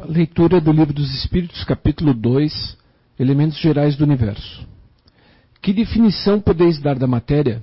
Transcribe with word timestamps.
A 0.00 0.06
leitura 0.06 0.58
do 0.58 0.72
Livro 0.72 0.94
dos 0.94 1.14
Espíritos, 1.14 1.64
capítulo 1.64 2.14
2, 2.14 2.78
Elementos 3.18 3.58
Gerais 3.58 3.94
do 3.94 4.04
Universo. 4.04 4.66
Que 5.60 5.70
definição 5.70 6.40
podeis 6.40 6.80
dar 6.80 6.98
da 6.98 7.06
matéria? 7.06 7.62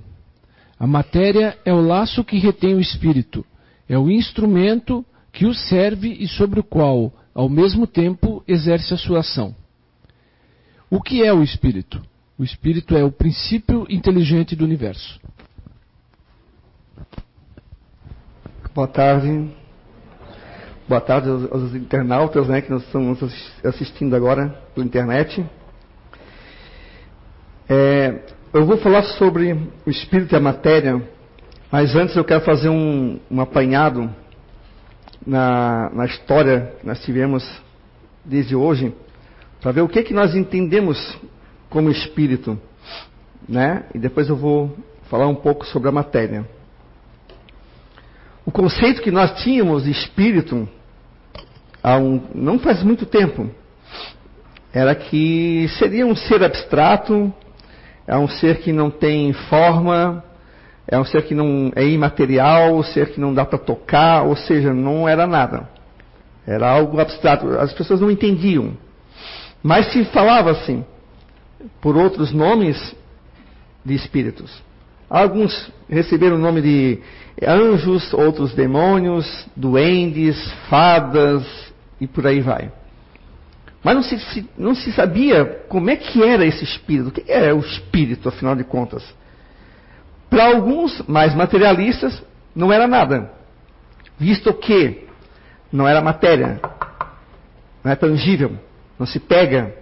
A 0.78 0.86
matéria 0.86 1.58
é 1.64 1.72
o 1.72 1.80
laço 1.80 2.22
que 2.22 2.38
retém 2.38 2.76
o 2.76 2.80
espírito, 2.80 3.44
é 3.88 3.98
o 3.98 4.08
instrumento 4.08 5.04
que 5.32 5.44
o 5.44 5.52
serve 5.52 6.08
e 6.08 6.28
sobre 6.28 6.60
o 6.60 6.64
qual, 6.64 7.12
ao 7.34 7.48
mesmo 7.48 7.84
tempo, 7.84 8.44
exerce 8.46 8.94
a 8.94 8.96
sua 8.96 9.20
ação. 9.20 9.52
O 10.88 11.02
que 11.02 11.24
é 11.24 11.32
o 11.32 11.42
espírito? 11.42 12.00
O 12.38 12.44
espírito 12.44 12.96
é 12.96 13.02
o 13.02 13.10
princípio 13.10 13.86
inteligente 13.90 14.54
do 14.54 14.64
universo. 14.64 15.20
Boa 18.72 18.86
tarde. 18.86 19.59
Boa 20.90 21.00
tarde 21.00 21.28
aos, 21.28 21.52
aos 21.52 21.72
internautas 21.72 22.48
né, 22.48 22.60
que 22.60 22.68
nós 22.68 22.82
estamos 22.82 23.22
assistindo 23.62 24.16
agora 24.16 24.48
pela 24.74 24.84
internet. 24.84 25.46
É, 27.68 28.18
eu 28.52 28.66
vou 28.66 28.76
falar 28.76 29.04
sobre 29.04 29.52
o 29.86 29.88
espírito 29.88 30.34
e 30.34 30.36
a 30.36 30.40
matéria, 30.40 31.00
mas 31.70 31.94
antes 31.94 32.16
eu 32.16 32.24
quero 32.24 32.40
fazer 32.40 32.70
um, 32.70 33.20
um 33.30 33.40
apanhado 33.40 34.12
na, 35.24 35.90
na 35.90 36.06
história 36.06 36.74
que 36.80 36.84
nós 36.84 37.00
tivemos 37.04 37.48
desde 38.24 38.56
hoje, 38.56 38.92
para 39.60 39.70
ver 39.70 39.82
o 39.82 39.88
que, 39.88 40.02
que 40.02 40.12
nós 40.12 40.34
entendemos 40.34 41.16
como 41.68 41.88
espírito, 41.88 42.58
né? 43.48 43.84
E 43.94 43.98
depois 44.00 44.28
eu 44.28 44.34
vou 44.34 44.76
falar 45.08 45.28
um 45.28 45.36
pouco 45.36 45.64
sobre 45.66 45.88
a 45.88 45.92
matéria. 45.92 46.44
O 48.44 48.50
conceito 48.50 49.00
que 49.02 49.12
nós 49.12 49.40
tínhamos 49.44 49.84
de 49.84 49.92
espírito 49.92 50.68
há 51.82 51.96
um, 51.96 52.22
não 52.34 52.58
faz 52.58 52.82
muito 52.82 53.06
tempo 53.06 53.50
era 54.72 54.94
que 54.94 55.66
seria 55.78 56.06
um 56.06 56.14
ser 56.14 56.42
abstrato, 56.44 57.32
é 58.06 58.16
um 58.16 58.28
ser 58.28 58.58
que 58.58 58.72
não 58.72 58.90
tem 58.90 59.32
forma, 59.32 60.24
é 60.86 60.98
um 60.98 61.04
ser 61.04 61.22
que 61.22 61.34
não 61.34 61.72
é 61.74 61.84
imaterial, 61.84 62.76
um 62.76 62.82
ser 62.82 63.10
que 63.10 63.20
não 63.20 63.34
dá 63.34 63.44
para 63.44 63.58
tocar, 63.58 64.22
ou 64.22 64.36
seja, 64.36 64.72
não 64.72 65.08
era 65.08 65.26
nada. 65.26 65.68
Era 66.46 66.70
algo 66.70 67.00
abstrato. 67.00 67.48
As 67.58 67.72
pessoas 67.72 68.00
não 68.00 68.10
entendiam. 68.10 68.76
Mas 69.62 69.92
se 69.92 70.04
falava 70.06 70.50
assim, 70.52 70.84
por 71.80 71.96
outros 71.96 72.32
nomes 72.32 72.96
de 73.84 73.94
espíritos. 73.94 74.62
Alguns 75.10 75.72
receberam 75.88 76.36
o 76.36 76.38
nome 76.38 76.62
de 76.62 77.00
anjos, 77.44 78.14
outros 78.14 78.54
demônios, 78.54 79.26
duendes, 79.56 80.40
fadas 80.68 81.44
e 82.00 82.06
por 82.06 82.24
aí 82.28 82.40
vai. 82.40 82.70
Mas 83.82 83.94
não 83.96 84.02
se, 84.04 84.48
não 84.56 84.74
se 84.74 84.92
sabia 84.92 85.44
como 85.68 85.90
é 85.90 85.96
que 85.96 86.22
era 86.22 86.46
esse 86.46 86.62
espírito, 86.62 87.08
o 87.08 87.12
que 87.12 87.24
era 87.26 87.56
o 87.56 87.58
espírito, 87.58 88.28
afinal 88.28 88.54
de 88.54 88.62
contas. 88.62 89.02
Para 90.28 90.46
alguns 90.46 91.02
mais 91.08 91.34
materialistas, 91.34 92.22
não 92.54 92.72
era 92.72 92.86
nada, 92.86 93.32
visto 94.16 94.52
que 94.54 95.08
não 95.72 95.88
era 95.88 96.00
matéria, 96.00 96.60
não 97.82 97.90
é 97.90 97.96
tangível, 97.96 98.52
não 98.96 99.06
se 99.06 99.18
pega, 99.18 99.74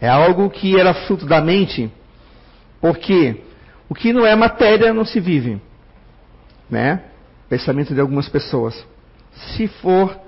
é 0.00 0.08
algo 0.08 0.48
que 0.48 0.78
era 0.78 0.94
fruto 0.94 1.26
da 1.26 1.40
mente, 1.42 1.90
porque 2.80 3.42
o 3.88 3.94
que 3.94 4.12
não 4.12 4.26
é 4.26 4.34
matéria 4.36 4.92
não 4.92 5.04
se 5.04 5.18
vive, 5.18 5.60
né? 6.70 7.02
Pensamento 7.48 7.94
de 7.94 8.00
algumas 8.00 8.28
pessoas. 8.28 8.86
Se 9.32 9.66
for 9.66 10.18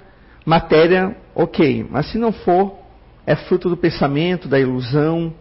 matéria, 0.44 1.16
ok, 1.34 1.86
mas 1.90 2.06
se 2.06 2.18
não 2.18 2.32
for, 2.32 2.78
é 3.26 3.36
fruto 3.36 3.68
do 3.68 3.76
pensamento, 3.76 4.48
da 4.48 4.58
ilusão. 4.58 5.32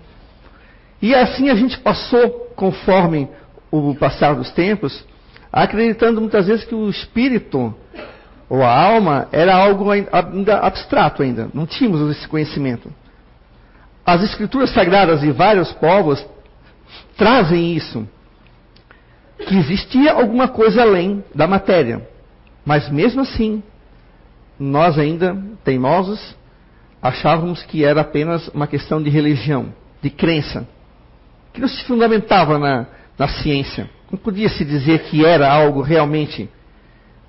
E 1.02 1.16
assim 1.16 1.50
a 1.50 1.56
gente 1.56 1.80
passou, 1.80 2.52
conforme 2.56 3.30
o 3.72 3.96
passar 3.96 4.36
dos 4.36 4.52
tempos, 4.52 5.06
acreditando 5.52 6.20
muitas 6.20 6.48
vezes 6.48 6.66
que 6.66 6.76
o 6.76 6.90
espírito 6.90 7.74
ou 8.50 8.64
a 8.64 8.84
alma 8.84 9.28
era 9.32 9.56
algo 9.56 9.90
ainda 9.92 10.58
abstrato 10.60 11.22
ainda, 11.22 11.50
não 11.54 11.66
tínhamos 11.66 12.18
esse 12.18 12.28
conhecimento. 12.28 12.92
As 14.06 14.24
escrituras 14.24 14.72
sagradas 14.72 15.22
de 15.22 15.32
vários 15.32 15.72
povos 15.74 16.26
trazem 17.20 17.76
isso, 17.76 18.08
que 19.38 19.56
existia 19.58 20.14
alguma 20.14 20.48
coisa 20.48 20.82
além 20.82 21.24
da 21.36 21.46
matéria. 21.46 22.08
Mas 22.66 22.90
mesmo 22.90 23.22
assim, 23.22 23.62
nós 24.58 24.98
ainda 24.98 25.38
teimosos 25.64 26.36
achávamos 27.02 27.62
que 27.64 27.84
era 27.84 28.02
apenas 28.02 28.48
uma 28.50 28.68
questão 28.68 29.04
de 29.04 29.10
religião, 29.10 29.74
de 30.02 30.10
crença, 30.10 30.68
que 31.54 31.60
não 31.60 31.68
se 31.68 31.84
fundamentava 31.84 32.58
na, 32.58 32.88
na 33.18 33.28
ciência. 33.28 33.90
Não 34.10 34.18
podia 34.18 34.48
se 34.48 34.64
dizer 34.64 35.04
que 35.04 35.26
era 35.26 35.52
algo 35.52 35.82
realmente, 35.82 36.50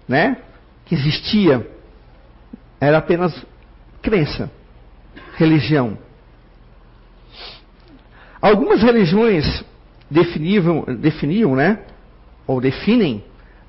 né, 0.08 0.36
que 0.86 0.94
existia. 0.94 1.68
Era 2.80 2.98
apenas 2.98 3.34
crença, 4.00 4.50
religião. 5.36 5.98
Algumas 8.40 8.82
religiões 8.82 9.64
definiam, 10.10 10.84
definiam, 10.98 11.54
né, 11.54 11.78
ou 12.46 12.60
definem 12.60 13.24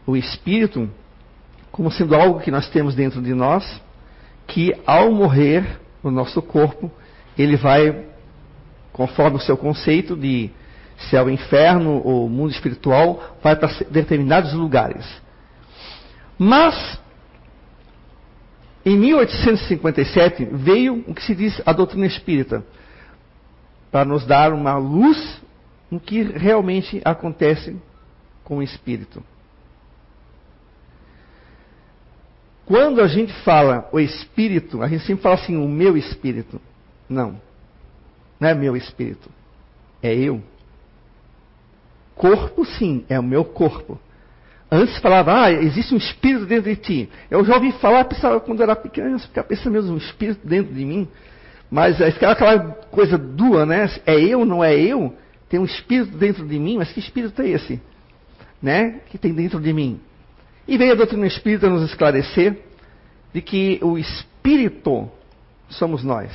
o 0.06 0.18
espírito 0.18 0.90
como 1.72 1.92
sendo 1.92 2.16
algo 2.16 2.40
que 2.40 2.52
nós 2.52 2.70
temos 2.70 2.96
dentro 2.96 3.22
de 3.22 3.34
nós, 3.34 3.82
que 4.48 4.74
ao 4.86 5.12
morrer 5.12 5.80
o 6.04 6.12
nosso 6.12 6.42
corpo, 6.42 6.92
ele 7.38 7.56
vai, 7.56 8.06
conforme 8.92 9.38
o 9.38 9.42
seu 9.42 9.56
conceito 9.56 10.16
de 10.16 10.50
céu 11.10 11.30
inferno 11.30 12.02
ou 12.04 12.28
mundo 12.28 12.52
espiritual, 12.52 13.38
vai 13.42 13.56
para 13.56 13.70
determinados 13.90 14.54
lugares. 14.54 15.06
Mas, 16.38 17.00
em 18.86 18.98
1857, 18.98 20.46
veio 20.52 21.04
o 21.08 21.14
que 21.14 21.24
se 21.24 21.34
diz 21.34 21.62
a 21.66 21.72
doutrina 21.72 22.06
espírita, 22.06 22.66
para 23.90 24.06
nos 24.06 24.26
dar 24.26 24.52
uma 24.52 24.78
luz 24.78 25.42
no 25.92 26.00
que 26.00 26.24
realmente 26.24 27.02
acontece 27.04 27.76
com 28.46 28.58
o 28.58 28.64
espírito. 28.64 29.22
Quando 32.66 33.02
a 33.02 33.08
gente 33.08 33.34
fala 33.44 33.90
o 33.92 34.00
espírito, 34.00 34.82
a 34.82 34.88
gente 34.88 35.06
sempre 35.06 35.22
fala 35.22 35.36
assim, 35.36 35.58
o 35.58 35.68
meu 35.68 35.98
espírito. 35.98 36.62
Não. 37.10 37.42
Não 38.40 38.48
é 38.48 38.56
meu 38.56 38.78
espírito. 38.78 39.30
É 40.02 40.16
eu. 40.16 40.42
Corpo, 42.16 42.64
sim, 42.64 43.04
é 43.10 43.20
o 43.20 43.24
meu 43.24 43.44
corpo. 43.44 44.00
Antes 44.72 44.98
falava, 45.00 45.44
ah, 45.44 45.52
existe 45.52 45.94
um 45.94 45.98
espírito 45.98 46.46
dentro 46.46 46.70
de 46.70 46.78
ti. 46.78 47.10
Eu 47.30 47.44
já 47.44 47.56
ouvi 47.56 47.74
falar, 47.74 48.06
pensava, 48.06 48.40
quando 48.40 48.64
era 48.64 48.74
pequeno, 48.74 49.20
ficava 49.20 49.46
pensando 49.46 49.74
mesmo, 49.74 49.94
um 49.94 49.98
espírito 49.98 50.48
dentro 50.48 50.74
de 50.74 50.86
mim. 50.86 51.10
Mas 51.70 52.02
aquela 52.02 52.60
coisa 52.90 53.18
dura, 53.18 53.66
né? 53.66 53.90
É 54.06 54.18
eu, 54.18 54.46
não 54.46 54.64
é 54.64 54.74
eu? 54.74 55.14
Tem 55.52 55.60
um 55.60 55.66
espírito 55.66 56.18
dentro 56.18 56.48
de 56.48 56.58
mim, 56.58 56.78
mas 56.78 56.94
que 56.94 57.02
espírito 57.02 57.42
é 57.42 57.50
esse? 57.50 57.82
Né? 58.62 59.02
Que 59.10 59.18
tem 59.18 59.34
dentro 59.34 59.60
de 59.60 59.74
mim. 59.74 60.00
E 60.66 60.78
veio 60.78 60.94
a 60.94 60.96
doutrina 60.96 61.28
espírita 61.28 61.70
nos 61.70 61.90
esclarecer 61.90 62.58
de 63.34 63.42
que 63.42 63.78
o 63.84 63.98
espírito 63.98 65.12
somos 65.68 66.06
nós. 66.06 66.32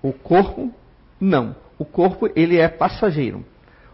O 0.00 0.12
corpo, 0.12 0.72
não. 1.20 1.56
O 1.76 1.84
corpo, 1.84 2.30
ele 2.36 2.58
é 2.58 2.68
passageiro. 2.68 3.44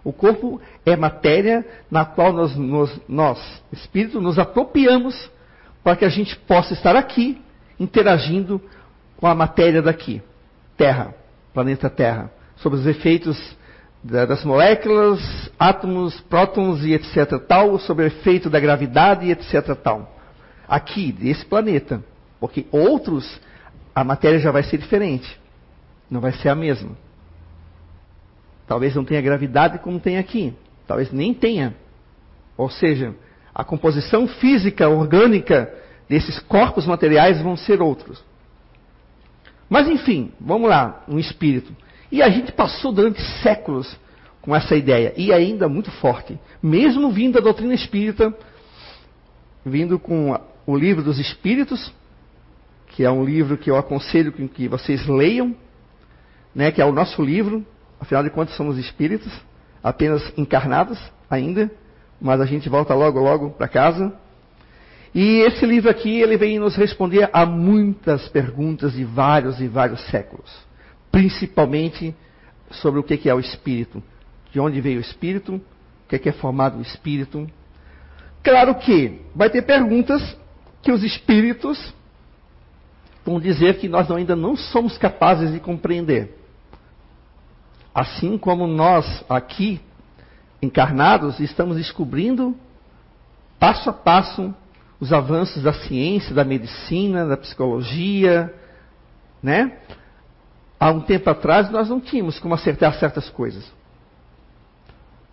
O 0.05 0.13
corpo 0.13 0.61
é 0.85 0.95
matéria 0.95 1.67
na 1.91 2.05
qual 2.05 2.31
nós, 2.31 2.55
nós, 2.55 3.01
nós, 3.09 3.63
espírito, 3.73 4.21
nos 4.21 4.39
apropriamos 4.39 5.31
para 5.83 5.97
que 5.97 6.05
a 6.05 6.11
gente 6.11 6.37
possa 6.41 6.75
estar 6.75 6.95
aqui 6.95 7.41
interagindo 7.81 8.61
com 9.17 9.27
a 9.27 9.35
matéria 9.35 9.81
daqui, 9.81 10.21
Terra, 10.77 11.15
planeta 11.55 11.89
Terra, 11.89 12.31
sobre 12.57 12.79
os 12.79 12.87
efeitos 12.87 13.57
das 14.03 14.45
moléculas, 14.45 15.51
átomos, 15.59 16.21
prótons 16.23 16.85
e 16.85 16.93
etc. 16.93 17.39
tal, 17.47 17.79
sobre 17.79 18.05
o 18.05 18.07
efeito 18.07 18.49
da 18.49 18.61
gravidade 18.61 19.27
e 19.27 19.33
etc. 19.33 19.75
tal. 19.75 20.17
Aqui, 20.69 21.13
desse 21.13 21.45
planeta. 21.45 22.03
Porque 22.39 22.67
outros, 22.71 23.41
a 23.95 24.05
matéria 24.05 24.39
já 24.39 24.51
vai 24.51 24.63
ser 24.63 24.79
diferente. 24.79 25.39
Não 26.11 26.21
vai 26.21 26.33
ser 26.33 26.49
a 26.49 26.55
mesma. 26.55 26.97
Talvez 28.67 28.95
não 28.95 29.05
tenha 29.05 29.21
gravidade 29.21 29.79
como 29.79 29.99
tem 29.99 30.19
aqui. 30.19 30.55
Talvez 30.87 31.11
nem 31.11 31.35
tenha. 31.35 31.75
Ou 32.57 32.71
seja, 32.71 33.15
a 33.55 33.65
composição 33.65 34.29
física, 34.29 34.89
orgânica 34.89 35.73
desses 36.09 36.39
corpos 36.39 36.87
materiais 36.87 37.41
vão 37.43 37.57
ser 37.57 37.83
outros. 37.83 38.23
Mas 39.69 39.89
enfim, 39.89 40.33
vamos 40.41 40.69
lá, 40.69 41.05
um 41.09 41.19
espírito. 41.19 41.75
E 42.11 42.23
a 42.23 42.29
gente 42.29 42.53
passou 42.53 42.93
durante 42.93 43.21
séculos 43.43 43.99
com 44.41 44.55
essa 44.55 44.75
ideia, 44.75 45.13
e 45.17 45.33
ainda 45.33 45.69
muito 45.69 45.91
forte. 45.91 46.39
Mesmo 46.63 47.11
vindo 47.11 47.35
da 47.35 47.41
doutrina 47.41 47.75
espírita, 47.75 48.35
vindo 49.65 49.99
com 49.99 50.39
o 50.67 50.77
livro 50.77 51.03
dos 51.03 51.19
espíritos, 51.19 51.93
que 52.89 53.05
é 53.05 53.11
um 53.11 53.25
livro 53.25 53.59
que 53.59 53.71
eu 53.71 53.77
aconselho 53.77 54.33
que 54.33 54.69
vocês 54.69 55.07
leiam, 55.07 55.55
né, 56.55 56.73
que 56.73 56.81
é 56.81 56.85
o 56.85 56.93
nosso 56.93 57.23
livro, 57.23 57.65
afinal 58.01 58.23
de 58.23 58.31
contas 58.31 58.57
somos 58.57 58.79
espíritos, 58.79 59.33
apenas 59.83 60.33
encarnados 60.37 60.99
ainda, 61.31 61.71
mas 62.21 62.41
a 62.41 62.47
gente 62.47 62.69
volta 62.69 62.95
logo, 62.95 63.21
logo 63.21 63.51
para 63.51 63.69
casa. 63.69 64.13
E 65.15 65.41
esse 65.41 65.65
livro 65.65 65.91
aqui, 65.91 66.21
ele 66.21 66.37
vem 66.37 66.59
nos 66.59 66.75
responder 66.77 67.29
a 67.33 67.47
muitas 67.47 68.29
perguntas 68.29 68.93
de 68.93 69.05
vários 69.05 69.61
e 69.61 69.69
vários 69.69 70.01
séculos, 70.09 70.51
principalmente 71.11 72.15
sobre 72.71 73.01
o 73.01 73.03
que 73.03 73.29
é 73.29 73.35
o 73.35 73.41
espírito, 73.41 74.03
de 74.53 74.61
onde 74.61 74.81
veio 74.81 74.99
o 74.99 75.01
espírito, 75.01 75.55
o 75.57 76.09
que 76.09 76.29
é 76.29 76.33
formado 76.33 76.79
o 76.79 76.83
espírito. 76.83 77.49
Claro 78.43 78.75
que 78.77 79.21
vai 79.35 79.51
ter 79.51 79.63
perguntas 79.63 80.37
que 80.83 80.93
os 80.93 81.03
espíritos 81.03 81.95
vão 83.25 83.39
dizer 83.39 83.79
que 83.79 83.89
nós 83.89 84.11
ainda 84.11 84.35
não 84.35 84.57
somos 84.57 84.97
capazes 84.97 85.53
de 85.53 85.61
compreender. 85.61 86.37
Assim 87.95 88.39
como 88.39 88.67
nós 88.67 89.25
aqui, 89.29 89.81
encarnados, 90.63 91.41
estamos 91.41 91.77
descobrindo 91.77 92.57
passo 93.59 93.91
a 93.91 93.93
passo 93.93 94.55
os 95.01 95.13
avanços 95.13 95.63
da 95.63 95.73
ciência, 95.73 96.35
da 96.35 96.45
medicina, 96.45 97.27
da 97.27 97.37
psicologia, 97.37 98.53
né? 99.43 99.79
Há 100.79 100.91
um 100.91 101.01
tempo 101.01 101.29
atrás 101.29 101.71
nós 101.71 101.89
não 101.89 102.01
tínhamos 102.01 102.39
como 102.39 102.55
acertar 102.55 102.95
certas 102.99 103.29
coisas. 103.29 103.65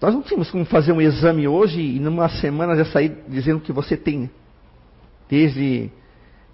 Nós 0.01 0.13
não 0.13 0.21
tínhamos 0.21 0.49
como 0.51 0.65
fazer 0.65 0.91
um 0.91 1.01
exame 1.01 1.47
hoje 1.47 1.79
e 1.81 1.99
numa 1.99 2.27
semana 2.29 2.75
já 2.75 2.85
sair 2.85 3.15
dizendo 3.27 3.61
que 3.61 3.71
você 3.71 3.95
tem 3.95 4.29
desde 5.29 5.89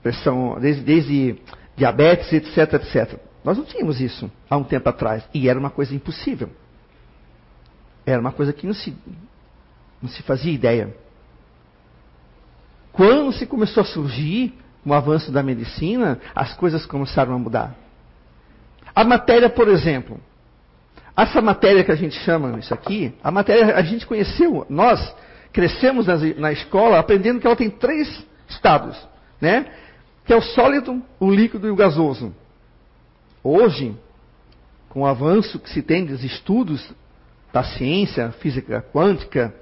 pressão, 0.03 0.57
desde, 0.59 0.81
desde 0.83 1.35
diabetes, 1.75 2.31
etc, 2.33 2.73
etc. 2.73 3.19
Nós 3.43 3.57
não 3.57 3.65
tínhamos 3.65 3.99
isso 3.99 4.29
há 4.49 4.57
um 4.57 4.63
tempo 4.63 4.87
atrás 4.87 5.23
e 5.33 5.49
era 5.49 5.59
uma 5.59 5.69
coisa 5.69 5.95
impossível. 5.95 6.49
Era 8.05 8.19
uma 8.19 8.31
coisa 8.31 8.53
que 8.53 8.65
não 8.67 8.73
se, 8.73 8.95
não 10.01 10.09
se 10.09 10.21
fazia 10.23 10.51
ideia. 10.51 10.95
Quando 12.91 13.31
se 13.33 13.45
começou 13.45 13.81
a 13.81 13.85
surgir 13.85 14.53
o 14.85 14.93
avanço 14.93 15.31
da 15.31 15.41
medicina, 15.41 16.19
as 16.35 16.53
coisas 16.53 16.85
começaram 16.85 17.33
a 17.33 17.39
mudar. 17.39 17.75
A 18.95 19.03
matéria, 19.03 19.49
por 19.49 19.67
exemplo, 19.67 20.19
essa 21.15 21.41
matéria 21.41 21.83
que 21.83 21.91
a 21.91 21.95
gente 21.95 22.15
chama 22.19 22.59
isso 22.59 22.73
aqui, 22.73 23.13
a 23.23 23.31
matéria 23.31 23.75
a 23.75 23.81
gente 23.81 24.05
conheceu, 24.05 24.65
nós 24.69 25.15
crescemos 25.51 26.07
na, 26.07 26.15
na 26.37 26.51
escola 26.51 26.99
aprendendo 26.99 27.39
que 27.39 27.47
ela 27.47 27.55
tem 27.55 27.69
três 27.69 28.25
estados, 28.47 28.97
né? 29.39 29.65
Que 30.25 30.33
é 30.33 30.35
o 30.35 30.41
sólido, 30.41 31.01
o 31.19 31.29
líquido 31.29 31.67
e 31.67 31.71
o 31.71 31.75
gasoso. 31.75 32.33
Hoje, 33.43 33.95
com 34.89 35.01
o 35.01 35.05
avanço 35.05 35.59
que 35.59 35.69
se 35.69 35.81
tem 35.81 36.05
dos 36.05 36.23
estudos 36.23 36.93
da 37.51 37.63
ciência, 37.63 38.31
física 38.33 38.85
quântica, 38.93 39.53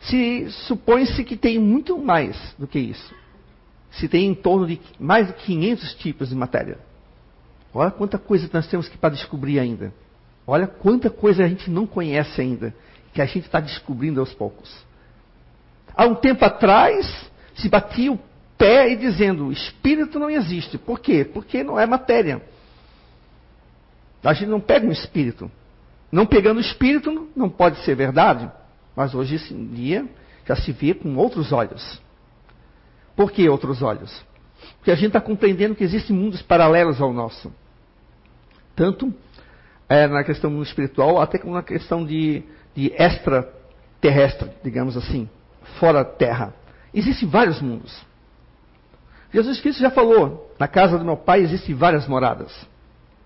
se 0.00 0.48
supõe-se 0.50 1.24
que 1.24 1.36
tem 1.36 1.58
muito 1.58 1.98
mais 1.98 2.36
do 2.58 2.66
que 2.66 2.78
isso. 2.78 3.14
Se 3.90 4.08
tem 4.08 4.26
em 4.26 4.34
torno 4.34 4.66
de 4.66 4.80
mais 4.98 5.26
de 5.26 5.32
500 5.34 5.94
tipos 5.94 6.28
de 6.28 6.34
matéria. 6.34 6.78
Olha 7.76 7.90
quanta 7.90 8.16
coisa 8.18 8.48
nós 8.52 8.66
temos 8.66 8.88
que 8.88 8.96
para 8.96 9.14
descobrir 9.14 9.58
ainda. 9.58 9.92
Olha 10.46 10.66
quanta 10.66 11.10
coisa 11.10 11.44
a 11.44 11.48
gente 11.48 11.70
não 11.70 11.86
conhece 11.86 12.40
ainda, 12.40 12.74
que 13.12 13.20
a 13.20 13.26
gente 13.26 13.44
está 13.44 13.60
descobrindo 13.60 14.18
aos 14.18 14.32
poucos. 14.32 14.74
Há 15.94 16.06
um 16.06 16.14
tempo 16.14 16.42
atrás, 16.42 17.30
se 17.54 17.68
batia 17.68 18.12
o 18.12 18.18
pé 18.56 18.90
e 18.90 18.96
dizendo: 18.96 19.52
espírito 19.52 20.18
não 20.18 20.30
existe. 20.30 20.78
Por 20.78 21.00
quê? 21.00 21.22
Porque 21.22 21.62
não 21.62 21.78
é 21.78 21.84
matéria. 21.84 22.40
A 24.24 24.32
gente 24.32 24.48
não 24.48 24.60
pega 24.60 24.86
um 24.86 24.92
espírito. 24.92 25.50
Não 26.10 26.24
pegando 26.24 26.56
o 26.56 26.62
espírito 26.62 27.28
não 27.36 27.50
pode 27.50 27.78
ser 27.84 27.94
verdade. 27.94 28.50
Mas 28.96 29.14
hoje 29.14 29.36
em 29.52 29.66
dia 29.66 30.08
já 30.46 30.56
se 30.56 30.72
vê 30.72 30.94
com 30.94 31.14
outros 31.16 31.52
olhos. 31.52 32.00
Por 33.14 33.30
que 33.30 33.46
outros 33.48 33.82
olhos? 33.82 34.24
Porque 34.78 34.90
a 34.90 34.94
gente 34.94 35.08
está 35.08 35.20
compreendendo 35.20 35.74
que 35.74 35.84
existem 35.84 36.16
mundos 36.16 36.40
paralelos 36.40 37.02
ao 37.02 37.12
nosso. 37.12 37.52
Tanto 38.76 39.12
é, 39.88 40.06
na 40.06 40.22
questão 40.22 40.62
espiritual, 40.62 41.20
até 41.20 41.38
como 41.38 41.54
na 41.54 41.62
questão 41.62 42.04
de, 42.04 42.42
de 42.74 42.92
extraterrestre, 42.96 44.50
digamos 44.62 44.96
assim, 44.96 45.28
fora 45.80 46.04
Terra. 46.04 46.54
Existem 46.94 47.28
vários 47.28 47.60
mundos. 47.60 48.04
Jesus 49.32 49.60
Cristo 49.60 49.80
já 49.80 49.90
falou: 49.90 50.54
na 50.58 50.68
casa 50.68 50.98
do 50.98 51.04
meu 51.04 51.16
pai 51.16 51.40
existem 51.40 51.74
várias 51.74 52.06
moradas. 52.06 52.52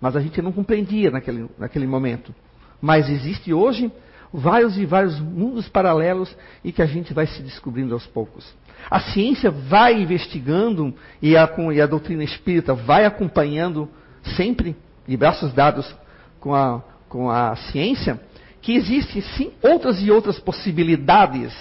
Mas 0.00 0.16
a 0.16 0.20
gente 0.20 0.40
não 0.40 0.52
compreendia 0.52 1.10
naquele, 1.10 1.48
naquele 1.58 1.86
momento. 1.86 2.34
Mas 2.80 3.10
existe 3.10 3.52
hoje 3.52 3.92
vários 4.32 4.78
e 4.78 4.86
vários 4.86 5.20
mundos 5.20 5.68
paralelos 5.68 6.34
e 6.64 6.72
que 6.72 6.80
a 6.80 6.86
gente 6.86 7.12
vai 7.12 7.26
se 7.26 7.42
descobrindo 7.42 7.92
aos 7.92 8.06
poucos. 8.06 8.54
A 8.90 9.00
ciência 9.00 9.50
vai 9.50 10.00
investigando 10.00 10.94
e 11.20 11.36
a, 11.36 11.48
e 11.72 11.80
a 11.80 11.86
doutrina 11.86 12.24
espírita 12.24 12.72
vai 12.74 13.04
acompanhando 13.04 13.88
sempre, 14.36 14.74
de 15.10 15.16
braços 15.16 15.52
dados 15.52 15.92
com 16.38 16.54
a, 16.54 16.80
com 17.08 17.28
a 17.28 17.56
ciência, 17.56 18.20
que 18.62 18.76
existem 18.76 19.20
sim 19.20 19.52
outras 19.60 20.00
e 20.00 20.08
outras 20.08 20.38
possibilidades. 20.38 21.52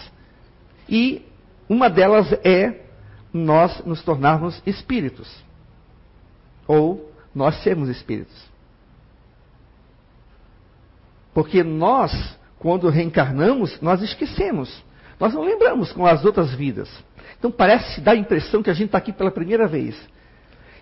E 0.87 1.25
uma 1.67 1.89
delas 1.89 2.31
é 2.43 2.85
nós 3.33 3.83
nos 3.85 4.03
tornarmos 4.03 4.61
espíritos. 4.67 5.27
Ou 6.67 7.11
nós 7.33 7.55
sermos 7.63 7.89
espíritos. 7.89 8.37
Porque 11.33 11.63
nós 11.63 12.11
quando 12.59 12.87
reencarnamos, 12.87 13.81
nós 13.81 14.03
esquecemos. 14.03 14.83
Nós 15.19 15.33
não 15.33 15.41
lembramos 15.41 15.91
com 15.91 16.05
as 16.05 16.23
outras 16.23 16.53
vidas. 16.53 16.87
Então 17.39 17.49
parece 17.49 17.99
dar 17.99 18.11
a 18.11 18.15
impressão 18.15 18.61
que 18.61 18.69
a 18.69 18.73
gente 18.73 18.87
está 18.87 18.99
aqui 18.99 19.11
pela 19.11 19.31
primeira 19.31 19.67
vez. 19.67 19.99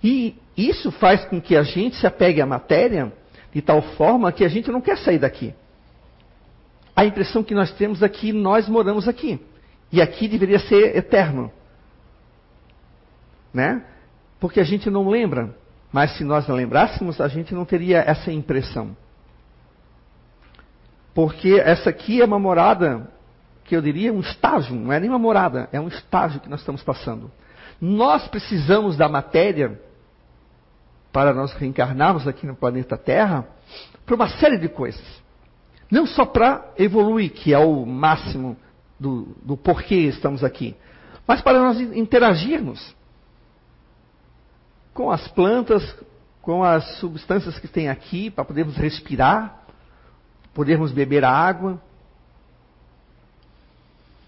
E 0.08 0.40
isso 0.56 0.90
faz 0.90 1.26
com 1.26 1.42
que 1.42 1.54
a 1.54 1.64
gente 1.64 1.98
se 1.98 2.08
apegue 2.08 2.40
à 2.40 2.46
matéria 2.46 3.12
de 3.52 3.62
tal 3.62 3.82
forma 3.82 4.32
que 4.32 4.46
a 4.46 4.48
gente 4.48 4.72
não 4.72 4.80
quer 4.80 4.98
sair 4.98 5.20
daqui. 5.20 5.54
A 6.96 7.04
impressão 7.04 7.44
que 7.44 7.54
nós 7.54 7.74
temos 7.74 8.02
é 8.02 8.08
que 8.08 8.32
nós 8.32 8.70
moramos 8.70 9.06
aqui. 9.06 9.38
E 9.92 10.02
aqui 10.02 10.30
deveria 10.30 10.60
ser 10.60 10.96
eterno. 10.96 11.52
Né? 13.54 13.84
Porque 14.40 14.62
a 14.62 14.64
gente 14.64 14.90
não 14.90 15.10
lembra. 15.10 15.54
Mas 15.92 16.16
se 16.16 16.24
nós 16.24 16.48
lembrássemos, 16.48 17.20
a 17.20 17.28
gente 17.28 17.54
não 17.54 17.66
teria 17.66 17.98
essa 18.00 18.32
impressão. 18.32 18.96
Porque 21.14 21.62
essa 21.66 21.90
aqui 21.90 22.22
é 22.22 22.26
uma 22.26 22.40
morada, 22.40 23.12
que 23.66 23.76
eu 23.76 23.82
diria 23.82 24.14
um 24.14 24.22
estágio, 24.22 24.74
não 24.74 24.94
é 24.94 25.02
nem 25.02 25.10
uma 25.10 25.20
morada, 25.20 25.68
é 25.74 25.82
um 25.82 25.90
estágio 25.90 26.40
que 26.40 26.48
nós 26.48 26.62
estamos 26.62 26.82
passando. 26.82 27.30
Nós 27.82 28.26
precisamos 28.30 28.96
da 28.96 29.10
matéria 29.10 29.86
para 31.18 31.34
nós 31.34 31.52
reencarnarmos 31.54 32.28
aqui 32.28 32.46
no 32.46 32.56
planeta 32.56 32.96
Terra 32.96 33.44
para 34.06 34.14
uma 34.14 34.30
série 34.38 34.60
de 34.60 34.70
coisas. 34.70 35.04
Não 35.90 36.06
só 36.06 36.28
para 36.28 36.72
evoluir, 36.78 37.32
que 37.32 37.56
é 37.56 37.58
o 37.58 37.88
máximo 37.88 38.56
do, 39.00 39.36
do 39.42 39.58
porquê 39.58 39.96
estamos 39.96 40.44
aqui, 40.44 40.76
mas 41.26 41.42
para 41.42 41.60
nós 41.60 41.82
interagirmos 41.82 42.96
com 44.94 45.10
as 45.10 45.28
plantas, 45.30 45.84
com 46.40 46.64
as 46.64 46.86
substâncias 47.00 47.58
que 47.58 47.68
tem 47.68 47.90
aqui, 47.90 48.30
para 48.30 48.46
podermos 48.46 48.78
respirar, 48.78 49.60
podermos 50.54 50.92
beber 50.92 51.26
a 51.26 51.32
água, 51.32 51.82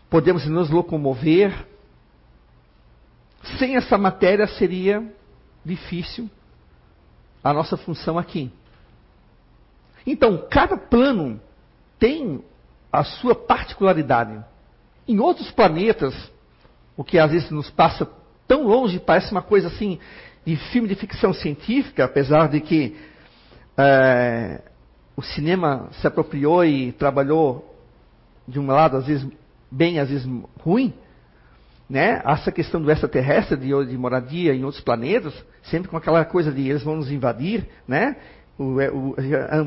podemos 0.10 0.43
nos 0.48 0.72
locomover. 0.72 1.67
Sem 3.60 3.75
essa 3.75 3.96
matéria 3.96 4.48
seria 4.48 5.08
difícil 5.63 6.27
a 7.50 7.53
nossa 7.53 7.77
função 7.77 8.18
aqui. 8.18 8.51
Então, 10.06 10.46
cada 10.50 10.77
plano 10.77 11.39
tem 11.98 12.44
a 12.91 13.03
sua 13.03 13.36
particularidade. 13.36 14.44
Em 15.08 15.20
outros 15.20 15.51
planetas, 15.51 16.13
o 16.96 17.03
que 17.03 17.18
às 17.18 17.32
vezes 17.32 17.51
nos 17.51 17.70
passa 17.70 18.10
tão 18.48 18.63
longe, 18.63 19.00
parece 19.00 19.32
uma 19.32 19.41
coisa 19.41 19.68
assim 19.68 20.00
de 20.46 20.56
filme 20.56 20.88
de 20.88 20.96
ficção 20.96 21.34
científica, 21.34 22.06
apesar 22.06 22.48
de 22.50 22.62
que 22.62 22.98
é, 23.77 24.62
o 25.15 25.22
cinema 25.22 25.89
se 25.94 26.08
apropriou 26.08 26.63
e 26.65 26.91
trabalhou 26.94 27.75
de 28.48 28.60
um 28.60 28.68
lado, 28.68 28.98
às 28.98 29.06
vezes 29.06 29.27
bem, 29.70 30.00
às 30.00 30.10
vezes 30.10 30.27
ruim, 30.62 30.94
né? 31.89 32.22
Essa 32.24 32.51
questão 32.51 32.81
do 32.81 32.91
extraterrestre, 32.91 33.58
de, 33.58 33.86
de 33.86 33.98
moradia 33.98 34.53
em 34.53 34.63
outros 34.63 34.84
planetas, 34.84 35.34
sempre 35.63 35.89
com 35.89 35.98
aquela 35.98 36.24
coisa 36.24 36.51
de 36.51 36.69
eles 36.69 36.84
vão 36.84 36.98
nos 36.98 37.12
invadir, 37.12 37.67
né? 37.88 38.15
O, 38.58 38.79
é, 38.79 38.91
o, 38.91 39.15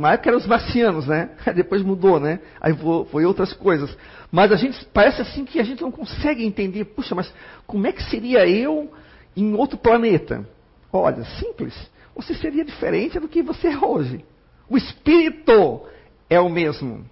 época 0.07 0.29
eram 0.29 0.39
os 0.39 0.47
marcianos, 0.47 1.07
né? 1.07 1.31
Depois 1.57 1.83
mudou, 1.83 2.21
né? 2.21 2.39
Aí 2.61 2.75
foi, 2.75 3.05
foi, 3.07 3.25
outras 3.25 3.53
coisas. 3.55 3.97
Mas 4.31 4.53
a 4.53 4.57
gente 4.57 4.85
parece 4.93 5.23
assim 5.23 5.45
que 5.45 5.59
a 5.59 5.65
gente 5.65 5.83
não 5.83 5.91
consegue 5.91 6.45
entender. 6.45 6.85
Puxa, 6.85 7.15
mas 7.15 7.33
como 7.67 7.87
é 7.87 7.93
que 7.93 8.03
seria 8.05 8.47
eu 8.47 8.93
em 9.35 9.55
outro 9.55 9.79
planeta? 9.79 10.47
Olha, 10.93 11.25
simples. 11.25 11.75
Você 12.15 12.35
seria 12.35 12.65
diferente 12.65 13.19
do 13.19 13.29
que 13.29 13.43
você 13.43 13.69
é 13.69 13.79
hoje. 13.79 14.25
O 14.69 14.77
espírito 14.77 15.87
é 16.29 16.39
o 16.39 16.51
mesmo, 16.51 17.05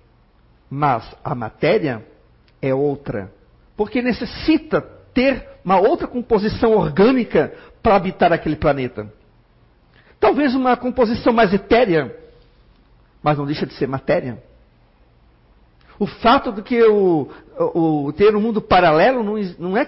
mas 0.68 1.02
a 1.24 1.34
matéria 1.34 2.06
é 2.60 2.74
outra. 2.74 3.32
Porque 3.74 4.02
necessita 4.02 4.99
ter 5.14 5.48
uma 5.64 5.78
outra 5.78 6.06
composição 6.06 6.72
orgânica 6.72 7.52
para 7.82 7.96
habitar 7.96 8.32
aquele 8.32 8.56
planeta. 8.56 9.12
Talvez 10.18 10.54
uma 10.54 10.76
composição 10.76 11.32
mais 11.32 11.52
etérea, 11.52 12.14
mas 13.22 13.38
não 13.38 13.46
deixa 13.46 13.66
de 13.66 13.74
ser 13.74 13.88
matéria. 13.88 14.42
O 15.98 16.06
fato 16.06 16.52
de 16.52 16.62
que 16.62 16.82
o, 16.82 17.28
o, 17.58 18.06
o 18.06 18.12
ter 18.12 18.34
um 18.34 18.40
mundo 18.40 18.60
paralelo 18.60 19.22
não, 19.22 19.34
não, 19.58 19.76
é, 19.76 19.86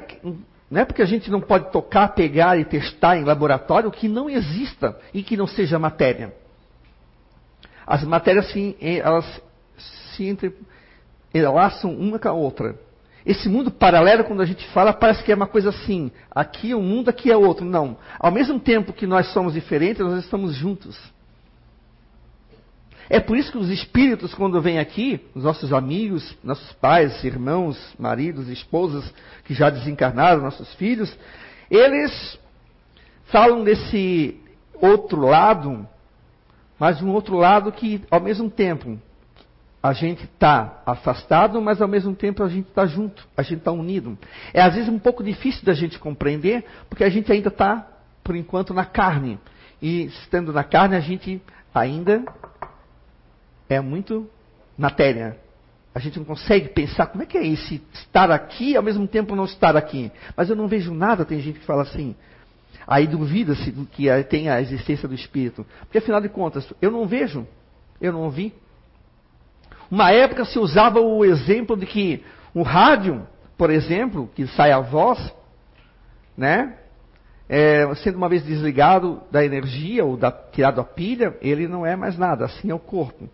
não 0.71 0.81
é 0.81 0.85
porque 0.85 1.03
a 1.03 1.07
gente 1.07 1.31
não 1.31 1.41
pode 1.41 1.71
tocar, 1.71 2.09
pegar 2.09 2.59
e 2.59 2.65
testar 2.65 3.17
em 3.17 3.25
laboratório 3.25 3.91
que 3.91 4.09
não 4.09 4.29
exista 4.29 4.99
e 5.13 5.23
que 5.23 5.37
não 5.37 5.47
seja 5.47 5.79
matéria. 5.79 6.35
As 7.87 8.05
matérias 8.05 8.51
sim, 8.53 8.77
elas 8.81 9.43
se 10.15 10.37
entrelaçam 11.35 11.95
uma 11.95 12.19
com 12.19 12.29
a 12.29 12.33
outra. 12.33 12.79
Esse 13.25 13.49
mundo 13.49 13.71
paralelo, 13.71 14.25
quando 14.25 14.41
a 14.43 14.47
gente 14.47 14.67
fala, 14.69 14.93
parece 14.93 15.23
que 15.23 15.31
é 15.31 15.35
uma 15.35 15.47
coisa 15.47 15.69
assim. 15.69 16.11
Aqui 16.31 16.73
é 16.73 16.77
um 16.77 16.83
mundo, 16.83 17.09
aqui 17.09 17.31
é 17.31 17.37
outro. 17.37 17.65
Não. 17.65 17.97
Ao 18.19 18.33
mesmo 18.33 18.59
tempo 18.59 18.93
que 18.93 19.07
nós 19.07 19.33
somos 19.33 19.55
diferentes, 19.55 20.05
nós 20.05 20.25
estamos 20.25 20.55
juntos. 20.55 20.99
É 23.09 23.21
por 23.21 23.37
isso 23.37 23.53
que 23.53 23.59
os 23.59 23.69
espíritos, 23.69 24.35
quando 24.35 24.61
vêm 24.61 24.79
aqui, 24.79 25.21
os 25.35 25.45
nossos 25.45 25.73
amigos, 25.73 26.37
nossos 26.43 26.73
pais, 26.75 27.23
irmãos, 27.23 27.79
maridos, 27.99 28.49
esposas 28.49 29.13
que 29.45 29.55
já 29.55 29.71
desencarnaram, 29.71 30.43
nossos 30.43 30.73
filhos, 30.75 31.17
eles 31.71 32.39
falam 33.25 33.63
desse 33.63 34.41
outro 34.75 35.21
lado, 35.21 35.87
mas 36.79 37.03
um 37.03 37.11
outro 37.11 37.37
lado 37.37 37.71
que, 37.71 38.03
ao 38.11 38.21
mesmo 38.21 38.51
tempo, 38.51 38.99
a 39.83 39.93
gente 39.93 40.25
está 40.25 40.81
afastado, 40.87 41.61
mas 41.61 41.83
ao 41.83 41.89
mesmo 41.89 42.15
tempo 42.15 42.43
a 42.45 42.49
gente 42.49 42.69
está 42.69 42.87
junto, 42.87 43.27
a 43.37 43.43
gente 43.43 43.59
está 43.59 43.73
unido. 43.73 44.17
É 44.55 44.63
às 44.63 44.75
vezes 44.75 44.89
um 44.89 44.99
pouco 44.99 45.25
difícil 45.25 45.65
da 45.65 45.73
gente 45.73 45.99
compreender, 45.99 46.65
porque 46.89 47.03
a 47.03 47.09
gente 47.09 47.33
ainda 47.33 47.49
está, 47.49 47.89
por 48.23 48.37
enquanto, 48.37 48.73
na 48.73 48.85
carne. 48.85 49.41
E 49.81 50.05
estando 50.05 50.53
na 50.53 50.63
carne, 50.63 50.95
a 50.95 51.01
gente 51.01 51.43
ainda 51.75 52.25
é 53.69 53.81
muito 53.81 54.31
matéria. 54.79 55.37
A 55.93 55.99
gente 55.99 56.17
não 56.19 56.25
consegue 56.25 56.69
pensar 56.69 57.07
como 57.07 57.25
é 57.25 57.27
que 57.27 57.37
é 57.37 57.45
esse 57.45 57.83
estar 57.93 58.31
aqui 58.31 58.71
e 58.71 58.77
ao 58.77 58.83
mesmo 58.85 59.07
tempo 59.09 59.35
não 59.35 59.45
estar 59.45 59.77
aqui. 59.77 60.13
Mas 60.37 60.49
eu 60.49 60.55
não 60.55 60.69
vejo 60.69 60.95
nada, 60.95 61.25
tem 61.25 61.41
gente 61.41 61.59
que 61.59 61.67
fala 61.67 61.83
assim. 61.83 62.15
Aí 62.87 63.09
duvida-se 63.09 63.73
do 63.73 63.85
que 63.85 64.07
tem 64.25 64.49
a 64.49 64.61
existência 64.61 65.09
do 65.09 65.15
espírito. 65.15 65.67
Porque 65.81 65.99
afinal 65.99 66.21
de 66.21 66.29
contas, 66.29 66.73
eu 66.81 66.91
não 66.91 67.07
vejo, 67.07 67.47
eu 68.01 68.13
não 68.13 68.31
vi, 68.31 68.55
uma 69.93 70.11
época 70.11 70.47
se 70.47 70.59
usava 70.59 71.03
o 71.03 71.23
exemplo 71.23 71.77
de 71.77 71.85
que 71.85 72.25
o 72.55 72.63
rádio, 72.63 73.29
por 73.59 73.69
exemplo, 73.69 74.27
que 74.35 74.47
sai 74.47 74.73
a 74.73 74.81
voz, 74.81 75.19
né? 76.35 76.79
É, 77.47 77.95
sendo 77.97 78.17
uma 78.17 78.27
vez 78.31 78.43
desligado 78.43 79.21
da 79.31 79.45
energia 79.45 80.03
ou 80.03 80.17
da, 80.17 80.33
tirado 80.33 80.81
a 80.81 80.85
pilha, 80.85 81.37
ele 81.43 81.69
não 81.69 81.85
é 81.85 81.95
mais 81.95 82.17
nada. 82.17 82.47
Assim 82.47 82.71
é 82.71 82.75
o 82.75 82.79
corpo. 82.79 83.29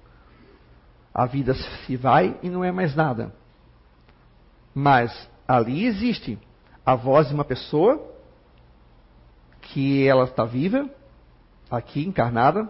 A 1.15 1.27
vida 1.27 1.55
se 1.55 1.97
vai 1.97 2.37
e 2.43 2.50
não 2.50 2.65
é 2.65 2.73
mais 2.73 2.93
nada. 2.97 3.33
Mas 4.75 5.31
ali 5.47 5.87
existe 5.87 6.41
a 6.85 6.97
voz 6.97 7.29
de 7.29 7.35
uma 7.35 7.45
pessoa 7.45 8.05
que 9.61 10.05
ela 10.09 10.25
está 10.25 10.45
viva, 10.45 10.91
aqui 11.71 12.05
encarnada, 12.05 12.69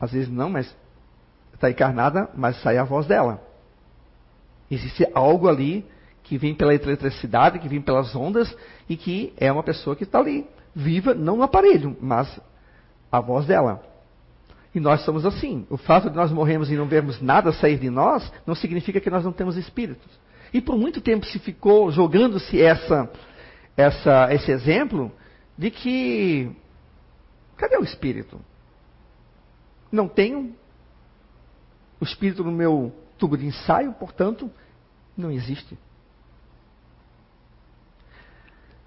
às 0.00 0.10
vezes 0.10 0.28
não, 0.28 0.50
mas 0.50 0.76
está 1.58 1.70
encarnada, 1.70 2.30
mas 2.34 2.60
sai 2.62 2.78
a 2.78 2.84
voz 2.84 3.06
dela. 3.06 3.42
Existe 4.70 5.06
algo 5.12 5.48
ali 5.48 5.84
que 6.22 6.38
vem 6.38 6.54
pela 6.54 6.74
eletricidade, 6.74 7.58
que 7.58 7.68
vem 7.68 7.80
pelas 7.80 8.14
ondas 8.14 8.54
e 8.88 8.96
que 8.96 9.32
é 9.36 9.50
uma 9.50 9.62
pessoa 9.62 9.96
que 9.96 10.04
está 10.04 10.20
ali, 10.20 10.46
viva, 10.74 11.14
não 11.14 11.36
no 11.36 11.42
aparelho, 11.42 11.96
mas 12.00 12.40
a 13.10 13.20
voz 13.20 13.46
dela. 13.46 13.82
E 14.74 14.78
nós 14.78 15.04
somos 15.04 15.26
assim. 15.26 15.66
O 15.68 15.76
fato 15.76 16.10
de 16.10 16.16
nós 16.16 16.30
morrermos 16.30 16.70
e 16.70 16.76
não 16.76 16.86
vermos 16.86 17.20
nada 17.20 17.52
sair 17.52 17.78
de 17.78 17.90
nós 17.90 18.30
não 18.46 18.54
significa 18.54 19.00
que 19.00 19.10
nós 19.10 19.24
não 19.24 19.32
temos 19.32 19.56
espíritos. 19.56 20.08
E 20.52 20.60
por 20.60 20.78
muito 20.78 21.00
tempo 21.00 21.26
se 21.26 21.38
ficou 21.38 21.90
jogando-se 21.90 22.60
essa, 22.62 23.10
essa, 23.76 24.32
esse 24.32 24.50
exemplo 24.50 25.10
de 25.56 25.70
que 25.70 26.50
cadê 27.56 27.76
o 27.76 27.84
espírito? 27.84 28.38
Não 29.90 30.06
tenho 30.06 30.54
o 32.00 32.04
espírito 32.04 32.44
no 32.44 32.52
meu 32.52 32.92
tubo 33.18 33.36
de 33.36 33.46
ensaio, 33.46 33.92
portanto, 33.92 34.50
não 35.16 35.30
existe. 35.30 35.76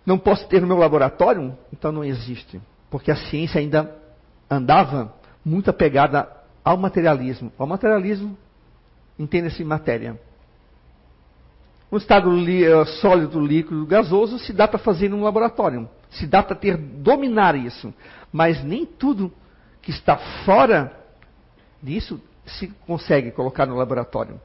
Não 0.05 0.17
posso 0.17 0.47
ter 0.47 0.61
no 0.61 0.67
meu 0.67 0.77
laboratório, 0.77 1.57
então 1.71 1.91
não 1.91 2.03
existe. 2.03 2.59
Porque 2.89 3.11
a 3.11 3.15
ciência 3.15 3.59
ainda 3.59 3.95
andava 4.49 5.13
muito 5.43 5.69
apegada 5.69 6.27
ao 6.63 6.77
materialismo. 6.77 7.51
Ao 7.57 7.67
materialismo, 7.67 8.37
entenda-se 9.19 9.63
matéria. 9.63 10.19
Um 11.91 11.97
estado 11.97 12.31
eh, 12.49 12.85
sólido, 13.01 13.39
líquido, 13.45 13.85
gasoso 13.85 14.39
se 14.39 14.53
dá 14.53 14.67
para 14.67 14.79
fazer 14.79 15.09
num 15.09 15.23
laboratório. 15.23 15.89
Se 16.09 16.25
dá 16.25 16.41
para 16.41 16.55
ter 16.55 16.77
dominar 16.77 17.55
isso. 17.55 17.93
Mas 18.31 18.63
nem 18.63 18.85
tudo 18.85 19.31
que 19.81 19.91
está 19.91 20.17
fora 20.45 20.97
disso 21.83 22.21
se 22.57 22.67
consegue 22.85 23.31
colocar 23.31 23.65
no 23.65 23.75
laboratório. 23.75 24.39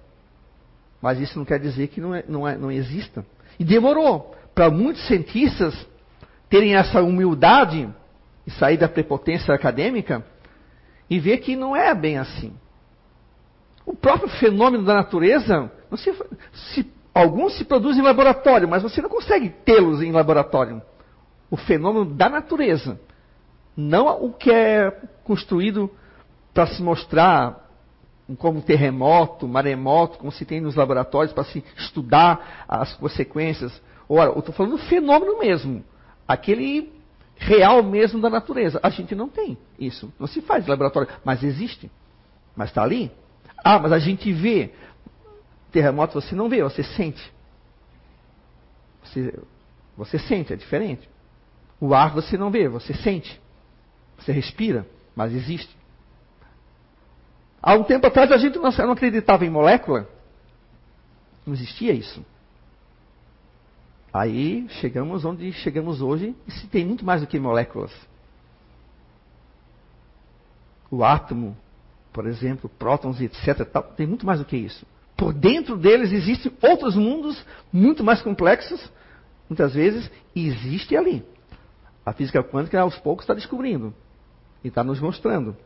Mas 1.01 1.21
isso 1.21 1.39
não 1.39 1.45
quer 1.45 1.59
dizer 1.59 1.89
que 1.89 2.01
não, 2.01 2.15
é, 2.15 2.25
não, 2.27 2.49
é, 2.49 2.57
não 2.57 2.71
exista. 2.71 3.25
E 3.59 3.65
demorou 3.65 4.35
para 4.55 4.71
muitos 4.71 5.07
cientistas 5.07 5.87
terem 6.49 6.75
essa 6.75 7.03
humildade 7.03 7.89
e 8.47 8.51
sair 8.51 8.77
da 8.77 8.89
prepotência 8.89 9.55
acadêmica 9.55 10.25
e 11.09 11.19
ver 11.19 11.39
que 11.39 11.57
não 11.57 11.77
é 11.77 11.95
bem 11.95 12.19
assim. 12.19 12.53
O 13.85 13.95
próprio 13.95 14.29
fenômeno 14.29 14.85
da 14.85 14.95
natureza, 14.95 15.71
se, 15.97 16.13
se, 16.53 16.93
alguns 17.15 17.57
se 17.57 17.65
produzem 17.65 18.03
em 18.03 18.05
laboratório, 18.05 18.69
mas 18.69 18.83
você 18.83 19.01
não 19.01 19.09
consegue 19.09 19.51
tê-los 19.65 20.03
em 20.03 20.11
laboratório. 20.11 20.83
O 21.51 21.57
fenômeno 21.57 22.05
da 22.05 22.29
natureza, 22.29 22.99
não 23.77 24.25
o 24.25 24.33
que 24.33 24.51
é 24.51 24.91
construído 25.23 25.91
para 26.53 26.67
se 26.67 26.83
mostrar 26.83 27.66
como 28.35 28.61
terremoto, 28.61 29.47
maremoto, 29.47 30.19
como 30.19 30.33
se 30.33 30.45
tem 30.45 30.61
nos 30.61 30.75
laboratórios 30.75 31.33
para 31.33 31.45
se 31.45 31.63
estudar 31.77 32.65
as 32.67 32.95
consequências. 32.95 33.81
Ora, 34.09 34.31
eu 34.31 34.39
estou 34.41 34.55
falando 34.55 34.73
do 34.73 34.79
fenômeno 34.79 35.39
mesmo, 35.39 35.85
aquele 36.27 36.93
real 37.37 37.83
mesmo 37.83 38.21
da 38.21 38.29
natureza. 38.31 38.81
A 38.83 38.91
gente 38.91 39.15
não 39.15 39.29
tem 39.29 39.57
isso, 39.79 40.13
não 40.19 40.27
se 40.27 40.41
faz 40.41 40.67
laboratório, 40.67 41.09
mas 41.25 41.45
existe, 41.45 41.91
mas 42.57 42.71
está 42.71 42.83
ali. 42.83 43.13
Ah, 43.63 43.79
mas 43.79 43.93
a 43.93 43.99
gente 43.99 44.33
vê. 44.33 44.73
Terremoto 45.71 46.21
você 46.21 46.35
não 46.35 46.49
vê, 46.49 46.63
você 46.63 46.83
sente. 46.83 47.33
Você, 49.03 49.39
você 49.97 50.19
sente, 50.19 50.53
é 50.53 50.57
diferente. 50.57 51.09
O 51.81 51.95
ar 51.95 52.13
você 52.15 52.37
não 52.37 52.51
vê, 52.51 52.69
você 52.69 52.95
sente. 52.95 53.41
Você 54.19 54.33
respira, 54.33 54.87
mas 55.15 55.35
existe. 55.35 55.76
Há 57.67 57.75
um 57.75 57.83
tempo 57.83 58.07
atrás 58.07 58.31
a 58.31 58.37
gente 58.37 58.61
não 58.61 58.93
acreditava 58.93 59.45
em 59.45 59.51
molécula. 59.51 60.09
Não 61.45 61.53
existia 61.53 61.93
isso. 61.93 62.25
Aí 64.13 64.69
chegamos 64.81 65.25
onde 65.25 65.53
chegamos 65.53 66.01
hoje 66.01 66.37
e 66.47 66.53
se 66.53 66.69
tem 66.69 66.87
muito 66.87 67.05
mais 67.05 67.23
do 67.23 67.27
que 67.27 67.41
moléculas. 67.41 67.91
O 70.89 71.03
átomo, 71.03 71.57
por 72.13 72.29
exemplo, 72.29 72.71
prótons 72.79 73.21
etc. 73.21 73.65
Tal, 73.65 73.83
tem 73.83 74.07
muito 74.07 74.25
mais 74.25 74.39
do 74.39 74.45
que 74.45 74.57
isso. 74.57 74.87
Por 75.17 75.33
dentro 75.33 75.77
deles 75.77 76.13
existem 76.13 76.53
outros 76.63 76.95
mundos 76.95 77.45
muito 77.73 78.05
mais 78.05 78.23
complexos, 78.23 78.93
muitas 79.51 79.75
vezes, 79.75 80.09
e 80.37 80.47
existe 80.47 80.97
ali. 80.97 81.27
A 82.05 82.13
física 82.13 82.45
quântica 82.45 82.81
aos 82.81 82.97
poucos 82.97 83.25
está 83.25 83.35
descobrindo 83.35 83.93
e 84.63 84.69
está 84.69 84.85
nos 84.85 85.01
mostrando. 85.01 85.57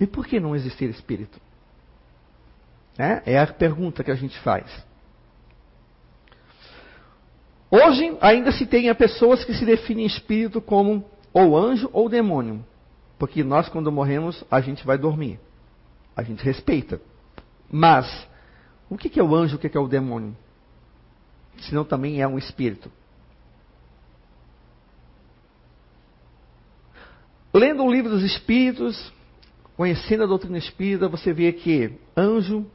E 0.00 0.06
por 0.06 0.26
que 0.26 0.40
não 0.40 0.56
existir 0.56 0.88
espírito? 0.88 1.40
É, 2.98 3.34
é 3.34 3.38
a 3.38 3.46
pergunta 3.46 4.02
que 4.02 4.10
a 4.10 4.14
gente 4.14 4.38
faz. 4.40 4.66
Hoje 7.70 8.16
ainda 8.20 8.50
se 8.50 8.66
tem 8.66 8.92
pessoas 8.94 9.44
que 9.44 9.54
se 9.54 9.64
definem 9.64 10.06
espírito 10.06 10.60
como 10.60 11.04
ou 11.32 11.56
anjo 11.56 11.88
ou 11.92 12.08
demônio. 12.08 12.64
Porque 13.18 13.44
nós, 13.44 13.68
quando 13.68 13.92
morremos, 13.92 14.42
a 14.50 14.60
gente 14.60 14.84
vai 14.84 14.96
dormir. 14.96 15.38
A 16.16 16.22
gente 16.22 16.42
respeita. 16.42 17.00
Mas, 17.70 18.26
o 18.88 18.96
que 18.96 19.20
é 19.20 19.22
o 19.22 19.34
anjo, 19.34 19.56
o 19.56 19.58
que 19.58 19.76
é 19.76 19.80
o 19.80 19.86
demônio? 19.86 20.36
Senão 21.60 21.84
também 21.84 22.22
é 22.22 22.26
um 22.26 22.38
espírito. 22.38 22.90
lendo 27.52 27.82
o 27.82 27.92
livro 27.92 28.10
dos 28.10 28.22
Espíritos, 28.22 29.12
conhecendo 29.80 30.24
a 30.24 30.26
doutrina 30.26 30.58
espírita, 30.58 31.08
você 31.08 31.32
vê 31.32 31.50
que 31.52 31.98
anjo 32.14 32.66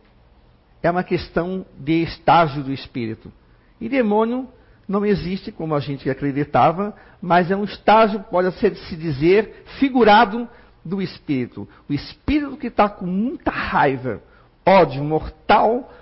é 0.81 0.89
uma 0.89 1.03
questão 1.03 1.63
de 1.77 2.01
estágio 2.01 2.63
do 2.63 2.73
espírito. 2.73 3.31
E 3.79 3.87
demônio 3.87 4.49
não 4.87 5.05
existe 5.05 5.51
como 5.51 5.75
a 5.75 5.79
gente 5.79 6.09
acreditava, 6.09 6.95
mas 7.21 7.51
é 7.51 7.55
um 7.55 7.63
estágio, 7.63 8.21
pode 8.21 8.51
ser 8.53 8.75
se 8.75 8.95
dizer, 8.95 9.65
figurado 9.77 10.49
do 10.83 10.99
espírito. 10.99 11.69
O 11.87 11.93
espírito 11.93 12.57
que 12.57 12.65
está 12.65 12.89
com 12.89 13.05
muita 13.05 13.51
raiva, 13.51 14.19
ódio 14.65 15.03
mortal 15.03 15.93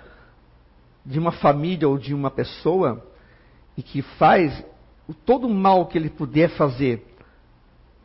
de 1.04 1.18
uma 1.18 1.32
família 1.32 1.86
ou 1.86 1.98
de 1.98 2.14
uma 2.14 2.30
pessoa 2.30 3.06
e 3.76 3.82
que 3.82 4.00
faz 4.00 4.64
todo 5.26 5.48
o 5.48 5.52
mal 5.52 5.84
que 5.84 5.98
ele 5.98 6.08
puder 6.08 6.48
fazer, 6.56 7.06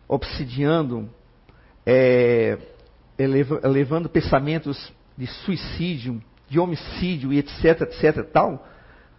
obsidiando, 0.05 1.09
é, 1.85 2.57
elevando 3.19 4.07
pensamentos 4.07 4.91
de 5.17 5.27
suicídio, 5.27 6.21
de 6.47 6.59
homicídio 6.59 7.33
e 7.33 7.39
etc, 7.39 7.81
etc 7.81 8.23
tal, 8.31 8.65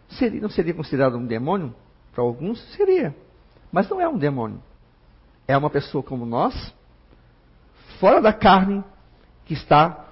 seria, 0.09 0.41
não 0.41 0.49
seria 0.49 0.73
considerado 0.73 1.17
um 1.17 1.27
demônio? 1.27 1.75
Para 2.13 2.25
alguns 2.25 2.61
seria. 2.73 3.15
Mas 3.71 3.89
não 3.89 4.01
é 4.01 4.09
um 4.09 4.17
demônio. 4.19 4.63
É 5.47 5.57
uma 5.57 5.71
pessoa 5.71 6.03
como 6.03 6.25
nós, 6.25 6.75
fora 7.99 8.21
da 8.21 8.33
carne, 8.33 8.83
que 9.45 9.55
está 9.55 10.07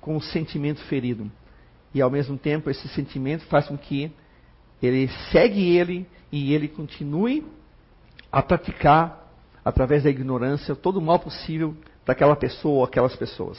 com 0.00 0.16
o 0.16 0.22
sentimento 0.22 0.80
ferido. 0.84 1.30
E 1.92 2.00
ao 2.00 2.10
mesmo 2.10 2.38
tempo, 2.38 2.70
esse 2.70 2.88
sentimento 2.88 3.44
faz 3.46 3.68
com 3.68 3.76
que 3.76 4.10
ele 4.82 5.08
segue 5.30 5.76
ele 5.76 6.06
e 6.32 6.54
ele 6.54 6.68
continue 6.68 7.46
a 8.30 8.42
praticar, 8.42 9.30
através 9.64 10.04
da 10.04 10.10
ignorância, 10.10 10.74
todo 10.74 10.98
o 10.98 11.02
mal 11.02 11.18
possível 11.18 11.76
para 12.06 12.12
aquela 12.12 12.36
pessoa 12.36 12.76
ou 12.76 12.84
aquelas 12.84 13.16
pessoas. 13.16 13.58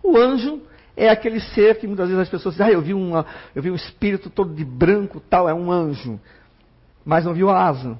O 0.00 0.16
anjo 0.16 0.62
é 0.96 1.08
aquele 1.08 1.40
ser 1.40 1.78
que 1.78 1.88
muitas 1.88 2.08
vezes 2.08 2.22
as 2.22 2.28
pessoas 2.28 2.54
dizem, 2.54 2.68
ah, 2.68 2.72
eu 2.72 2.80
vi, 2.80 2.94
uma, 2.94 3.26
eu 3.54 3.60
vi 3.60 3.70
um 3.70 3.74
espírito 3.74 4.30
todo 4.30 4.54
de 4.54 4.64
branco, 4.64 5.20
tal, 5.28 5.48
é 5.48 5.52
um 5.52 5.70
anjo. 5.70 6.18
Mas 7.04 7.24
não 7.24 7.34
viu 7.34 7.50
a 7.50 7.66
asa. 7.66 7.98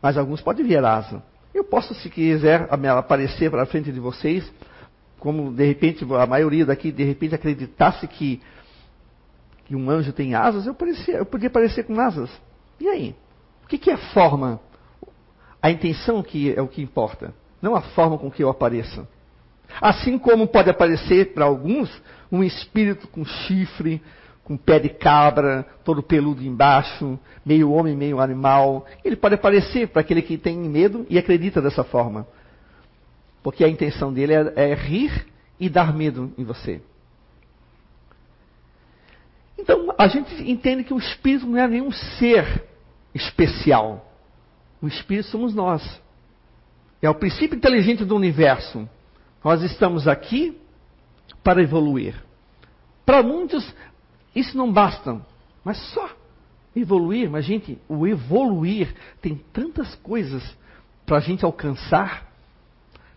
Mas 0.00 0.16
alguns 0.16 0.40
podem 0.40 0.64
ver 0.64 0.84
a 0.84 0.94
asa. 0.94 1.22
Eu 1.52 1.64
posso, 1.64 1.92
se 1.94 2.08
quiser, 2.08 2.68
aparecer 2.70 3.50
para 3.50 3.66
frente 3.66 3.90
de 3.90 3.98
vocês, 3.98 4.50
como 5.18 5.52
de 5.52 5.64
repente 5.64 6.04
a 6.14 6.26
maioria 6.26 6.64
daqui 6.64 6.92
de 6.92 7.02
repente 7.02 7.34
acreditasse 7.34 8.06
que, 8.06 8.40
que 9.64 9.74
um 9.74 9.90
anjo 9.90 10.12
tem 10.12 10.34
asas, 10.34 10.66
eu, 10.66 10.74
parecia, 10.74 11.16
eu 11.16 11.26
podia 11.26 11.48
aparecer 11.48 11.84
com 11.84 11.98
asas. 11.98 12.30
E 12.78 12.88
aí? 12.88 13.16
O 13.64 13.66
que, 13.66 13.78
que 13.78 13.90
é 13.90 13.96
forma? 13.96 14.60
A 15.60 15.70
intenção 15.70 16.22
que 16.22 16.52
é 16.54 16.60
o 16.60 16.68
que 16.68 16.82
importa, 16.82 17.34
não 17.64 17.74
a 17.74 17.80
forma 17.80 18.18
com 18.18 18.30
que 18.30 18.44
eu 18.44 18.50
apareça. 18.50 19.08
Assim 19.80 20.18
como 20.18 20.46
pode 20.46 20.68
aparecer 20.68 21.32
para 21.32 21.46
alguns 21.46 21.90
um 22.30 22.44
espírito 22.44 23.08
com 23.08 23.24
chifre, 23.24 24.02
com 24.44 24.54
pé 24.56 24.78
de 24.78 24.90
cabra, 24.90 25.66
todo 25.82 26.02
peludo 26.02 26.44
embaixo, 26.44 27.18
meio 27.44 27.72
homem, 27.72 27.96
meio 27.96 28.20
animal. 28.20 28.86
Ele 29.02 29.16
pode 29.16 29.34
aparecer 29.34 29.88
para 29.88 30.02
aquele 30.02 30.20
que 30.20 30.36
tem 30.36 30.58
medo 30.58 31.06
e 31.08 31.18
acredita 31.18 31.62
dessa 31.62 31.82
forma. 31.82 32.26
Porque 33.42 33.64
a 33.64 33.68
intenção 33.68 34.12
dele 34.12 34.34
é, 34.34 34.52
é 34.56 34.74
rir 34.74 35.26
e 35.58 35.70
dar 35.70 35.94
medo 35.94 36.32
em 36.36 36.44
você. 36.44 36.82
Então, 39.58 39.94
a 39.96 40.06
gente 40.06 40.50
entende 40.50 40.84
que 40.84 40.92
o 40.92 40.98
espírito 40.98 41.46
não 41.46 41.58
é 41.58 41.66
nenhum 41.66 41.90
ser 41.90 42.64
especial. 43.14 44.06
O 44.82 44.86
espírito 44.86 45.28
somos 45.28 45.54
nós. 45.54 46.03
É 47.04 47.10
o 47.10 47.14
princípio 47.14 47.54
inteligente 47.54 48.02
do 48.02 48.16
universo. 48.16 48.88
Nós 49.44 49.62
estamos 49.62 50.08
aqui 50.08 50.58
para 51.42 51.62
evoluir. 51.62 52.14
Para 53.04 53.22
muitos, 53.22 53.74
isso 54.34 54.56
não 54.56 54.72
basta, 54.72 55.20
mas 55.62 55.76
só 55.92 56.08
evoluir. 56.74 57.28
Mas, 57.28 57.44
gente, 57.44 57.78
o 57.90 58.06
evoluir 58.06 58.94
tem 59.20 59.36
tantas 59.52 59.94
coisas 59.96 60.42
para 61.04 61.18
a 61.18 61.20
gente 61.20 61.44
alcançar, 61.44 62.32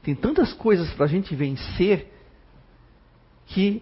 tem 0.03 0.13
tantas 0.13 0.51
coisas 0.51 0.91
para 0.93 1.05
a 1.05 1.09
gente 1.09 1.33
vencer, 1.33 2.13
que, 3.45 3.81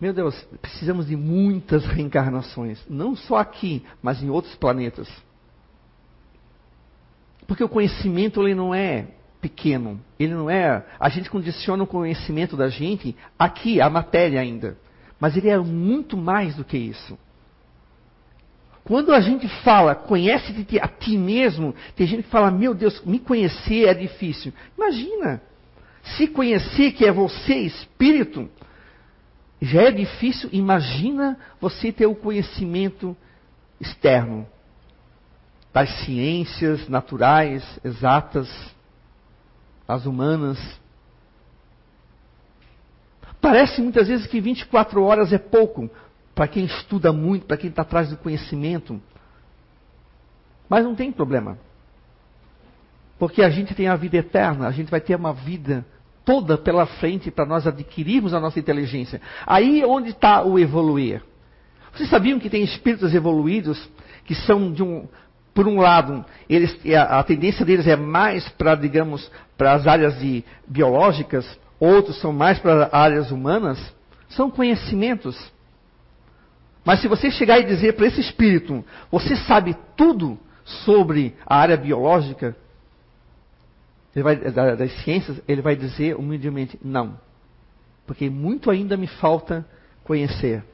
meu 0.00 0.12
Deus, 0.12 0.40
precisamos 0.60 1.08
de 1.08 1.16
muitas 1.16 1.84
reencarnações. 1.84 2.80
Não 2.88 3.16
só 3.16 3.38
aqui, 3.38 3.84
mas 4.00 4.22
em 4.22 4.30
outros 4.30 4.54
planetas. 4.54 5.08
Porque 7.46 7.64
o 7.64 7.68
conhecimento 7.68 8.42
ele 8.42 8.54
não 8.54 8.74
é 8.74 9.06
pequeno. 9.40 10.00
Ele 10.18 10.32
não 10.32 10.48
é. 10.48 10.84
A 10.98 11.08
gente 11.08 11.28
condiciona 11.28 11.82
o 11.82 11.86
conhecimento 11.86 12.56
da 12.56 12.68
gente 12.68 13.16
aqui, 13.38 13.80
a 13.80 13.90
matéria 13.90 14.40
ainda. 14.40 14.78
Mas 15.18 15.36
ele 15.36 15.48
é 15.48 15.58
muito 15.58 16.16
mais 16.16 16.54
do 16.54 16.64
que 16.64 16.78
isso. 16.78 17.18
Quando 18.84 19.12
a 19.12 19.20
gente 19.20 19.46
fala, 19.62 19.94
conhece 19.94 20.52
a 20.80 20.88
ti 20.88 21.16
mesmo, 21.16 21.74
tem 21.94 22.06
gente 22.06 22.24
que 22.24 22.30
fala, 22.30 22.50
meu 22.50 22.74
Deus, 22.74 23.00
me 23.04 23.18
conhecer 23.18 23.86
é 23.86 23.94
difícil. 23.94 24.52
Imagina, 24.76 25.40
se 26.02 26.26
conhecer 26.26 26.92
que 26.92 27.04
é 27.04 27.12
você, 27.12 27.54
espírito, 27.54 28.50
já 29.60 29.82
é 29.82 29.90
difícil, 29.92 30.48
imagina 30.52 31.38
você 31.60 31.92
ter 31.92 32.06
o 32.06 32.14
conhecimento 32.16 33.16
externo 33.80 34.46
das 35.72 35.88
ciências 36.04 36.88
naturais, 36.88 37.64
exatas, 37.82 38.48
as 39.88 40.04
humanas. 40.06 40.58
Parece 43.40 43.80
muitas 43.80 44.08
vezes 44.08 44.26
que 44.26 44.40
24 44.40 45.02
horas 45.02 45.32
é 45.32 45.38
pouco 45.38 45.90
para 46.34 46.46
quem 46.46 46.64
estuda 46.64 47.12
muito, 47.12 47.46
para 47.46 47.56
quem 47.56 47.70
está 47.70 47.82
atrás 47.82 48.10
do 48.10 48.16
conhecimento. 48.16 49.00
Mas 50.68 50.84
não 50.84 50.94
tem 50.94 51.10
problema. 51.10 51.58
Porque 53.18 53.42
a 53.42 53.50
gente 53.50 53.74
tem 53.74 53.88
a 53.88 53.96
vida 53.96 54.16
eterna, 54.16 54.66
a 54.66 54.72
gente 54.72 54.90
vai 54.90 55.00
ter 55.00 55.14
uma 55.14 55.32
vida 55.32 55.84
toda 56.24 56.56
pela 56.56 56.86
frente 56.86 57.30
para 57.30 57.46
nós 57.46 57.66
adquirirmos 57.66 58.34
a 58.34 58.40
nossa 58.40 58.58
inteligência. 58.58 59.20
Aí 59.46 59.84
onde 59.84 60.10
está 60.10 60.42
o 60.42 60.58
evoluir. 60.58 61.22
Vocês 61.92 62.08
sabiam 62.08 62.38
que 62.38 62.48
tem 62.48 62.62
espíritos 62.62 63.14
evoluídos 63.14 63.90
que 64.24 64.34
são 64.34 64.72
de 64.72 64.82
um, 64.82 65.06
por 65.54 65.68
um 65.68 65.78
lado, 65.80 66.24
eles, 66.48 66.76
a, 66.96 67.22
tendência 67.22 67.64
deles 67.64 67.86
é 67.86 67.96
mais 67.96 68.48
para, 68.50 68.74
digamos, 68.74 69.30
para 69.56 69.74
as 69.74 69.86
áreas 69.86 70.18
de, 70.18 70.42
biológicas, 70.66 71.46
outros 71.78 72.18
são 72.20 72.32
mais 72.32 72.58
para 72.58 72.88
áreas 72.92 73.30
humanas, 73.30 73.78
são 74.30 74.50
conhecimentos. 74.50 75.36
Mas 76.84 77.00
se 77.00 77.08
você 77.08 77.30
chegar 77.30 77.58
e 77.58 77.64
dizer 77.64 77.94
para 77.94 78.06
esse 78.06 78.20
espírito, 78.20 78.84
você 79.10 79.36
sabe 79.36 79.76
tudo 79.96 80.38
sobre 80.64 81.36
a 81.46 81.56
área 81.56 81.76
biológica, 81.76 82.56
vai, 84.14 84.36
das 84.36 84.92
ciências, 85.02 85.40
ele 85.46 85.60
vai 85.60 85.76
dizer 85.76 86.16
humildemente, 86.16 86.78
não. 86.82 87.18
Porque 88.06 88.28
muito 88.30 88.70
ainda 88.70 88.96
me 88.96 89.06
falta 89.06 89.66
conhecer. 90.02 90.64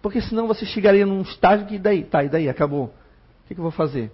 Porque 0.00 0.20
senão 0.20 0.46
você 0.46 0.64
chegaria 0.64 1.04
num 1.04 1.20
estágio 1.20 1.66
que 1.66 1.78
daí, 1.78 2.02
tá, 2.02 2.24
e 2.24 2.28
daí, 2.28 2.48
acabou. 2.48 2.92
O 3.46 3.48
que, 3.48 3.54
que 3.54 3.60
eu 3.60 3.62
vou 3.62 3.70
fazer? 3.70 4.10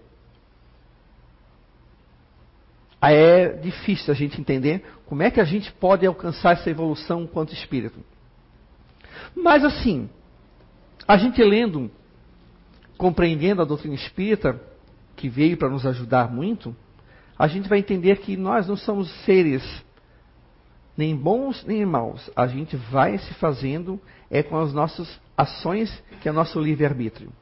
Aí 3.00 3.16
é 3.16 3.48
difícil 3.54 4.12
a 4.12 4.14
gente 4.14 4.38
entender 4.38 4.84
como 5.06 5.22
é 5.22 5.30
que 5.30 5.40
a 5.40 5.44
gente 5.44 5.72
pode 5.72 6.06
alcançar 6.06 6.52
essa 6.52 6.68
evolução 6.68 7.22
enquanto 7.22 7.54
espírito. 7.54 7.98
Mas 9.34 9.64
assim, 9.64 10.10
a 11.08 11.16
gente 11.16 11.42
lendo, 11.42 11.90
compreendendo 12.98 13.62
a 13.62 13.64
doutrina 13.64 13.94
espírita, 13.94 14.60
que 15.16 15.30
veio 15.30 15.56
para 15.56 15.70
nos 15.70 15.86
ajudar 15.86 16.30
muito, 16.30 16.76
a 17.38 17.48
gente 17.48 17.70
vai 17.70 17.78
entender 17.78 18.18
que 18.18 18.36
nós 18.36 18.68
não 18.68 18.76
somos 18.76 19.10
seres 19.24 19.64
nem 20.94 21.16
bons 21.16 21.64
nem 21.64 21.86
maus. 21.86 22.30
A 22.36 22.46
gente 22.46 22.76
vai 22.76 23.16
se 23.16 23.32
fazendo 23.34 23.98
é 24.30 24.42
com 24.42 24.58
as 24.58 24.74
nossas 24.74 25.18
ações, 25.34 25.90
que 26.20 26.28
é 26.28 26.30
o 26.30 26.34
nosso 26.34 26.60
livre-arbítrio 26.60 27.32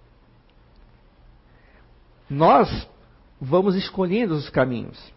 nós 2.30 2.88
vamos 3.40 3.74
escolhendo 3.74 4.34
os 4.34 4.48
caminhos. 4.48 5.12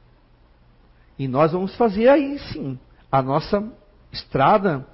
E 1.18 1.28
nós 1.28 1.52
vamos 1.52 1.76
fazer 1.76 2.10
aí 2.10 2.40
sim 2.52 2.80
a 3.12 3.22
nossa 3.22 3.64
estrada 4.12 4.86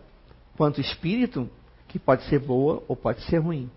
quanto 0.57 0.81
espírito, 0.81 1.49
que 1.87 1.97
pode 1.97 2.23
ser 2.23 2.39
boa 2.39 2.83
ou 2.89 2.95
pode 2.95 3.21
ser 3.21 3.37
ruim. 3.37 3.71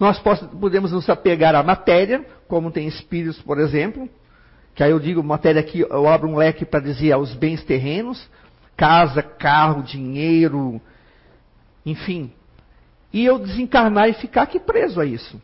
Nós 0.00 0.18
podemos 0.18 0.90
nos 0.90 1.08
apegar 1.10 1.54
à 1.54 1.62
matéria, 1.62 2.24
como 2.48 2.70
tem 2.70 2.88
espíritos, 2.88 3.40
por 3.42 3.58
exemplo, 3.58 4.08
que 4.74 4.82
aí 4.82 4.90
eu 4.90 4.98
digo 4.98 5.22
matéria 5.22 5.60
aqui, 5.60 5.80
eu 5.80 6.08
abro 6.08 6.28
um 6.28 6.36
leque 6.36 6.64
para 6.64 6.80
dizer 6.80 7.12
aos 7.12 7.34
bens 7.34 7.62
terrenos, 7.64 8.28
casa, 8.76 9.22
carro, 9.22 9.82
dinheiro, 9.82 10.80
enfim. 11.84 12.32
E 13.12 13.24
eu 13.24 13.38
desencarnar 13.38 14.08
e 14.08 14.14
ficar 14.14 14.42
aqui 14.42 14.58
preso 14.58 15.00
a 15.00 15.04
isso 15.04 15.40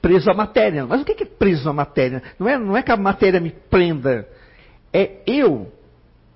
preso 0.00 0.30
à 0.30 0.34
matéria. 0.34 0.86
Mas 0.86 1.00
o 1.00 1.04
que 1.04 1.22
é 1.22 1.26
preso 1.26 1.68
à 1.68 1.72
matéria? 1.72 2.22
Não 2.38 2.48
é, 2.48 2.58
não 2.58 2.76
é 2.76 2.82
que 2.82 2.92
a 2.92 2.96
matéria 2.96 3.40
me 3.40 3.50
prenda. 3.50 4.28
é 4.92 5.22
eu, 5.26 5.72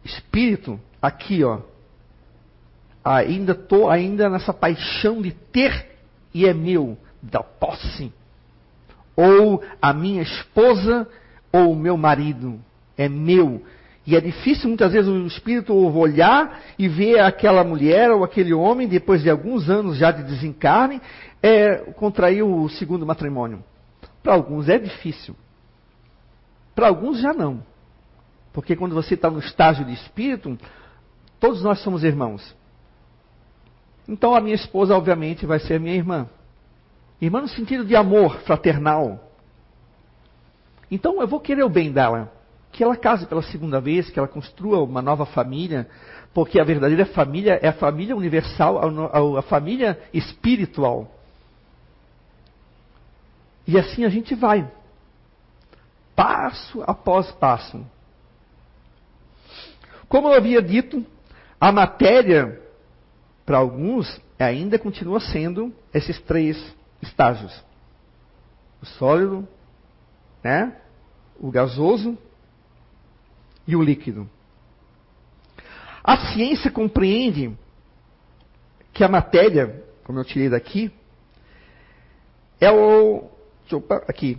espírito, 0.05 0.79
aqui, 1.01 1.43
ó. 1.45 1.61
Ainda 3.05 3.55
tô 3.55 3.91
ainda 3.91 4.29
nessa 4.31 4.53
paixão 4.53 5.21
de 5.21 5.33
ter 5.33 5.91
e 6.33 6.47
é 6.47 6.55
meu, 6.55 6.97
da 7.21 7.43
posse. 7.43 8.13
Ou 9.17 9.63
a 9.81 9.93
minha 9.93 10.23
esposa 10.23 11.07
ou 11.53 11.73
o 11.73 11.77
meu 11.77 11.97
marido 11.97 12.61
é 12.97 13.09
meu. 13.09 13.63
E 14.05 14.17
é 14.17 14.21
difícil 14.21 14.69
muitas 14.69 14.93
vezes 14.93 15.09
o 15.09 15.27
espírito 15.27 15.75
olhar 15.75 16.61
e 16.77 16.89
ver 16.89 17.21
aquela 17.21 17.63
mulher 17.63 18.11
ou 18.11 18.25
aquele 18.25 18.53
homem, 18.53 18.89
depois 18.89 19.23
de 19.23 19.31
alguns 19.31 19.71
anos 19.71 19.97
já 19.97 20.11
de 20.11 20.25
desencarne, 20.25 21.01
é, 21.41 21.77
contrair 21.93 22.43
o 22.43 22.69
segundo 22.69 23.07
matrimônio. 23.07 23.63
Para 24.23 24.35
alguns 24.35 24.69
é 24.69 24.79
difícil. 24.79 25.37
Para 26.75 26.89
alguns 26.89 27.21
já 27.21 27.33
não. 27.33 27.63
Porque 28.53 28.75
quando 28.75 28.95
você 28.95 29.15
está 29.15 29.31
no 29.31 29.39
estágio 29.39 29.85
de 29.85 29.93
espírito, 29.93 30.59
todos 31.39 31.63
nós 31.63 31.79
somos 31.81 32.03
irmãos. 32.03 32.57
Então 34.09 34.35
a 34.35 34.41
minha 34.41 34.55
esposa, 34.55 34.97
obviamente, 34.97 35.47
vai 35.47 35.61
ser 35.61 35.79
minha 35.79 35.95
irmã. 35.95 36.29
Irmã 37.21 37.41
no 37.41 37.49
sentido 37.49 37.85
de 37.85 37.95
amor 37.95 38.41
fraternal. 38.41 39.31
Então 40.91 41.21
eu 41.21 41.29
vou 41.29 41.41
querer 41.41 41.63
o 41.63 41.69
bem 41.69 41.93
dela. 41.93 42.42
Que 42.73 42.83
ela 42.83 42.97
case 42.97 43.27
pela 43.27 43.43
segunda 43.43 43.81
vez, 43.81 44.11
que 44.11 44.19
ela 44.19 44.27
construa 44.27 44.83
uma 44.83 45.03
nova 45.03 45.27
família, 45.27 45.89
porque 46.33 46.59
a 46.59 46.65
verdadeira 46.65 47.05
família 47.07 47.59
é 47.63 47.69
a 47.69 47.73
família 47.73 48.17
universal, 48.17 48.81
a, 49.39 49.43
família 49.43 50.01
espiritual. 50.13 51.15
E 53.67 53.79
assim 53.79 54.05
a 54.05 54.09
gente 54.09 54.35
vai, 54.35 54.69
passo 56.17 56.83
após 56.87 57.31
passo. 57.33 57.85
Como 60.09 60.29
eu 60.29 60.35
havia 60.35 60.63
dito, 60.63 61.05
a 61.61 61.71
matéria, 61.71 62.61
para 63.45 63.59
alguns, 63.59 64.21
ainda 64.39 64.79
continua 64.79 65.21
sendo 65.21 65.73
esses 65.93 66.19
três 66.23 66.75
estágios: 67.03 67.63
o 68.81 68.87
sólido, 68.87 69.47
né? 70.43 70.77
o 71.39 71.51
gasoso 71.51 72.17
e 73.67 73.77
o 73.77 73.83
líquido. 73.83 74.29
A 76.03 76.33
ciência 76.33 76.71
compreende 76.71 77.57
que 78.93 79.05
a 79.05 79.09
matéria, 79.09 79.85
como 80.05 80.19
eu 80.19 80.25
tirei 80.25 80.49
daqui, 80.49 80.93
é 82.61 82.71
o. 82.71 83.31
Opa, 83.73 84.05
aqui. 84.07 84.39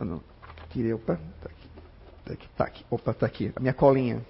Ah, 0.00 0.04
não, 0.04 0.20
tirei, 0.70 0.92
opa, 0.92 1.16
tá 1.40 1.48
aqui, 1.48 1.68
tá 2.24 2.32
aqui, 2.32 2.48
tá 2.56 2.64
aqui, 2.64 2.86
opa, 2.90 3.14
tá 3.14 3.26
aqui, 3.26 3.52
a 3.54 3.60
minha 3.60 3.74
colinha. 3.74 4.24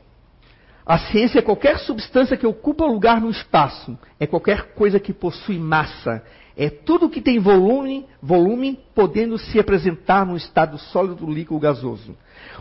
A 0.85 0.99
ciência 0.99 1.39
é 1.39 1.43
qualquer 1.43 1.79
substância 1.79 2.37
que 2.37 2.47
ocupa 2.47 2.85
lugar 2.85 3.21
no 3.21 3.31
espaço, 3.31 3.97
é 4.19 4.27
qualquer 4.27 4.75
coisa 4.75 4.99
que 4.99 5.13
possui 5.13 5.59
massa, 5.59 6.25
é 6.57 6.69
tudo 6.69 7.09
que 7.09 7.21
tem 7.21 7.39
volume, 7.39 8.07
volume 8.21 8.79
podendo 8.95 9.39
se 9.39 9.59
apresentar 9.59 10.27
no 10.27 10.37
estado 10.37 10.79
sólido, 10.79 11.27
líquido, 11.27 11.59
gasoso. 11.59 12.17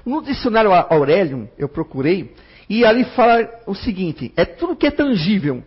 No 0.06 0.22
dicionário 0.22 0.72
Aurélio, 0.72 1.50
eu 1.58 1.68
procurei, 1.68 2.34
e 2.70 2.86
ali 2.86 3.04
fala 3.04 3.50
o 3.66 3.74
seguinte: 3.74 4.32
é 4.38 4.46
tudo 4.46 4.76
que 4.76 4.88
é 4.88 4.92
tangível, 4.92 5.64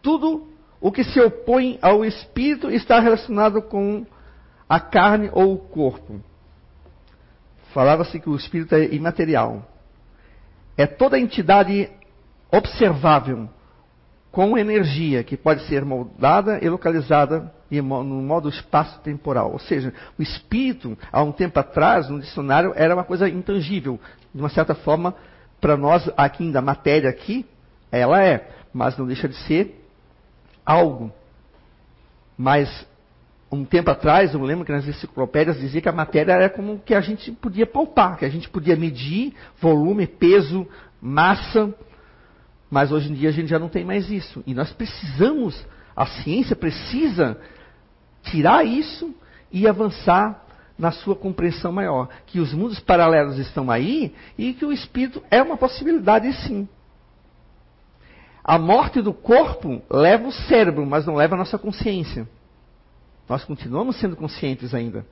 tudo 0.00 0.46
o 0.80 0.92
que 0.92 1.02
se 1.02 1.20
opõe 1.20 1.78
ao 1.82 2.04
espírito 2.04 2.70
está 2.70 3.00
relacionado 3.00 3.60
com 3.62 4.06
a 4.68 4.78
carne 4.78 5.28
ou 5.32 5.54
o 5.54 5.58
corpo. 5.58 6.20
Falava-se 7.74 8.18
que 8.20 8.30
o 8.30 8.36
espírito 8.36 8.74
é 8.74 8.94
imaterial. 8.94 9.75
É 10.76 10.86
toda 10.86 11.18
entidade 11.18 11.90
observável, 12.50 13.48
com 14.30 14.58
energia, 14.58 15.24
que 15.24 15.36
pode 15.36 15.66
ser 15.66 15.84
moldada 15.84 16.58
e 16.62 16.68
localizada 16.68 17.50
no 17.70 18.22
modo 18.22 18.48
espaço-temporal. 18.48 19.52
Ou 19.52 19.58
seja, 19.58 19.92
o 20.18 20.22
espírito, 20.22 20.96
há 21.10 21.22
um 21.22 21.32
tempo 21.32 21.58
atrás, 21.58 22.08
no 22.08 22.20
dicionário, 22.20 22.72
era 22.76 22.94
uma 22.94 23.04
coisa 23.04 23.28
intangível. 23.28 23.98
De 24.34 24.40
uma 24.40 24.50
certa 24.50 24.74
forma, 24.74 25.14
para 25.60 25.76
nós, 25.76 26.10
aqui 26.16 26.52
da 26.52 26.60
matéria 26.60 27.08
aqui, 27.08 27.46
ela 27.90 28.22
é, 28.22 28.50
mas 28.72 28.96
não 28.98 29.06
deixa 29.06 29.26
de 29.26 29.36
ser 29.46 29.82
algo. 30.64 31.10
Mas 32.36 32.86
um 33.50 33.64
tempo 33.64 33.90
atrás, 33.90 34.34
eu 34.34 34.42
lembro 34.42 34.64
que 34.64 34.72
nas 34.72 34.86
enciclopédias 34.86 35.58
dizia 35.58 35.80
que 35.80 35.88
a 35.88 35.92
matéria 35.92 36.32
era 36.32 36.50
como 36.50 36.80
que 36.80 36.94
a 36.94 37.00
gente 37.00 37.30
podia 37.32 37.66
poupar, 37.66 38.16
que 38.16 38.24
a 38.24 38.28
gente 38.28 38.48
podia 38.48 38.76
medir 38.76 39.34
volume, 39.60 40.06
peso, 40.06 40.66
massa, 41.00 41.72
mas 42.70 42.90
hoje 42.90 43.10
em 43.10 43.14
dia 43.14 43.28
a 43.28 43.32
gente 43.32 43.48
já 43.48 43.58
não 43.58 43.68
tem 43.68 43.84
mais 43.84 44.10
isso. 44.10 44.42
E 44.46 44.52
nós 44.52 44.72
precisamos, 44.72 45.64
a 45.94 46.06
ciência 46.06 46.56
precisa 46.56 47.38
tirar 48.24 48.64
isso 48.64 49.14
e 49.52 49.68
avançar 49.68 50.44
na 50.76 50.90
sua 50.90 51.14
compreensão 51.14 51.70
maior. 51.70 52.08
Que 52.26 52.40
os 52.40 52.52
mundos 52.52 52.80
paralelos 52.80 53.38
estão 53.38 53.70
aí 53.70 54.12
e 54.36 54.52
que 54.52 54.64
o 54.64 54.72
espírito 54.72 55.22
é 55.30 55.40
uma 55.40 55.56
possibilidade 55.56 56.32
sim. 56.32 56.68
A 58.42 58.58
morte 58.58 59.00
do 59.00 59.12
corpo 59.12 59.82
leva 59.88 60.28
o 60.28 60.32
cérebro, 60.32 60.84
mas 60.84 61.06
não 61.06 61.14
leva 61.14 61.34
a 61.34 61.38
nossa 61.38 61.58
consciência. 61.58 62.28
Nós 63.28 63.44
continuamos 63.44 63.96
sendo 63.98 64.16
conscientes 64.16 64.74
ainda. 64.74 65.04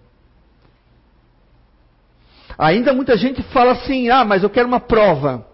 Ainda 2.57 2.92
muita 2.92 3.16
gente 3.16 3.42
fala 3.44 3.72
assim: 3.72 4.09
ah, 4.09 4.24
mas 4.24 4.42
eu 4.42 4.50
quero 4.50 4.68
uma 4.68 4.81
prova. 4.81 5.46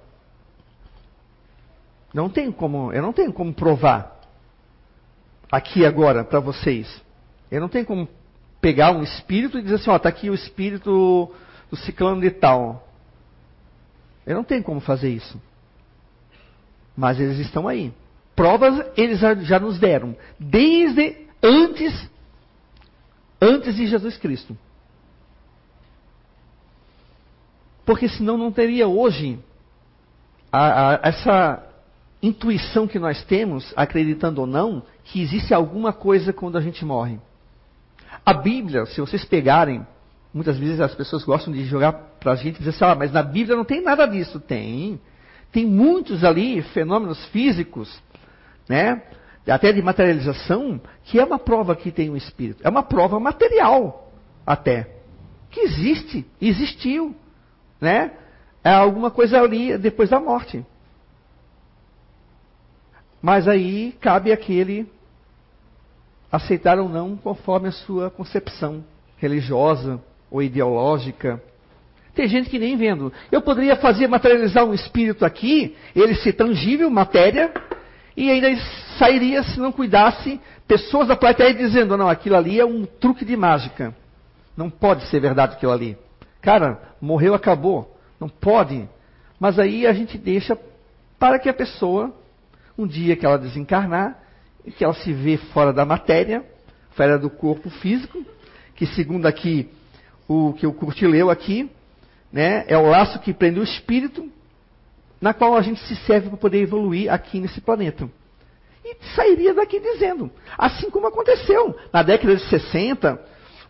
Não 2.13 2.29
tem 2.29 2.51
como, 2.51 2.93
eu 2.93 3.03
não 3.03 3.13
tenho 3.13 3.33
como 3.33 3.55
provar 3.55 4.21
aqui 5.51 5.87
agora 5.87 6.25
para 6.25 6.41
vocês. 6.41 7.03
Eu 7.51 7.61
não 7.61 7.69
tenho 7.69 7.87
como 7.87 8.09
pegar 8.61 8.93
um 8.93 9.03
espírito 9.03 9.59
e 9.59 9.63
dizer 9.63 9.77
assim, 9.77 9.91
ó, 9.91 9.97
está 9.97 10.09
aqui 10.09 10.29
o 10.29 10.35
espírito 10.35 11.33
do 11.71 11.77
ciclano 11.77 12.21
de 12.21 12.31
tal. 12.31 12.89
Eu 14.27 14.37
não 14.37 14.45
tenho 14.45 14.63
como 14.63 14.81
fazer 14.81 15.09
isso. 15.09 15.41
Mas 16.97 17.19
eles 17.19 17.39
estão 17.39 17.67
aí. 17.67 17.93
Provas 18.37 18.85
eles 18.97 19.21
já 19.21 19.59
nos 19.59 19.79
deram. 19.79 20.17
Desde 20.39 21.17
antes, 21.43 22.11
antes 23.41 23.77
de 23.77 23.87
Jesus 23.87 24.17
Cristo. 24.17 24.57
Porque 27.85 28.09
senão 28.09 28.37
não 28.37 28.53
teria 28.53 28.87
hoje 28.87 29.39
a, 30.53 30.91
a, 30.91 31.01
essa 31.03 31.67
intuição 32.23 32.87
que 32.87 32.99
nós 32.99 33.25
temos, 33.25 33.73
acreditando 33.77 34.43
ou 34.43 34.47
não, 34.47 34.83
que 35.05 35.23
existe 35.23 35.55
alguma 35.55 35.93
coisa 35.93 36.33
quando 36.33 36.59
a 36.59 36.61
gente 36.61 36.85
morre. 36.85 37.19
A 38.25 38.35
Bíblia, 38.35 38.85
se 38.87 39.01
vocês 39.01 39.25
pegarem, 39.25 39.87
muitas 40.33 40.59
vezes 40.59 40.81
as 40.81 40.95
pessoas 40.95 41.25
gostam 41.25 41.53
de 41.53 41.65
jogar 41.65 41.93
para 41.93 42.33
a 42.33 42.37
gente 42.37 42.57
e 42.57 42.59
dizer 42.59 42.71
assim, 42.71 42.85
ah, 42.85 42.95
mas 42.95 43.13
na 43.13 43.23
Bíblia 43.23 43.57
não 43.57 43.65
tem 43.65 43.83
nada 43.83 44.07
disso. 44.07 44.39
Tem. 44.39 45.01
Tem 45.51 45.67
muitos 45.67 46.23
ali 46.23 46.63
fenômenos 46.63 47.25
físicos, 47.27 48.01
né? 48.69 49.03
Até 49.47 49.73
de 49.73 49.83
materialização, 49.83 50.81
que 51.05 51.19
é 51.19 51.25
uma 51.25 51.39
prova 51.39 51.75
que 51.75 51.91
tem 51.91 52.11
um 52.11 52.17
espírito. 52.17 52.61
É 52.63 52.69
uma 52.69 52.83
prova 52.83 53.19
material, 53.19 54.13
até. 54.47 54.89
Que 55.51 55.61
existe, 55.61 56.27
existiu. 56.41 57.15
Né? 57.81 58.13
É 58.63 58.71
alguma 58.71 59.11
coisa 59.11 59.41
ali 59.41 59.77
depois 59.79 60.11
da 60.11 60.21
morte. 60.21 60.65
Mas 63.23 63.49
aí 63.49 63.93
cabe 64.01 64.33
aquele 64.33 64.87
aceitar 66.31 66.79
ou 66.79 66.89
não 66.89 67.17
conforme 67.17 67.69
a 67.69 67.73
sua 67.73 68.11
concepção 68.11 68.85
religiosa 69.17 70.01
ou 70.31 70.43
ideológica. 70.43 71.43
Tem 72.15 72.29
gente 72.29 72.49
que 72.49 72.59
nem 72.59 72.77
vendo. 72.77 73.13
Eu 73.31 73.43
poderia 73.43 73.77
fazer 73.77 74.07
materializar 74.07 74.65
um 74.65 74.75
espírito 74.75 75.25
aqui, 75.25 75.77
ele 75.95 76.15
ser 76.15 76.33
tangível, 76.35 76.91
matéria, 76.91 77.53
e 78.17 78.31
ainda 78.31 78.49
sairia 78.99 79.43
se 79.43 79.59
não 79.59 79.73
cuidasse 79.73 80.41
pessoas 80.67 81.09
da 81.09 81.17
plateia 81.17 81.55
dizendo: 81.55 81.97
não, 81.97 82.09
aquilo 82.09 82.37
ali 82.37 82.61
é 82.61 82.65
um 82.65 82.85
truque 82.85 83.25
de 83.25 83.37
mágica. 83.37 83.95
Não 84.57 84.69
pode 84.69 85.05
ser 85.07 85.21
verdade 85.21 85.55
aquilo 85.55 85.73
ali. 85.73 85.97
Cara, 86.41 86.81
morreu, 87.01 87.35
acabou. 87.35 87.97
Não 88.19 88.29
pode. 88.29 88.89
Mas 89.39 89.59
aí 89.59 89.87
a 89.87 89.93
gente 89.93 90.19
deixa 90.19 90.59
para 91.19 91.39
que 91.39 91.49
a 91.49 91.55
pessoa 91.55 92.15
um 92.81 92.87
dia 92.87 93.15
que 93.15 93.27
ela 93.27 93.39
desencarnar, 93.39 94.19
e 94.65 94.71
que 94.71 94.85
ela 94.85 94.95
se 94.95 95.13
vê 95.13 95.37
fora 95.37 95.73
da 95.73 95.85
matéria, 95.85 96.45
fora 96.93 97.19
do 97.19 97.31
corpo 97.31 97.69
físico, 97.71 98.25
que 98.75 98.87
segundo 98.87 99.27
aqui 99.27 99.69
o 100.27 100.53
que 100.55 100.67
o 100.67 100.73
Curti 100.73 101.07
leu 101.07 101.31
aqui, 101.31 101.71
né, 102.33 102.65
é 102.69 102.79
o 102.79 102.89
laço 102.89 103.19
que 103.19 103.35
prende 103.35 103.59
o 103.59 103.65
espírito, 103.65 104.31
na 105.21 105.35
qual 105.35 105.57
a 105.57 105.63
gente 105.63 105.81
se 105.87 105.97
serve 106.07 106.29
para 106.29 106.39
poder 106.39 106.63
evoluir 106.63 107.13
aqui 107.13 107.41
nesse 107.41 107.61
planeta. 107.61 108.09
E 108.85 108.97
sairia 109.15 109.53
daqui 109.53 109.79
dizendo, 109.79 110.31
assim 110.57 110.91
como 110.91 111.07
aconteceu 111.07 111.77
na 111.93 112.03
década 112.03 112.35
de 112.35 112.43
60, 112.49 113.21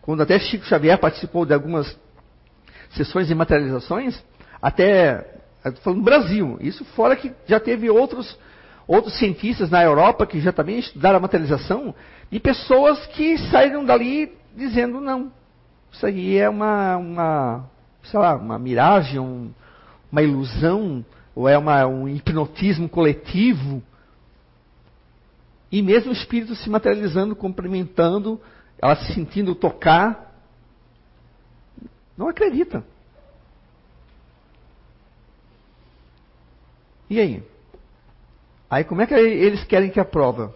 quando 0.01 0.21
até 0.21 0.39
Chico 0.39 0.65
Xavier 0.65 0.97
participou 0.97 1.45
de 1.45 1.53
algumas 1.53 1.99
sessões 2.91 3.27
de 3.27 3.35
materializações, 3.35 4.23
até, 4.61 5.39
falando 5.83 5.99
do 5.99 6.05
Brasil, 6.05 6.57
isso 6.61 6.85
fora 6.85 7.15
que 7.15 7.33
já 7.45 7.59
teve 7.59 7.89
outros, 7.89 8.37
outros 8.87 9.17
cientistas 9.17 9.69
na 9.69 9.83
Europa 9.83 10.25
que 10.25 10.39
já 10.39 10.53
também 10.53 10.79
estudaram 10.79 11.17
a 11.17 11.21
materialização, 11.21 11.93
e 12.31 12.39
pessoas 12.39 13.05
que 13.07 13.37
saíram 13.49 13.83
dali 13.83 14.31
dizendo, 14.55 15.01
não, 15.01 15.31
isso 15.91 16.05
aí 16.05 16.37
é 16.37 16.49
uma, 16.49 16.95
uma 16.97 17.69
sei 18.03 18.19
lá, 18.19 18.35
uma 18.35 18.57
miragem, 18.57 19.19
um, 19.19 19.51
uma 20.11 20.21
ilusão, 20.21 21.05
ou 21.35 21.47
é 21.47 21.57
uma, 21.57 21.85
um 21.85 22.07
hipnotismo 22.07 22.89
coletivo. 22.89 23.81
E 25.71 25.81
mesmo 25.81 26.11
o 26.11 26.13
espírito 26.13 26.55
se 26.55 26.69
materializando, 26.69 27.35
cumprimentando, 27.35 28.39
ela 28.81 28.95
se 28.95 29.13
sentindo 29.13 29.55
tocar, 29.55 30.31
não 32.17 32.27
acredita. 32.27 32.83
E 37.09 37.19
aí? 37.19 37.43
Aí 38.69 38.83
como 38.83 39.01
é 39.01 39.07
que 39.07 39.13
eles 39.13 39.63
querem 39.63 39.89
que 39.89 39.99
a 39.99 40.05
prova? 40.05 40.55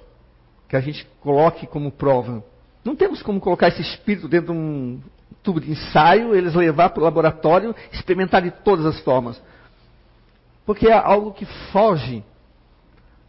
Que 0.68 0.76
a 0.76 0.82
gente 0.82 1.06
coloque 1.22 1.68
como 1.68 1.92
prova? 1.92 2.44
Não 2.84 2.96
temos 2.96 3.22
como 3.22 3.40
colocar 3.40 3.70
esse 3.70 3.82
espírito 3.82 4.28
dentro 4.28 4.54
de 4.54 4.60
um 4.60 5.02
tubo 5.44 5.60
de 5.60 5.72
ensaio, 5.72 6.36
eles 6.36 6.54
levar 6.56 6.90
para 6.90 7.02
o 7.02 7.04
laboratório, 7.04 7.76
experimentar 7.92 8.42
de 8.42 8.52
todas 8.52 8.86
as 8.86 9.00
formas. 9.02 9.42
Porque 10.65 10.88
é 10.88 10.93
algo 10.93 11.32
que 11.32 11.45
foge 11.71 12.23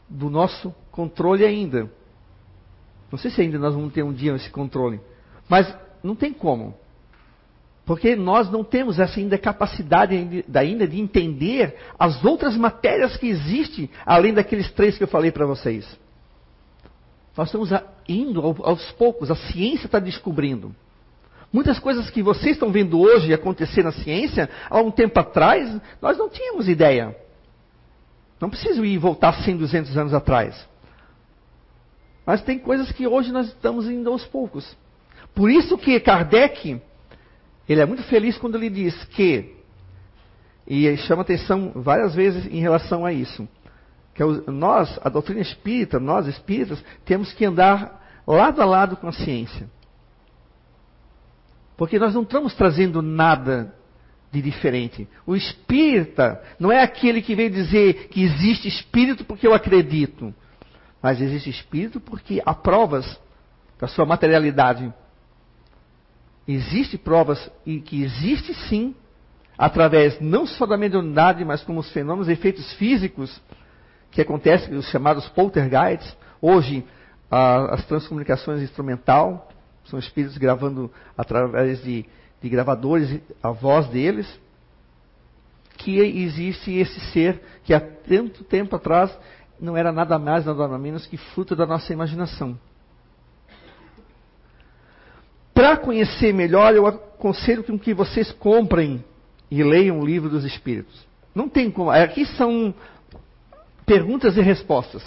do 0.09 0.31
nosso 0.31 0.75
controle 0.91 1.45
ainda. 1.45 1.91
Não 3.11 3.19
sei 3.19 3.31
se 3.31 3.41
ainda 3.41 3.59
nós 3.59 3.75
vamos 3.75 3.93
ter 3.93 4.03
um 4.03 4.13
dia 4.13 4.35
esse 4.35 4.51
controle. 4.51 5.01
Mas 5.49 5.73
não 6.03 6.15
tem 6.15 6.33
como. 6.33 6.75
Porque 7.85 8.17
nós 8.17 8.51
não 8.51 8.65
temos 8.65 8.99
essa 8.99 9.21
ainda 9.21 9.39
capacidade 9.39 10.45
ainda 10.55 10.89
de 10.89 11.01
entender 11.01 11.77
as 11.99 12.25
outras 12.25 12.57
matérias 12.57 13.17
que 13.17 13.29
existem, 13.29 13.89
além 14.05 14.35
daqueles 14.35 14.73
três 14.73 14.97
que 14.97 15.05
eu 15.05 15.09
falei 15.09 15.31
para 15.31 15.47
vocês. 15.47 15.87
Nós 17.37 17.49
estamos 17.49 17.71
indo 18.09 18.41
aos 18.41 18.91
poucos, 18.93 19.31
a 19.31 19.37
ciência 19.37 19.87
está 19.87 19.99
descobrindo. 19.99 20.75
Muitas 21.53 21.79
coisas 21.79 22.11
que 22.11 22.23
vocês 22.23 22.57
estão 22.57 22.73
vendo 22.73 22.99
hoje 22.99 23.33
acontecer 23.33 23.85
na 23.85 23.93
ciência, 23.93 24.51
há 24.69 24.81
um 24.81 24.91
tempo 24.91 25.21
atrás, 25.21 25.81
nós 26.03 26.19
não 26.19 26.29
tínhamos 26.29 26.69
ideia. 26.69 27.17
Não 28.41 28.51
preciso 28.51 28.85
ir 28.85 28.99
voltar 28.99 29.33
100, 29.33 29.57
200 29.57 29.97
anos 29.97 30.15
atrás. 30.15 30.69
Mas 32.25 32.43
tem 32.43 32.59
coisas 32.59 32.91
que 32.93 33.07
hoje 33.07 33.33
nós 33.33 33.47
estamos 33.49 33.89
indo 33.89 34.11
aos 34.11 34.25
poucos. 34.27 34.77
Por 35.35 35.51
isso 35.51 35.79
que 35.79 35.99
Kardec, 36.01 36.81
ele 37.69 37.81
é 37.81 37.87
muito 37.87 38.03
feliz 38.05 38.37
quando 38.37 38.57
ele 38.57 38.69
diz 38.69 39.05
que, 39.07 39.55
e 40.67 40.97
chama 40.99 41.23
atenção 41.23 41.73
várias 41.77 42.15
vezes 42.15 42.47
em 42.47 42.61
relação 42.61 43.07
a 43.07 43.13
isso, 43.13 43.49
que 44.15 44.23
é 44.23 44.27
nós, 44.51 44.99
a 45.03 45.09
doutrina 45.09 45.41
espírita, 45.41 46.01
nós 46.01 46.27
espíritas, 46.27 46.83
temos 47.05 47.33
que 47.33 47.45
andar 47.45 48.03
lado 48.27 48.61
a 48.61 48.65
lado 48.65 48.97
com 48.97 49.07
a 49.07 49.13
ciência. 49.13 49.71
Porque 51.77 51.99
nós 51.99 52.15
não 52.15 52.23
estamos 52.23 52.55
trazendo 52.55 53.03
nada 53.03 53.75
de 54.33 54.43
diferente. 54.43 55.09
O 55.27 55.35
espírita 55.35 56.43
não 56.59 56.71
é 56.71 56.83
aquele 56.83 57.23
que 57.23 57.35
veio 57.35 57.51
dizer 57.51 58.09
que 58.09 58.23
existe 58.23 58.69
espírito 58.69 59.25
porque 59.25 59.47
eu 59.47 59.55
acredito. 59.55 60.35
Mas 61.03 61.21
existe 61.21 61.51
espírito 61.51 62.01
porque 62.01 62.43
há 62.45 62.55
provas 62.55 63.19
da 63.79 63.87
sua 63.87 64.05
materialidade. 64.05 64.93
Existem 66.47 66.99
provas 66.99 67.51
e 67.65 67.81
que 67.81 68.03
existe 68.03 68.55
sim, 68.69 68.95
através 69.59 70.21
não 70.21 70.47
só 70.47 70.67
da 70.67 70.77
mediunidade, 70.77 71.45
mas 71.45 71.63
como 71.63 71.81
os 71.81 71.91
fenômenos, 71.93 72.29
efeitos 72.29 72.73
físicos 72.75 73.41
que 74.11 74.21
acontecem, 74.21 74.75
os 74.75 74.89
chamados 74.89 75.29
poltergeists. 75.31 76.17
Hoje, 76.41 76.85
as 77.31 77.85
transcomunicações 77.87 78.63
instrumental, 78.63 79.49
são 79.85 79.99
espíritos 79.99 80.37
gravando 80.39 80.91
através 81.17 81.83
de, 81.83 82.05
de 82.43 82.49
gravadores 82.49 83.21
a 83.43 83.51
voz 83.51 83.89
deles, 83.89 84.27
que 85.77 85.99
existe 85.99 86.73
esse 86.73 87.01
ser 87.13 87.41
que 87.65 87.75
há 87.75 87.81
tanto 87.81 88.45
tempo 88.45 88.77
atrás 88.77 89.17
não 89.61 89.77
era 89.77 89.93
nada 89.93 90.19
mais, 90.19 90.45
nada 90.45 90.79
menos 90.79 91.07
que 91.07 91.17
fruto 91.17 91.55
da 91.55 91.67
nossa 91.67 91.93
imaginação. 91.93 92.59
Para 95.55 95.77
conhecer 95.77 96.35
melhor, 96.35 96.75
eu 96.75 96.87
aconselho 96.87 97.65
que 97.79 97.95
vocês 97.95 98.31
comprem 98.33 99.03
e 99.51 99.63
leiam 99.63 99.99
o 99.99 100.05
livro 100.05 100.29
dos 100.29 100.45
Espíritos. 100.45 101.07
Não 101.35 101.49
tem 101.49 101.71
como. 101.71 101.91
Aqui 101.91 102.27
são 102.27 102.75
perguntas 103.87 104.37
e 104.37 104.41
respostas. 104.41 105.03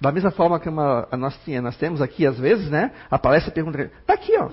Da 0.00 0.12
mesma 0.12 0.30
forma 0.30 0.60
que 0.60 0.68
uma, 0.68 1.08
nós, 1.12 1.36
nós, 1.60 1.76
temos 1.76 2.00
aqui, 2.00 2.24
às 2.24 2.38
vezes, 2.38 2.70
né? 2.70 2.92
Aparece 3.10 3.48
a 3.48 3.52
pergunta. 3.52 3.90
Está 4.00 4.14
aqui, 4.14 4.36
ó. 4.38 4.48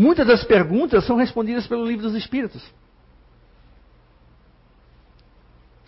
Muitas 0.00 0.26
das 0.26 0.42
perguntas 0.44 1.04
são 1.04 1.18
respondidas 1.18 1.66
pelo 1.66 1.84
livro 1.84 2.04
dos 2.04 2.14
Espíritos. 2.14 2.62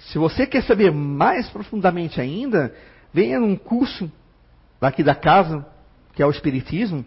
Se 0.01 0.19
você 0.19 0.47
quer 0.47 0.63
saber 0.65 0.93
mais 0.93 1.49
profundamente 1.49 2.21
ainda, 2.21 2.75
venha 3.11 3.41
num 3.41 3.57
curso 3.57 4.13
daqui 4.79 5.03
da 5.03 5.15
casa, 5.15 5.67
que 6.13 6.23
é 6.23 6.27
o 6.27 6.31
Espiritismo, 6.31 7.07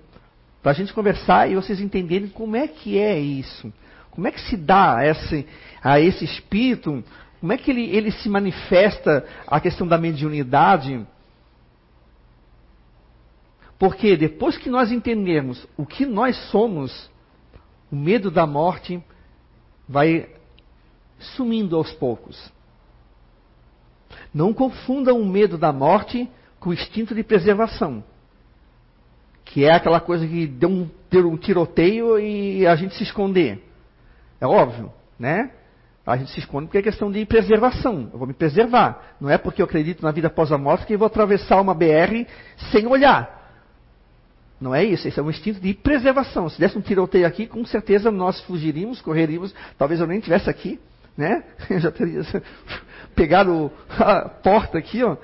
para 0.63 0.71
a 0.71 0.73
gente 0.73 0.95
conversar 0.95 1.47
e 1.47 1.53
vocês 1.53 1.79
entenderem 1.79 2.27
como 2.27 2.55
é 2.55 2.67
que 2.67 2.97
é 2.97 3.19
isso. 3.19 3.71
Como 4.09 4.27
é 4.27 4.31
que 4.31 4.41
se 4.41 4.57
dá 4.57 5.05
esse, 5.05 5.45
a 5.83 5.99
esse 5.99 6.25
espírito, 6.25 7.03
como 7.39 7.53
é 7.53 7.57
que 7.57 7.69
ele, 7.69 7.87
ele 7.95 8.09
se 8.09 8.27
manifesta 8.27 9.23
a 9.45 9.59
questão 9.59 9.85
da 9.85 9.99
mediunidade, 9.99 11.05
porque 13.77 14.15
depois 14.15 14.57
que 14.57 14.69
nós 14.69 14.91
entendemos 14.91 15.65
o 15.77 15.85
que 15.85 16.05
nós 16.05 16.35
somos, 16.49 17.09
o 17.91 17.95
medo 17.95 18.31
da 18.31 18.47
morte 18.47 19.03
vai 19.87 20.29
sumindo 21.19 21.75
aos 21.75 21.91
poucos. 21.93 22.51
Não 24.33 24.53
confundam 24.53 25.19
o 25.19 25.25
medo 25.25 25.57
da 25.57 25.71
morte 25.71 26.29
com 26.59 26.69
o 26.69 26.73
instinto 26.73 27.13
de 27.13 27.23
preservação. 27.23 28.03
Que 29.43 29.65
é 29.65 29.73
aquela 29.73 29.99
coisa 29.99 30.27
que 30.27 30.47
deu 30.47 30.69
um, 30.69 30.89
deu 31.09 31.29
um 31.29 31.37
tiroteio 31.37 32.19
e 32.19 32.65
a 32.65 32.75
gente 32.75 32.95
se 32.95 33.03
esconder. 33.03 33.63
É 34.39 34.47
óbvio, 34.47 34.91
né? 35.19 35.51
A 36.05 36.17
gente 36.17 36.31
se 36.31 36.39
esconde 36.39 36.67
porque 36.67 36.77
é 36.77 36.81
questão 36.83 37.11
de 37.11 37.25
preservação. 37.25 38.09
Eu 38.13 38.19
vou 38.19 38.27
me 38.27 38.33
preservar. 38.33 39.15
Não 39.19 39.29
é 39.29 39.37
porque 39.37 39.61
eu 39.61 39.65
acredito 39.65 40.03
na 40.03 40.11
vida 40.11 40.27
após 40.27 40.51
a 40.51 40.57
morte 40.57 40.85
que 40.85 40.93
eu 40.93 40.99
vou 40.99 41.07
atravessar 41.07 41.59
uma 41.59 41.73
BR 41.73 42.27
sem 42.71 42.85
olhar. 42.85 43.34
Não 44.65 44.73
é 44.73 44.83
isso, 44.83 45.07
esse 45.07 45.19
é 45.19 45.21
um 45.21 45.29
instinto 45.29 45.59
de 45.59 45.75
preservação. 45.75 46.49
Se 46.49 46.59
desse 46.59 46.75
um 46.75 46.81
tiroteio 46.81 47.27
aqui, 47.27 47.45
com 47.45 47.63
certeza 47.65 48.09
nós 48.09 48.41
fugiríamos, 48.45 48.99
correríamos, 48.99 49.53
talvez 49.77 50.01
eu 50.01 50.07
nem 50.07 50.17
estivesse 50.17 50.49
aqui, 50.49 50.79
né? 51.15 51.43
Eu 51.69 51.79
já 51.79 51.91
teria 51.91 52.23
pegado 53.13 53.71
a 53.91 54.27
porta 54.27 54.79
aqui, 54.79 55.03
ó. 55.03 55.17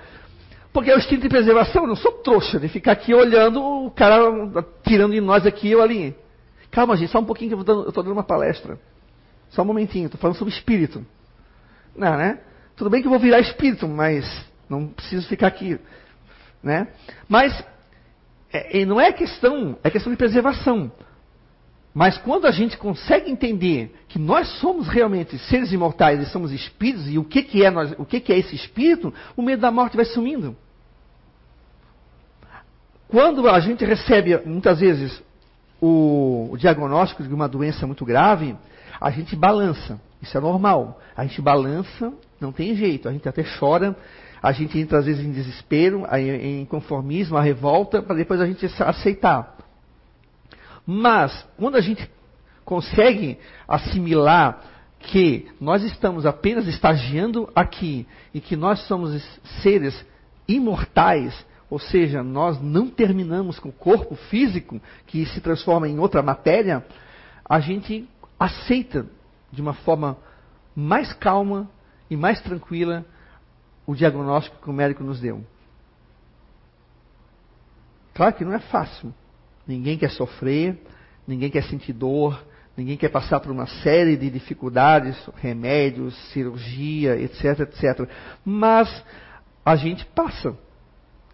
Porque 0.71 0.91
é 0.91 0.95
o 0.95 0.99
instinto 0.99 1.23
de 1.23 1.29
preservação, 1.29 1.81
eu 1.81 1.87
não 1.87 1.95
sou 1.95 2.11
trouxa 2.19 2.59
de 2.59 2.69
ficar 2.69 2.91
aqui 2.91 3.15
olhando 3.15 3.59
o 3.61 3.89
cara 3.89 4.21
tirando 4.83 5.15
em 5.15 5.19
nós 5.19 5.43
aqui 5.43 5.75
ou 5.75 5.81
ali. 5.81 6.15
Calma, 6.69 6.95
gente, 6.95 7.11
só 7.11 7.17
um 7.17 7.25
pouquinho 7.25 7.49
que 7.49 7.71
eu 7.71 7.87
estou 7.89 8.03
dando 8.03 8.13
uma 8.13 8.23
palestra. 8.23 8.77
Só 9.49 9.63
um 9.63 9.65
momentinho, 9.65 10.05
estou 10.05 10.21
falando 10.21 10.37
sobre 10.37 10.53
espírito. 10.53 11.03
Não, 11.95 12.15
né? 12.15 12.39
Tudo 12.75 12.91
bem 12.91 13.01
que 13.01 13.07
eu 13.07 13.11
vou 13.11 13.19
virar 13.19 13.39
espírito, 13.39 13.87
mas 13.87 14.23
não 14.69 14.87
preciso 14.87 15.27
ficar 15.27 15.47
aqui. 15.47 15.79
Né? 16.63 16.87
Mas 17.27 17.51
é, 18.51 18.85
não 18.85 18.99
é 18.99 19.11
questão, 19.11 19.77
é 19.83 19.89
questão 19.89 20.11
de 20.11 20.17
preservação. 20.17 20.91
Mas 21.93 22.17
quando 22.17 22.47
a 22.47 22.51
gente 22.51 22.77
consegue 22.77 23.29
entender 23.29 23.93
que 24.07 24.17
nós 24.17 24.47
somos 24.59 24.87
realmente 24.87 25.37
seres 25.37 25.73
imortais 25.73 26.21
e 26.21 26.31
somos 26.31 26.51
espíritos, 26.51 27.09
e 27.09 27.17
o 27.17 27.23
que, 27.23 27.43
que, 27.43 27.65
é, 27.65 27.69
nós, 27.69 27.93
o 27.97 28.05
que, 28.05 28.19
que 28.19 28.31
é 28.31 28.37
esse 28.37 28.55
espírito, 28.55 29.13
o 29.35 29.41
medo 29.41 29.61
da 29.61 29.71
morte 29.71 29.95
vai 29.95 30.05
sumindo. 30.05 30.55
Quando 33.09 33.49
a 33.49 33.59
gente 33.59 33.83
recebe, 33.83 34.37
muitas 34.45 34.79
vezes, 34.79 35.21
o, 35.81 36.47
o 36.51 36.57
diagnóstico 36.57 37.23
de 37.23 37.33
uma 37.33 37.47
doença 37.49 37.85
muito 37.85 38.05
grave, 38.05 38.55
a 38.99 39.09
gente 39.11 39.35
balança. 39.35 39.99
Isso 40.21 40.37
é 40.37 40.39
normal. 40.39 41.01
A 41.15 41.25
gente 41.25 41.41
balança, 41.41 42.13
não 42.39 42.53
tem 42.53 42.73
jeito. 42.73 43.09
A 43.09 43.11
gente 43.11 43.27
até 43.27 43.43
chora, 43.59 43.97
a 44.41 44.51
gente 44.51 44.77
entra 44.79 44.99
às 44.99 45.05
vezes 45.05 45.23
em 45.23 45.31
desespero, 45.31 46.03
em 46.17 46.65
conformismo, 46.65 47.37
a 47.37 47.41
revolta, 47.41 48.01
para 48.01 48.15
depois 48.15 48.41
a 48.41 48.45
gente 48.45 48.65
aceitar. 48.81 49.55
Mas, 50.85 51.47
quando 51.57 51.75
a 51.75 51.81
gente 51.81 52.09
consegue 52.65 53.37
assimilar 53.67 54.63
que 54.99 55.47
nós 55.59 55.83
estamos 55.83 56.25
apenas 56.25 56.67
estagiando 56.67 57.49
aqui 57.55 58.07
e 58.33 58.39
que 58.39 58.55
nós 58.55 58.79
somos 58.87 59.21
seres 59.61 60.05
imortais, 60.47 61.45
ou 61.69 61.79
seja, 61.79 62.23
nós 62.23 62.59
não 62.61 62.87
terminamos 62.87 63.59
com 63.59 63.69
o 63.69 63.73
corpo 63.73 64.15
físico 64.15 64.81
que 65.07 65.25
se 65.27 65.39
transforma 65.39 65.87
em 65.87 65.99
outra 65.99 66.21
matéria, 66.21 66.83
a 67.45 67.59
gente 67.59 68.07
aceita 68.39 69.05
de 69.51 69.61
uma 69.61 69.73
forma 69.73 70.17
mais 70.75 71.13
calma 71.13 71.69
e 72.09 72.17
mais 72.17 72.41
tranquila 72.41 73.05
o 73.91 73.95
diagnóstico 73.95 74.61
que 74.61 74.69
o 74.69 74.73
médico 74.73 75.03
nos 75.03 75.19
deu. 75.19 75.43
Claro 78.13 78.35
que 78.35 78.45
não 78.45 78.53
é 78.53 78.59
fácil. 78.59 79.13
Ninguém 79.67 79.97
quer 79.97 80.11
sofrer, 80.11 80.81
ninguém 81.27 81.49
quer 81.49 81.63
sentir 81.63 81.93
dor, 81.93 82.41
ninguém 82.75 82.97
quer 82.97 83.09
passar 83.09 83.39
por 83.39 83.51
uma 83.51 83.67
série 83.67 84.15
de 84.15 84.29
dificuldades, 84.29 85.17
remédios, 85.35 86.15
cirurgia, 86.31 87.17
etc, 87.17 87.61
etc. 87.61 88.09
Mas 88.45 89.03
a 89.65 89.75
gente 89.75 90.05
passa. 90.07 90.57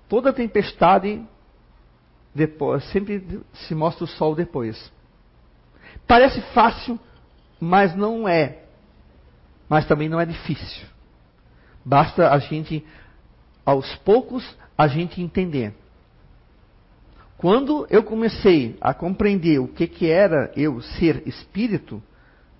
Toda 0.09 0.33
tempestade 0.33 1.23
depois, 2.33 2.83
sempre 2.91 3.41
se 3.53 3.75
mostra 3.75 4.03
o 4.03 4.07
sol 4.07 4.35
depois. 4.35 4.91
Parece 6.05 6.41
fácil, 6.53 6.99
mas 7.59 7.95
não 7.95 8.27
é. 8.27 8.63
Mas 9.67 9.85
também 9.85 10.07
não 10.07 10.19
é 10.19 10.25
difícil. 10.25 10.87
Basta 11.87 12.33
a 12.33 12.37
gente, 12.37 12.85
aos 13.65 13.95
poucos, 13.99 14.43
a 14.77 14.89
gente 14.89 15.21
entender. 15.21 15.73
Quando 17.37 17.87
eu 17.89 18.03
comecei 18.03 18.75
a 18.81 18.93
compreender 18.93 19.59
o 19.59 19.69
que, 19.69 19.87
que 19.87 20.11
era 20.11 20.51
eu 20.53 20.81
ser 20.81 21.25
espírito, 21.25 22.03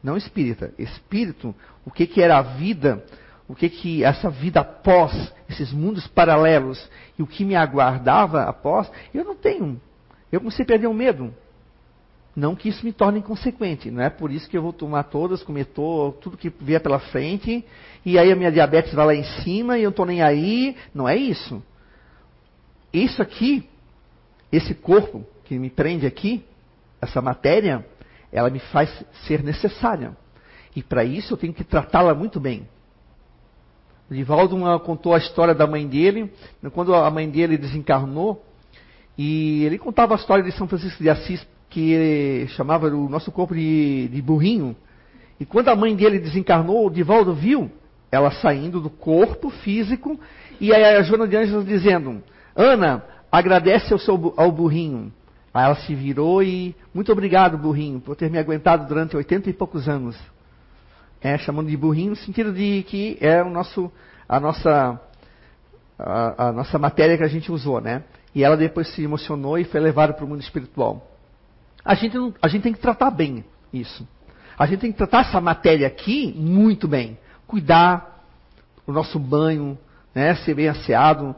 não 0.01 0.15
espírita, 0.15 0.73
espírito, 0.79 1.53
o 1.85 1.91
que, 1.91 2.07
que 2.07 2.21
era 2.21 2.37
a 2.37 2.41
vida, 2.41 3.03
o 3.49 3.53
que, 3.53 3.67
que 3.67 4.01
essa 4.01 4.29
vida 4.29 4.61
após, 4.61 5.33
esses 5.49 5.73
mundos 5.73 6.07
paralelos, 6.07 6.89
e 7.19 7.21
o 7.21 7.27
que 7.27 7.43
me 7.43 7.53
aguardava 7.53 8.43
após, 8.43 8.89
eu 9.13 9.25
não 9.25 9.35
tenho. 9.35 9.81
Eu 10.31 10.39
comecei 10.39 10.63
a 10.63 10.67
perder 10.67 10.87
o 10.87 10.93
medo. 10.93 11.33
Não 12.37 12.55
que 12.55 12.69
isso 12.69 12.85
me 12.85 12.93
torne 12.93 13.17
inconsequente, 13.17 13.89
não 13.89 14.03
é 14.03 14.11
por 14.11 14.31
isso 14.31 14.47
que 14.47 14.55
eu 14.55 14.61
vou 14.61 14.71
tomar 14.71 15.05
todas, 15.05 15.41
comer 15.41 15.65
tudo 15.65 16.37
que 16.37 16.49
vier 16.61 16.79
pela 16.79 16.99
frente, 16.99 17.65
e 18.05 18.19
aí 18.19 18.31
a 18.31 18.35
minha 18.35 18.51
diabetes 18.51 18.93
vai 18.93 19.07
lá 19.07 19.15
em 19.15 19.23
cima 19.41 19.79
e 19.79 19.83
eu 19.83 19.89
estou 19.89 20.05
nem 20.05 20.21
aí. 20.21 20.77
Não 20.93 21.09
é 21.09 21.15
isso. 21.15 21.63
Isso 22.93 23.21
aqui 23.23 23.67
esse 24.51 24.73
corpo 24.73 25.25
que 25.45 25.57
me 25.57 25.69
prende 25.69 26.05
aqui, 26.05 26.45
essa 27.01 27.21
matéria, 27.21 27.85
ela 28.31 28.49
me 28.49 28.59
faz 28.59 28.89
ser 29.25 29.43
necessária. 29.43 30.15
E 30.75 30.81
para 30.81 31.03
isso 31.03 31.33
eu 31.33 31.37
tenho 31.37 31.53
que 31.53 31.63
tratá-la 31.63 32.13
muito 32.13 32.39
bem. 32.39 32.67
O 34.09 34.13
Divaldo 34.13 34.57
contou 34.81 35.13
a 35.13 35.17
história 35.17 35.53
da 35.53 35.67
mãe 35.67 35.87
dele, 35.87 36.31
quando 36.73 36.95
a 36.95 37.09
mãe 37.11 37.29
dele 37.29 37.57
desencarnou, 37.57 38.45
e 39.17 39.65
ele 39.65 39.77
contava 39.77 40.13
a 40.13 40.17
história 40.17 40.43
de 40.43 40.51
São 40.51 40.67
Francisco 40.67 41.01
de 41.01 41.09
Assis, 41.09 41.45
que 41.77 42.47
chamava 42.55 42.87
o 42.87 43.07
nosso 43.07 43.31
corpo 43.31 43.53
de, 43.53 44.07
de 44.07 44.19
burrinho. 44.19 44.75
E 45.39 45.45
quando 45.45 45.69
a 45.69 45.75
mãe 45.75 45.95
dele 45.95 46.17
desencarnou, 46.17 46.87
o 46.87 46.89
Divaldo 46.89 47.35
viu 47.35 47.69
ela 48.11 48.31
saindo 48.31 48.81
do 48.81 48.89
corpo 48.89 49.51
físico, 49.51 50.19
e 50.59 50.73
a 50.73 50.99
Joana 51.03 51.27
de 51.27 51.37
Anjos 51.37 51.63
dizendo: 51.67 52.23
Ana, 52.55 53.03
agradece 53.31 53.93
ao, 53.93 53.99
seu, 53.99 54.33
ao 54.37 54.51
burrinho. 54.51 55.13
Aí 55.53 55.65
ela 55.65 55.75
se 55.75 55.93
virou 55.93 56.41
e, 56.41 56.75
muito 56.91 57.11
obrigado, 57.11 57.59
burrinho, 57.59 57.99
por 57.99 58.15
ter 58.15 58.31
me 58.31 58.39
aguentado 58.39 58.87
durante 58.87 59.15
oitenta 59.15 59.47
e 59.47 59.53
poucos 59.53 59.87
anos. 59.87 60.17
É, 61.21 61.37
chamando 61.37 61.69
de 61.69 61.77
burrinho 61.77 62.11
no 62.11 62.15
sentido 62.15 62.51
de 62.51 62.83
que 62.87 63.19
é 63.21 63.43
o 63.43 63.51
nosso, 63.51 63.91
a 64.27 64.39
nossa, 64.39 64.99
a, 65.99 66.47
a 66.47 66.51
nossa 66.51 66.79
matéria 66.79 67.15
que 67.17 67.23
a 67.23 67.27
gente 67.27 67.51
usou, 67.51 67.79
né? 67.79 68.01
E 68.33 68.43
ela 68.43 68.57
depois 68.57 68.87
se 68.95 69.03
emocionou 69.03 69.59
e 69.59 69.63
foi 69.63 69.79
levada 69.79 70.13
para 70.13 70.25
o 70.25 70.27
mundo 70.27 70.41
espiritual. 70.41 71.16
A 71.87 71.95
gente, 71.95 72.17
não, 72.17 72.33
a 72.41 72.49
gente 72.49 72.63
tem 72.63 72.73
que 72.73 72.81
tratar 72.81 73.09
bem 73.09 73.45
isso. 73.71 74.05
A 74.59 74.65
gente 74.65 74.81
tem 74.81 74.91
que 74.91 74.97
tratar 74.97 75.21
essa 75.21 75.39
matéria 75.39 75.87
aqui 75.87 76.33
muito 76.37 76.85
bem. 76.85 77.17
Cuidar, 77.47 78.25
o 78.85 78.91
nosso 78.91 79.17
banho, 79.17 79.77
né, 80.13 80.35
ser 80.35 80.53
bem 80.53 80.67
asseado, 80.67 81.33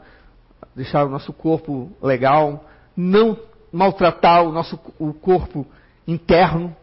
deixar 0.74 1.06
o 1.06 1.08
nosso 1.08 1.32
corpo 1.32 1.92
legal, 2.02 2.68
não 2.96 3.38
maltratar 3.72 4.42
o 4.42 4.50
nosso 4.50 4.76
o 4.98 5.12
corpo 5.12 5.64
interno. 6.04 6.74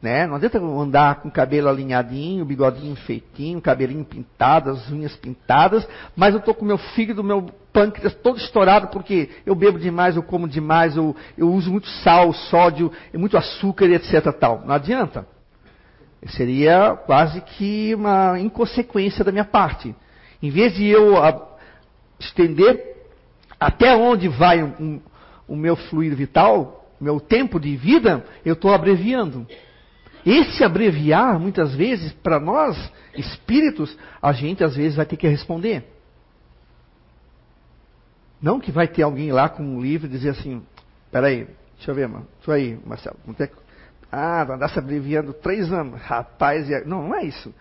Né? 0.00 0.26
Não 0.26 0.36
adianta 0.36 0.58
andar 0.58 1.16
com 1.16 1.28
o 1.28 1.32
cabelo 1.32 1.68
alinhadinho, 1.68 2.44
bigodinho 2.44 2.94
feitinho, 2.94 3.60
cabelinho 3.62 4.04
pintado, 4.04 4.70
as 4.70 4.90
unhas 4.90 5.16
pintadas, 5.16 5.88
mas 6.14 6.34
eu 6.34 6.40
estou 6.40 6.54
com 6.54 6.64
meu 6.64 6.76
fígado, 6.76 7.24
meu 7.24 7.46
pâncreas 7.72 8.14
todo 8.14 8.38
estourado 8.38 8.88
porque 8.88 9.30
eu 9.44 9.54
bebo 9.54 9.78
demais, 9.78 10.14
eu 10.14 10.22
como 10.22 10.46
demais, 10.46 10.96
eu, 10.96 11.16
eu 11.36 11.50
uso 11.50 11.70
muito 11.70 11.88
sal, 11.88 12.32
sódio, 12.32 12.92
muito 13.14 13.36
açúcar 13.36 13.86
etc. 13.86 14.32
Tal. 14.38 14.62
Não 14.66 14.74
adianta. 14.74 15.26
Seria 16.28 16.96
quase 17.06 17.40
que 17.40 17.94
uma 17.94 18.38
inconsequência 18.38 19.24
da 19.24 19.32
minha 19.32 19.44
parte. 19.44 19.94
Em 20.42 20.50
vez 20.50 20.74
de 20.74 20.86
eu 20.86 21.14
estender 22.18 22.96
até 23.58 23.96
onde 23.96 24.28
vai 24.28 24.62
um, 24.62 24.72
um, 24.80 25.00
o 25.48 25.56
meu 25.56 25.76
fluido 25.76 26.16
vital, 26.16 26.90
meu 27.00 27.20
tempo 27.20 27.60
de 27.60 27.76
vida, 27.76 28.24
eu 28.44 28.54
estou 28.54 28.72
abreviando. 28.72 29.46
Esse 30.26 30.64
abreviar, 30.64 31.38
muitas 31.38 31.72
vezes, 31.72 32.12
para 32.12 32.40
nós, 32.40 32.76
espíritos, 33.14 33.96
a 34.20 34.32
gente 34.32 34.64
às 34.64 34.74
vezes 34.74 34.96
vai 34.96 35.06
ter 35.06 35.16
que 35.16 35.28
responder. 35.28 35.84
Não 38.42 38.58
que 38.58 38.72
vai 38.72 38.88
ter 38.88 39.04
alguém 39.04 39.30
lá 39.30 39.48
com 39.48 39.62
um 39.62 39.80
livro 39.80 40.08
e 40.08 40.10
dizer 40.10 40.30
assim, 40.30 40.60
peraí, 41.12 41.46
deixa 41.76 41.92
eu 41.92 41.94
ver, 41.94 42.08
mano, 42.08 42.26
isso 42.40 42.50
aí, 42.50 42.76
Marcelo, 42.84 43.16
não 43.24 43.34
tem... 43.34 43.48
Ah, 44.10 44.42
vai 44.42 44.56
andar 44.56 44.68
se 44.68 44.78
abreviando 44.80 45.32
três 45.32 45.72
anos, 45.72 46.00
rapaz, 46.02 46.68
não, 46.84 47.08
não 47.08 47.14
é 47.14 47.24
isso. 47.24 47.54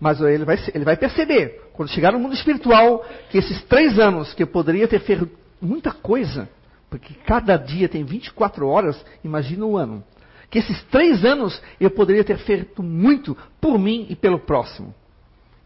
Mas 0.00 0.18
ele 0.20 0.46
vai, 0.46 0.56
ele 0.74 0.84
vai 0.84 0.96
perceber, 0.96 1.70
quando 1.74 1.90
chegar 1.90 2.12
no 2.12 2.18
mundo 2.18 2.34
espiritual, 2.34 3.04
que 3.28 3.36
esses 3.36 3.62
três 3.64 3.98
anos 3.98 4.32
que 4.32 4.42
eu 4.42 4.46
poderia 4.46 4.88
ter 4.88 5.00
feito 5.00 5.28
muita 5.60 5.92
coisa, 5.92 6.48
porque 6.88 7.12
cada 7.26 7.58
dia 7.58 7.86
tem 7.86 8.02
24 8.02 8.66
horas, 8.66 9.04
imagina 9.22 9.66
o 9.66 9.76
ano. 9.76 10.02
Que 10.50 10.58
esses 10.58 10.82
três 10.84 11.24
anos 11.24 11.60
eu 11.78 11.90
poderia 11.90 12.24
ter 12.24 12.38
feito 12.38 12.82
muito 12.82 13.36
por 13.60 13.78
mim 13.78 14.06
e 14.08 14.16
pelo 14.16 14.38
próximo. 14.38 14.94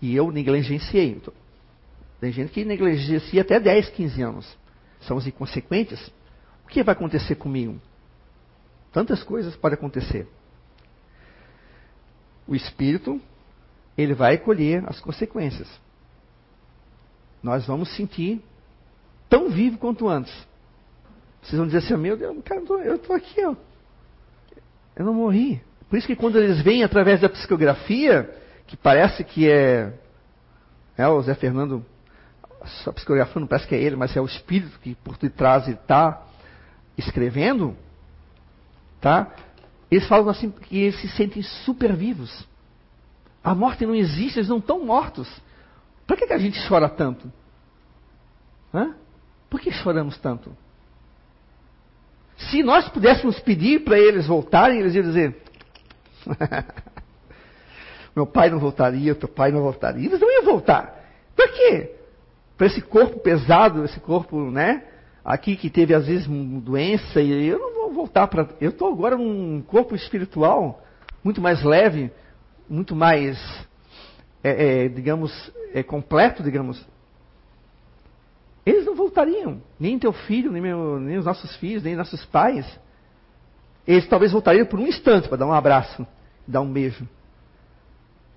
E 0.00 0.14
eu 0.16 0.30
negligenciei. 0.32 1.20
Tem 2.20 2.32
gente 2.32 2.52
que 2.52 2.64
negligencia 2.64 3.42
até 3.42 3.60
10, 3.60 3.90
15 3.90 4.22
anos. 4.22 4.58
São 5.00 5.16
os 5.16 5.26
inconsequentes. 5.26 6.12
O 6.64 6.68
que 6.68 6.82
vai 6.82 6.94
acontecer 6.94 7.36
comigo? 7.36 7.80
Tantas 8.92 9.22
coisas 9.22 9.56
podem 9.56 9.78
acontecer. 9.78 10.26
O 12.46 12.54
espírito 12.54 13.20
ele 13.96 14.14
vai 14.14 14.38
colher 14.38 14.84
as 14.88 15.00
consequências. 15.00 15.68
Nós 17.42 17.66
vamos 17.66 17.94
sentir 17.94 18.42
tão 19.28 19.48
vivo 19.50 19.78
quanto 19.78 20.08
antes. 20.08 20.32
Vocês 21.42 21.56
vão 21.56 21.66
dizer 21.66 21.78
assim, 21.78 21.96
meu 21.96 22.16
Deus, 22.16 22.36
cara, 22.44 22.60
eu 22.84 22.96
estou 22.96 23.16
aqui, 23.16 23.44
ó. 23.44 23.54
Eu 24.96 25.04
não 25.04 25.14
morri. 25.14 25.62
Por 25.88 25.98
isso 25.98 26.06
que 26.06 26.16
quando 26.16 26.38
eles 26.38 26.60
vêm 26.62 26.82
através 26.82 27.20
da 27.20 27.28
psicografia, 27.28 28.30
que 28.66 28.76
parece 28.76 29.24
que 29.24 29.50
é, 29.50 29.92
é 30.96 31.06
o 31.08 31.20
Zé 31.22 31.34
Fernando, 31.34 31.84
a 32.86 32.92
psicografia 32.92 33.40
não 33.40 33.46
parece 33.46 33.66
que 33.66 33.74
é 33.74 33.82
ele, 33.82 33.96
mas 33.96 34.16
é 34.16 34.20
o 34.20 34.26
espírito 34.26 34.78
que 34.80 34.94
por 34.96 35.16
detrás 35.18 35.68
está 35.68 36.22
escrevendo, 36.96 37.76
tá? 39.00 39.34
Eles 39.90 40.06
falam 40.06 40.28
assim 40.28 40.50
que 40.50 40.78
eles 40.78 41.00
se 41.00 41.08
sentem 41.08 41.42
super 41.42 41.94
vivos. 41.94 42.46
A 43.44 43.54
morte 43.54 43.84
não 43.84 43.94
existe, 43.94 44.38
eles 44.38 44.48
não 44.48 44.58
estão 44.58 44.84
mortos. 44.84 45.28
Por 46.06 46.16
que, 46.16 46.26
que 46.26 46.32
a 46.32 46.38
gente 46.38 46.58
chora 46.68 46.88
tanto? 46.88 47.30
Hã? 48.72 48.94
Por 49.50 49.60
que 49.60 49.70
choramos 49.70 50.16
tanto? 50.18 50.56
Se 52.50 52.62
nós 52.62 52.88
pudéssemos 52.88 53.38
pedir 53.40 53.84
para 53.84 53.98
eles 53.98 54.26
voltarem, 54.26 54.80
eles 54.80 54.94
iam 54.94 55.04
dizer: 55.04 55.36
Meu 58.14 58.26
pai 58.26 58.50
não 58.50 58.58
voltaria, 58.58 59.14
teu 59.14 59.28
pai 59.28 59.50
não 59.50 59.62
voltaria. 59.62 60.06
Eles 60.06 60.20
não 60.20 60.30
iam 60.30 60.44
voltar. 60.44 61.00
Para 61.34 61.48
quê? 61.48 61.92
Para 62.56 62.66
esse 62.66 62.82
corpo 62.82 63.20
pesado, 63.20 63.84
esse 63.84 63.98
corpo, 64.00 64.50
né? 64.50 64.84
Aqui 65.24 65.56
que 65.56 65.70
teve 65.70 65.94
às 65.94 66.06
vezes 66.06 66.26
doença, 66.26 67.20
e 67.20 67.46
eu 67.46 67.58
não 67.58 67.74
vou 67.74 67.92
voltar 67.92 68.26
para. 68.26 68.48
Eu 68.60 68.70
estou 68.70 68.92
agora 68.92 69.16
num 69.16 69.62
corpo 69.62 69.94
espiritual 69.94 70.82
muito 71.22 71.40
mais 71.40 71.62
leve, 71.62 72.10
muito 72.68 72.94
mais, 72.96 73.38
é, 74.42 74.84
é, 74.84 74.88
digamos, 74.88 75.32
é, 75.72 75.82
completo, 75.82 76.42
digamos, 76.42 76.84
eles 78.64 78.86
não 78.86 78.94
voltariam. 78.94 79.60
Nem 79.78 79.98
teu 79.98 80.12
filho, 80.12 80.52
nem, 80.52 80.62
meu, 80.62 81.00
nem 81.00 81.18
os 81.18 81.24
nossos 81.24 81.54
filhos, 81.56 81.82
nem 81.82 81.96
nossos 81.96 82.24
pais. 82.26 82.66
Eles 83.86 84.06
talvez 84.06 84.32
voltariam 84.32 84.66
por 84.66 84.78
um 84.78 84.86
instante 84.86 85.28
para 85.28 85.38
dar 85.38 85.46
um 85.46 85.52
abraço, 85.52 86.06
dar 86.46 86.60
um 86.60 86.72
beijo. 86.72 87.08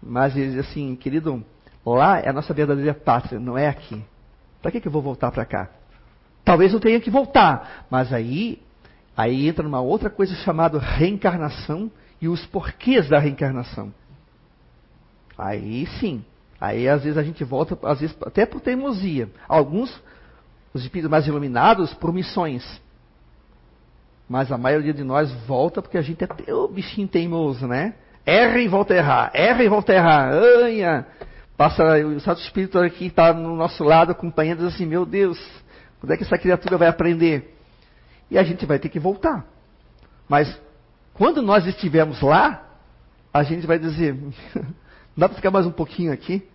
Mas 0.01 0.35
eles 0.35 0.57
assim, 0.57 0.95
querido, 0.95 1.43
lá 1.85 2.19
é 2.19 2.29
a 2.29 2.33
nossa 2.33 2.53
verdadeira 2.53 2.93
pátria, 2.93 3.39
não 3.39 3.57
é 3.57 3.67
aqui. 3.67 4.03
Para 4.61 4.71
que, 4.71 4.81
que 4.81 4.87
eu 4.87 4.91
vou 4.91 5.01
voltar 5.01 5.31
para 5.31 5.45
cá? 5.45 5.69
Talvez 6.43 6.73
eu 6.73 6.79
tenha 6.79 6.99
que 6.99 7.09
voltar, 7.09 7.85
mas 7.89 8.11
aí, 8.11 8.61
aí 9.15 9.47
entra 9.47 9.63
numa 9.63 9.81
outra 9.81 10.09
coisa 10.09 10.33
chamada 10.35 10.79
reencarnação 10.79 11.91
e 12.19 12.27
os 12.27 12.45
porquês 12.47 13.07
da 13.09 13.19
reencarnação. 13.19 13.93
Aí 15.37 15.85
sim. 15.99 16.23
Aí 16.59 16.87
às 16.87 17.03
vezes 17.03 17.17
a 17.17 17.23
gente 17.23 17.43
volta, 17.43 17.77
às 17.83 17.99
vezes 17.99 18.15
até 18.21 18.45
por 18.45 18.61
teimosia. 18.61 19.29
Alguns, 19.47 20.01
os 20.75 20.83
espíritos 20.83 21.09
mais 21.09 21.25
iluminados, 21.25 21.93
por 21.93 22.11
missões. 22.11 22.81
Mas 24.27 24.51
a 24.51 24.57
maioria 24.57 24.93
de 24.93 25.05
nós 25.05 25.31
volta 25.47 25.81
porque 25.81 25.97
a 25.97 26.01
gente 26.01 26.21
é 26.45 26.53
o 26.53 26.67
bichinho 26.67 27.07
teimoso, 27.07 27.65
né? 27.65 27.95
Erra 28.25 28.59
e 28.59 28.67
volta 28.67 28.93
a 28.93 28.97
errar, 28.97 29.31
erra 29.33 29.63
e 29.63 29.69
volta 29.69 29.93
a 29.93 29.95
errar. 29.95 30.33
Anha. 30.33 31.07
Passa 31.55 31.81
o 32.05 32.19
Santo 32.19 32.41
Espírito 32.41 32.77
aqui 32.77 33.05
está 33.05 33.31
no 33.31 33.55
nosso 33.55 33.85
lado 33.85 34.11
acompanhando 34.11 34.67
assim, 34.67 34.85
meu 34.85 35.05
Deus, 35.05 35.39
quando 36.01 36.11
é 36.11 36.17
que 36.17 36.23
essa 36.23 36.37
criatura 36.37 36.77
vai 36.77 36.89
aprender? 36.89 37.55
E 38.29 38.37
a 38.37 38.43
gente 38.43 38.65
vai 38.65 38.77
ter 38.77 38.89
que 38.89 38.99
voltar. 38.99 39.45
Mas 40.27 40.59
quando 41.13 41.41
nós 41.41 41.65
estivermos 41.65 42.21
lá, 42.21 42.67
a 43.33 43.43
gente 43.43 43.65
vai 43.65 43.79
dizer, 43.79 44.13
dá 45.15 45.29
para 45.29 45.37
ficar 45.37 45.51
mais 45.51 45.65
um 45.65 45.71
pouquinho 45.71 46.11
aqui? 46.11 46.45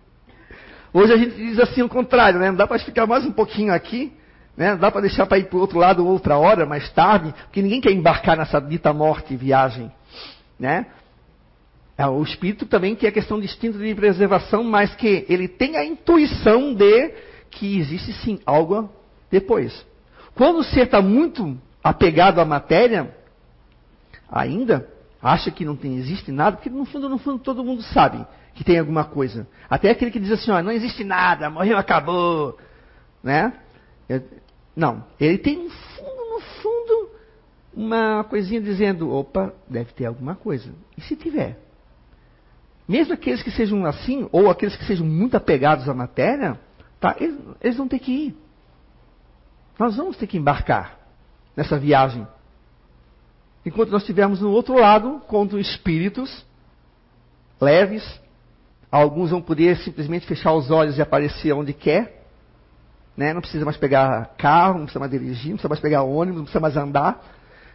Hoje 0.93 1.13
a 1.13 1.17
gente 1.17 1.35
diz 1.35 1.57
assim 1.59 1.81
o 1.81 1.89
contrário, 1.89 2.39
né? 2.39 2.49
Não 2.49 2.57
dá 2.57 2.67
para 2.67 2.77
ficar 2.79 3.07
mais 3.07 3.25
um 3.25 3.31
pouquinho 3.31 3.73
aqui? 3.73 4.11
Né? 4.57 4.75
Dá 4.75 4.91
para 4.91 5.01
deixar 5.01 5.25
para 5.25 5.37
ir 5.37 5.45
para 5.45 5.57
o 5.57 5.61
outro 5.61 5.79
lado 5.79 6.05
outra 6.05 6.37
hora, 6.37 6.65
mais 6.65 6.89
tarde? 6.91 7.33
Porque 7.43 7.61
ninguém 7.61 7.79
quer 7.79 7.91
embarcar 7.91 8.35
nessa 8.35 8.59
dita 8.59 8.93
morte 8.93 9.35
viagem. 9.35 9.89
Né? 10.59 10.85
É, 11.97 12.05
o 12.05 12.21
espírito 12.21 12.65
também 12.65 12.95
que 12.95 13.07
é 13.07 13.11
questão 13.11 13.39
de 13.39 13.45
instinto 13.45 13.77
de 13.77 13.95
preservação, 13.95 14.63
mas 14.63 14.93
que 14.93 15.25
ele 15.29 15.47
tem 15.47 15.77
a 15.77 15.85
intuição 15.85 16.73
de 16.73 17.13
que 17.49 17.79
existe 17.79 18.11
sim 18.13 18.39
algo 18.45 18.89
depois. 19.29 19.85
Quando 20.35 20.59
o 20.59 20.63
ser 20.63 20.85
está 20.85 21.01
muito 21.01 21.57
apegado 21.81 22.39
à 22.39 22.45
matéria, 22.45 23.15
ainda 24.29 24.87
acha 25.21 25.51
que 25.51 25.63
não 25.63 25.75
tem, 25.75 25.95
existe 25.97 26.31
nada, 26.31 26.57
porque 26.57 26.69
no 26.69 26.83
fundo, 26.83 27.07
no 27.07 27.17
fundo, 27.17 27.39
todo 27.39 27.63
mundo 27.63 27.81
sabe 27.81 28.25
que 28.53 28.63
tem 28.63 28.79
alguma 28.79 29.05
coisa. 29.05 29.47
Até 29.69 29.89
aquele 29.89 30.11
que 30.11 30.19
diz 30.19 30.31
assim, 30.31 30.51
ó, 30.51 30.61
não 30.61 30.71
existe 30.71 31.03
nada, 31.03 31.49
morreu, 31.49 31.77
acabou, 31.77 32.57
né? 33.23 33.53
Não, 34.75 35.05
ele 35.19 35.37
tem 35.37 35.63
no 35.63 35.69
fundo, 35.69 36.33
no 36.33 36.39
fundo, 36.61 37.09
uma 37.73 38.23
coisinha 38.23 38.61
dizendo, 38.61 39.11
opa, 39.13 39.53
deve 39.69 39.93
ter 39.93 40.05
alguma 40.05 40.35
coisa. 40.35 40.73
E 40.97 41.01
se 41.01 41.15
tiver? 41.15 41.57
Mesmo 42.87 43.13
aqueles 43.13 43.41
que 43.41 43.51
sejam 43.51 43.85
assim, 43.85 44.27
ou 44.31 44.49
aqueles 44.49 44.75
que 44.75 44.85
sejam 44.85 45.05
muito 45.05 45.37
apegados 45.37 45.87
à 45.87 45.93
matéria, 45.93 46.59
tá, 46.99 47.15
eles, 47.19 47.39
eles 47.61 47.77
vão 47.77 47.87
ter 47.87 47.99
que 47.99 48.11
ir. 48.11 48.37
Nós 49.79 49.95
vamos 49.95 50.17
ter 50.17 50.27
que 50.27 50.37
embarcar 50.37 50.99
nessa 51.55 51.79
viagem. 51.79 52.27
Enquanto 53.65 53.91
nós 53.91 54.01
estivermos 54.01 54.41
no 54.41 54.51
outro 54.51 54.75
lado, 54.75 55.21
contra 55.27 55.59
espíritos 55.59 56.45
leves, 57.59 58.03
alguns 58.91 59.31
vão 59.31 59.41
poder 59.41 59.77
simplesmente 59.77 60.27
fechar 60.27 60.53
os 60.53 60.69
olhos 60.69 60.97
e 60.97 61.01
aparecer 61.01 61.53
onde 61.53 61.73
quer. 61.73 62.25
Né? 63.15 63.33
Não 63.33 63.41
precisa 63.41 63.63
mais 63.63 63.77
pegar 63.77 64.35
carro, 64.37 64.79
não 64.79 64.85
precisa 64.85 64.99
mais 64.99 65.11
dirigir, 65.11 65.49
não 65.49 65.55
precisa 65.55 65.69
mais 65.69 65.79
pegar 65.79 66.03
ônibus, 66.03 66.37
não 66.37 66.43
precisa 66.43 66.59
mais 66.59 66.77
andar. 66.77 67.23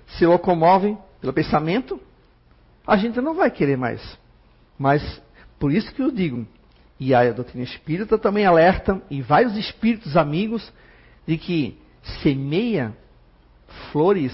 Se 0.07 0.27
locomovem 0.27 0.99
pelo 1.21 1.33
pensamento. 1.33 1.99
A 2.87 2.97
gente 2.97 3.21
não 3.21 3.35
vai 3.35 3.51
querer 3.51 3.77
mais. 3.77 4.01
Mas, 4.79 5.03
por 5.59 5.73
isso 5.73 5.93
que 5.93 6.03
eu 6.03 6.11
digo, 6.11 6.47
e 7.01 7.15
a 7.15 7.33
doutrina 7.33 7.65
espírita 7.65 8.17
também 8.19 8.47
alerta, 8.47 9.03
e 9.11 9.21
vários 9.21 9.57
espíritos 9.57 10.17
amigos, 10.17 10.73
de 11.27 11.37
que 11.37 11.79
semeia 12.23 12.97
flores 13.91 14.33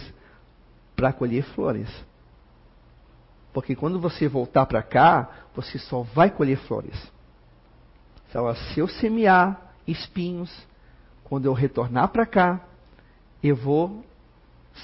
para 0.95 1.13
colher 1.13 1.43
flores. 1.55 1.89
Porque 3.53 3.77
quando 3.77 4.01
você 4.01 4.29
voltar 4.29 4.67
para 4.67 4.83
cá, 4.83 5.29
você 5.55 5.79
só 5.79 6.03
vai 6.03 6.31
colher 6.31 6.59
flores. 6.59 6.97
Então, 8.29 8.55
se 8.55 8.81
eu 8.81 8.89
semear 8.89 9.75
espinhos, 9.87 10.51
quando 11.25 11.47
eu 11.47 11.53
retornar 11.53 12.09
para 12.09 12.25
cá, 12.25 12.61
eu 13.43 13.55
vou 13.55 14.05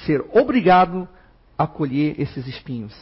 ser 0.05 0.25
obrigado 0.33 1.09
a 1.57 1.67
colher 1.67 2.21
esses 2.21 2.47
espinhos. 2.47 2.95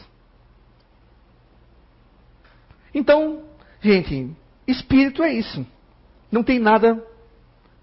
Então, 2.93 3.43
gente, 3.81 4.31
espírito 4.65 5.21
é 5.21 5.33
isso. 5.33 5.65
Não 6.31 6.43
tem 6.43 6.59
nada 6.59 7.03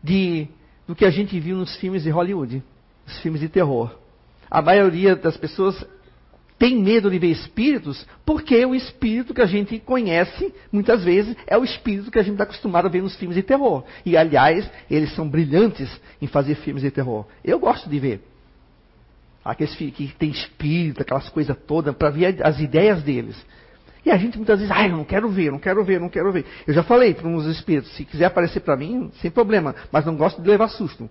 de 0.02 0.48
do 0.86 0.94
que 0.94 1.04
a 1.04 1.10
gente 1.10 1.38
viu 1.40 1.56
nos 1.56 1.76
filmes 1.76 2.02
de 2.02 2.10
Hollywood, 2.10 2.62
os 3.06 3.18
filmes 3.20 3.40
de 3.40 3.48
terror. 3.48 3.96
A 4.50 4.60
maioria 4.60 5.16
das 5.16 5.36
pessoas 5.36 5.82
tem 6.58 6.80
medo 6.80 7.10
de 7.10 7.18
ver 7.18 7.30
espíritos 7.30 8.06
porque 8.24 8.64
o 8.64 8.74
espírito 8.74 9.34
que 9.34 9.42
a 9.42 9.46
gente 9.46 9.78
conhece, 9.80 10.54
muitas 10.70 11.02
vezes, 11.02 11.36
é 11.46 11.58
o 11.58 11.64
espírito 11.64 12.10
que 12.10 12.18
a 12.18 12.22
gente 12.22 12.34
está 12.34 12.44
acostumado 12.44 12.86
a 12.86 12.90
ver 12.90 13.02
nos 13.02 13.16
filmes 13.16 13.36
de 13.36 13.42
terror. 13.42 13.84
E, 14.06 14.16
aliás, 14.16 14.70
eles 14.90 15.14
são 15.14 15.28
brilhantes 15.28 15.90
em 16.22 16.26
fazer 16.26 16.54
filmes 16.56 16.82
de 16.82 16.90
terror. 16.90 17.26
Eu 17.44 17.58
gosto 17.58 17.88
de 17.88 17.98
ver. 17.98 18.22
Aqueles 19.44 19.74
que 19.74 20.14
tem 20.18 20.30
espírito, 20.30 21.02
aquelas 21.02 21.28
coisas 21.28 21.56
todas, 21.66 21.94
para 21.94 22.10
ver 22.10 22.44
as 22.44 22.58
ideias 22.60 23.02
deles. 23.02 23.36
E 24.06 24.10
a 24.10 24.16
gente 24.16 24.36
muitas 24.36 24.58
vezes, 24.58 24.74
ai, 24.74 24.90
eu 24.90 24.96
não 24.96 25.04
quero 25.04 25.28
ver, 25.28 25.50
não 25.50 25.58
quero 25.58 25.84
ver, 25.84 26.00
não 26.00 26.08
quero 26.08 26.30
ver. 26.30 26.44
Eu 26.66 26.74
já 26.74 26.82
falei 26.82 27.14
para 27.14 27.26
uns 27.26 27.46
espíritos, 27.46 27.90
se 27.96 28.04
quiser 28.04 28.26
aparecer 28.26 28.60
para 28.60 28.76
mim, 28.76 29.10
sem 29.20 29.30
problema, 29.30 29.74
mas 29.90 30.04
não 30.04 30.16
gosto 30.16 30.40
de 30.40 30.48
levar 30.48 30.68
susto. 30.68 31.08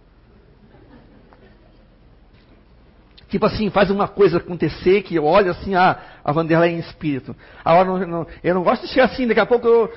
Tipo 3.34 3.48
assim, 3.48 3.72
faz 3.72 3.90
uma 3.90 4.08
coisa 4.08 4.38
acontecer 4.38 5.02
que 5.02 5.16
eu 5.16 5.26
olho 5.26 5.50
assim, 5.50 5.74
ah, 5.74 6.00
a 6.24 6.32
Vanderlei 6.32 6.74
em 6.74 6.78
espírito. 6.78 7.36
Agora, 7.66 8.06
não, 8.06 8.08
não, 8.08 8.28
eu 8.44 8.54
não 8.54 8.62
gosto 8.62 8.84
de 8.84 8.90
chegar 8.90 9.06
assim, 9.06 9.26
daqui 9.26 9.40
a 9.40 9.46
pouco 9.48 9.68
eu 9.68 9.92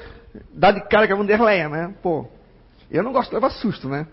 dar 0.54 0.70
de 0.70 0.80
cara 0.88 1.06
com 1.06 1.12
a 1.12 1.16
Vanderlei, 1.18 1.68
né? 1.68 1.94
Pô, 2.02 2.26
eu 2.90 3.02
não 3.02 3.12
gosto 3.12 3.28
de 3.28 3.34
levar 3.34 3.50
susto, 3.50 3.90
né? 3.90 4.06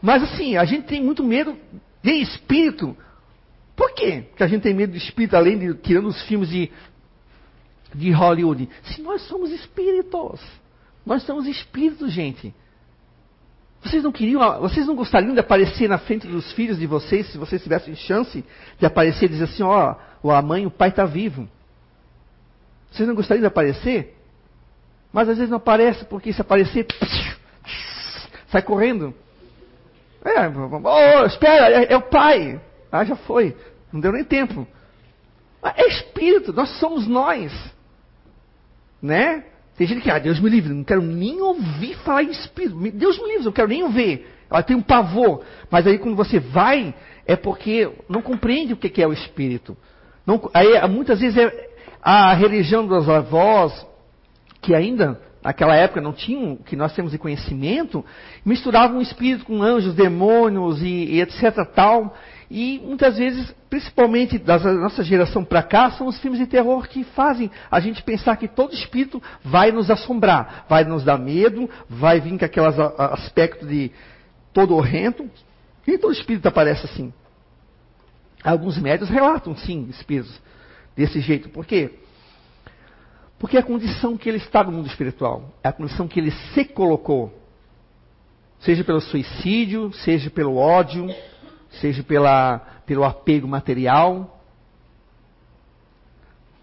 Mas 0.00 0.22
assim, 0.22 0.56
a 0.56 0.64
gente 0.64 0.86
tem 0.86 1.02
muito 1.02 1.24
medo 1.24 1.56
de 2.00 2.12
espírito. 2.22 2.96
Por 3.74 3.92
quê 3.94 4.26
que 4.36 4.44
a 4.44 4.46
gente 4.46 4.62
tem 4.62 4.72
medo 4.72 4.92
de 4.92 4.98
espírito, 4.98 5.34
além 5.34 5.58
de 5.58 5.74
tirando 5.74 6.06
os 6.06 6.22
filmes 6.22 6.48
de 6.48 6.70
de 7.92 8.12
Hollywood. 8.12 8.68
Se 8.84 9.02
nós 9.02 9.22
somos 9.22 9.50
espíritos. 9.50 10.40
Nós 11.04 11.24
somos 11.24 11.48
espíritos, 11.48 12.12
gente. 12.12 12.54
Vocês 13.82 14.02
não 14.02 14.10
queriam, 14.10 14.60
vocês 14.60 14.86
não 14.86 14.94
gostariam 14.94 15.34
de 15.34 15.40
aparecer 15.40 15.88
na 15.88 15.98
frente 15.98 16.26
dos 16.26 16.52
filhos 16.52 16.78
de 16.78 16.86
vocês, 16.86 17.30
se 17.30 17.38
vocês 17.38 17.62
tivessem 17.62 17.94
chance 17.94 18.44
de 18.78 18.86
aparecer 18.86 19.26
e 19.26 19.28
dizer 19.28 19.44
assim, 19.44 19.62
ó, 19.62 19.94
oh, 20.22 20.30
a 20.30 20.42
mãe, 20.42 20.66
o 20.66 20.70
pai 20.70 20.88
está 20.88 21.04
vivo. 21.04 21.48
Vocês 22.90 23.08
não 23.08 23.14
gostariam 23.14 23.42
de 23.42 23.46
aparecer? 23.46 24.16
Mas 25.12 25.28
às 25.28 25.36
vezes 25.36 25.50
não 25.50 25.58
aparece, 25.58 26.04
porque 26.04 26.32
se 26.32 26.40
aparecer, 26.40 26.86
sai 28.48 28.62
correndo. 28.62 29.14
É, 30.24 30.48
oh, 30.48 31.24
espera, 31.26 31.70
é, 31.70 31.92
é 31.92 31.96
o 31.96 32.02
pai. 32.02 32.60
Ah, 32.90 33.04
já 33.04 33.14
foi. 33.14 33.56
Não 33.92 34.00
deu 34.00 34.12
nem 34.12 34.24
tempo. 34.24 34.66
É 35.62 35.86
espírito, 35.88 36.52
nós 36.52 36.68
somos 36.78 37.06
nós. 37.06 37.52
Né? 39.00 39.44
Tem 39.78 39.86
gente 39.86 40.02
que, 40.02 40.10
ah, 40.10 40.18
Deus 40.18 40.40
me 40.40 40.50
livre, 40.50 40.74
não 40.74 40.82
quero 40.82 41.00
nem 41.00 41.40
ouvir 41.40 41.94
falar 41.98 42.24
em 42.24 42.30
espírito. 42.30 42.76
Deus 42.90 43.16
me 43.16 43.28
livre, 43.28 43.44
não 43.44 43.52
quero 43.52 43.68
nem 43.68 43.84
ouvir. 43.84 44.26
Ela 44.50 44.60
tem 44.60 44.76
um 44.76 44.82
pavor. 44.82 45.44
Mas 45.70 45.86
aí 45.86 45.98
quando 45.98 46.16
você 46.16 46.40
vai, 46.40 46.92
é 47.24 47.36
porque 47.36 47.88
não 48.08 48.20
compreende 48.20 48.72
o 48.72 48.76
que 48.76 49.00
é 49.00 49.06
o 49.06 49.12
espírito. 49.12 49.76
Não, 50.26 50.50
aí 50.52 50.84
muitas 50.88 51.20
vezes 51.20 51.38
é 51.38 51.68
a 52.02 52.34
religião 52.34 52.84
dos 52.84 53.08
avós, 53.08 53.86
que 54.60 54.74
ainda 54.74 55.20
naquela 55.44 55.76
época 55.76 56.00
não 56.00 56.12
tinham 56.12 56.56
que 56.56 56.74
nós 56.74 56.92
temos 56.92 57.12
de 57.12 57.18
conhecimento, 57.18 58.04
misturavam 58.44 58.98
o 58.98 59.02
espírito 59.02 59.44
com 59.44 59.62
anjos, 59.62 59.94
demônios 59.94 60.82
e, 60.82 60.86
e 60.86 61.20
etc. 61.20 61.64
tal. 61.72 62.16
E 62.50 62.80
muitas 62.82 63.18
vezes, 63.18 63.54
principalmente 63.68 64.38
da 64.38 64.58
nossa 64.58 65.04
geração 65.04 65.44
para 65.44 65.62
cá, 65.62 65.90
são 65.90 66.06
os 66.06 66.18
filmes 66.18 66.40
de 66.40 66.46
terror 66.46 66.88
que 66.88 67.04
fazem 67.04 67.50
a 67.70 67.78
gente 67.78 68.02
pensar 68.02 68.36
que 68.36 68.48
todo 68.48 68.72
espírito 68.72 69.22
vai 69.44 69.70
nos 69.70 69.90
assombrar, 69.90 70.64
vai 70.68 70.82
nos 70.84 71.04
dar 71.04 71.18
medo, 71.18 71.68
vai 71.88 72.20
vir 72.20 72.38
com 72.38 72.44
aquele 72.44 72.66
aspecto 72.66 73.66
de 73.66 73.92
todo 74.52 74.74
horrendo. 74.74 75.30
E 75.86 75.98
todo 75.98 76.12
espírito 76.12 76.46
aparece 76.48 76.86
assim. 76.86 77.12
Alguns 78.42 78.78
médios 78.78 79.10
relatam, 79.10 79.54
sim, 79.56 79.86
espíritos 79.90 80.40
desse 80.96 81.20
jeito. 81.20 81.48
Por 81.50 81.66
quê? 81.66 81.98
Porque 83.38 83.56
é 83.56 83.60
a 83.60 83.64
condição 83.64 84.16
que 84.16 84.28
ele 84.28 84.38
está 84.38 84.64
no 84.64 84.72
mundo 84.72 84.86
espiritual, 84.86 85.54
é 85.62 85.68
a 85.68 85.72
condição 85.72 86.08
que 86.08 86.18
ele 86.18 86.30
se 86.30 86.64
colocou. 86.64 87.32
Seja 88.60 88.82
pelo 88.82 89.00
suicídio, 89.00 89.92
seja 89.92 90.28
pelo 90.30 90.56
ódio, 90.56 91.06
seja 91.70 92.02
pela, 92.02 92.60
pelo 92.86 93.04
apego 93.04 93.46
material. 93.46 94.38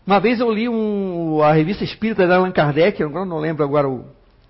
Uma 0.05 0.19
vez 0.19 0.39
eu 0.39 0.51
li 0.51 0.69
um, 0.69 1.41
a 1.41 1.51
revista 1.53 1.83
espírita 1.83 2.27
da 2.27 2.35
Allan 2.35 2.51
Kardec, 2.51 3.01
eu 3.01 3.09
não 3.09 3.39
lembro 3.39 3.63
agora 3.63 3.89
o, 3.89 4.05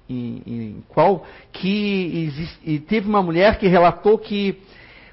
em, 0.10 0.42
em 0.46 0.84
qual, 0.90 1.26
que 1.52 2.26
existe, 2.26 2.80
teve 2.82 3.08
uma 3.08 3.24
mulher 3.24 3.58
que 3.58 3.68
relatou 3.68 4.18
que 4.18 4.62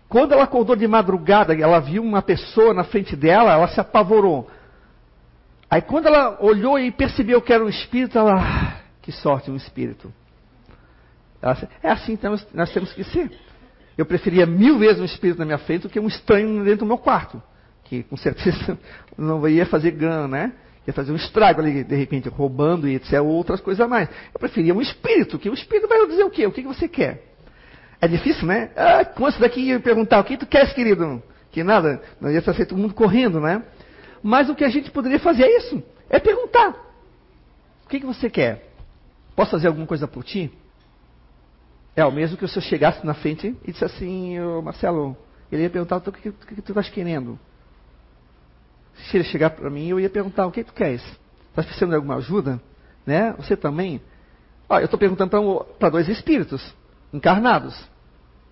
quando 0.09 0.33
ela 0.33 0.45
acordou 0.45 0.77
de 0.77 0.87
madrugada, 0.87 1.55
ela 1.55 1.79
viu 1.79 2.03
uma 2.03 2.21
pessoa 2.21 2.75
na 2.75 2.85
frente 2.85 3.17
dela, 3.17 3.53
ela 3.53 3.69
se 3.69 3.81
apavorou. 3.81 4.51
Aí 5.71 5.81
quando 5.81 6.07
ela 6.07 6.37
olhou 6.41 6.79
e 6.79 6.91
percebeu 6.91 7.41
que 7.41 7.53
era 7.53 7.65
um 7.65 7.69
espírito, 7.69 8.19
ela, 8.19 8.79
que 9.01 9.11
sorte 9.11 9.51
um 9.51 9.57
espírito. 9.57 10.13
É 11.83 11.91
assim 11.91 12.17
que 12.17 12.29
nós, 12.29 12.47
nós 12.53 12.73
temos 12.73 12.93
que 12.93 13.03
ser. 13.05 13.33
Eu 13.97 14.07
preferia 14.07 14.47
mil 14.47 14.79
vezes 14.79 15.01
um 15.01 15.05
espírito 15.05 15.39
na 15.39 15.45
minha 15.45 15.59
frente 15.59 15.83
do 15.83 15.89
que 15.89 16.01
um 16.01 16.07
estranho 16.07 16.65
dentro 16.65 16.81
do 16.81 16.87
meu 16.87 16.99
quarto. 16.99 17.43
Que 17.85 18.03
com 18.05 18.17
certeza 18.17 18.79
não 19.17 19.47
ia 19.49 19.67
fazer 19.67 19.91
ganho, 19.91 20.29
né? 20.29 20.53
Ia 20.87 20.93
fazer 20.93 21.13
um 21.13 21.17
estrago 21.17 21.61
ali, 21.61 21.85
de 21.85 21.95
repente, 21.95 22.29
roubando 22.29 22.89
e 22.89 22.97
etc. 22.97 23.21
Outras 23.23 23.61
coisas 23.61 23.85
a 23.85 23.89
mais. 23.89 24.09
Eu 24.35 24.41
preferia 24.41 24.75
um 24.75 24.81
espírito, 24.81 25.39
que 25.39 25.49
o 25.49 25.55
espírito 25.55 25.87
vai 25.87 26.07
dizer 26.07 26.25
o 26.25 26.31
quê? 26.31 26.47
O 26.47 26.53
que 26.53 26.63
você 26.63 26.89
quer? 26.89 27.23
É 28.01 28.09
difícil, 28.09 28.47
né? 28.47 28.71
Ah, 28.75 29.05
com 29.05 29.29
esse 29.29 29.39
daqui 29.39 29.61
ia 29.61 29.79
perguntar, 29.79 30.19
o 30.19 30.25
que 30.25 30.37
tu 30.37 30.47
queres, 30.47 30.73
querido? 30.73 31.23
Que 31.53 31.63
nada, 31.63 32.03
não 32.21 32.31
ia 32.31 32.39
estar 32.39 32.53
todo 32.53 32.77
mundo 32.77 32.95
correndo, 32.95 33.41
né? 33.41 33.63
Mas 34.23 34.49
o 34.49 34.57
que 34.57 34.65
a 34.65 34.69
gente 34.69 34.91
poderia 34.91 35.21
fazer 35.21 35.45
é 35.45 35.59
isso, 35.59 35.83
é 36.11 36.19
perguntar. 36.19 36.71
O 37.85 37.89
que, 37.89 38.01
que 38.01 38.07
você 38.07 38.29
quer? 38.29 38.73
Posso 39.37 39.53
fazer 39.53 39.69
alguma 39.69 39.87
coisa 39.87 40.09
por 40.09 40.25
ti? 40.25 40.51
É 41.95 42.05
o 42.05 42.11
mesmo 42.11 42.37
que 42.37 42.49
se 42.49 42.57
eu 42.57 42.63
chegasse 42.63 43.05
na 43.05 43.15
frente 43.15 43.55
e 43.65 43.73
disse 43.73 43.85
assim, 43.85 44.39
Marcelo, 44.63 45.17
ele 45.51 45.63
ia 45.63 45.71
perguntar, 45.71 45.97
o 45.97 46.01
que, 46.01 46.31
o 46.31 46.33
que 46.33 46.63
tu 46.63 46.73
estás 46.73 46.89
querendo? 46.89 47.39
Se 48.95 49.17
ele 49.17 49.25
chegar 49.25 49.51
para 49.51 49.69
mim, 49.69 49.89
eu 49.89 50.01
ia 50.01 50.09
perguntar, 50.09 50.47
o 50.47 50.51
que 50.51 50.65
tu 50.65 50.73
queres? 50.73 51.03
Estás 51.51 51.67
precisando 51.67 51.91
de 51.91 51.97
alguma 51.97 52.17
ajuda? 52.17 52.61
Né? 53.07 53.33
Você 53.33 53.57
também? 53.57 54.01
Ó, 54.69 54.79
eu 54.79 54.87
estou 54.87 54.99
perguntando 54.99 55.67
para 55.79 55.91
dois 55.91 56.09
espíritos 56.09 56.75
encarnados. 57.13 57.79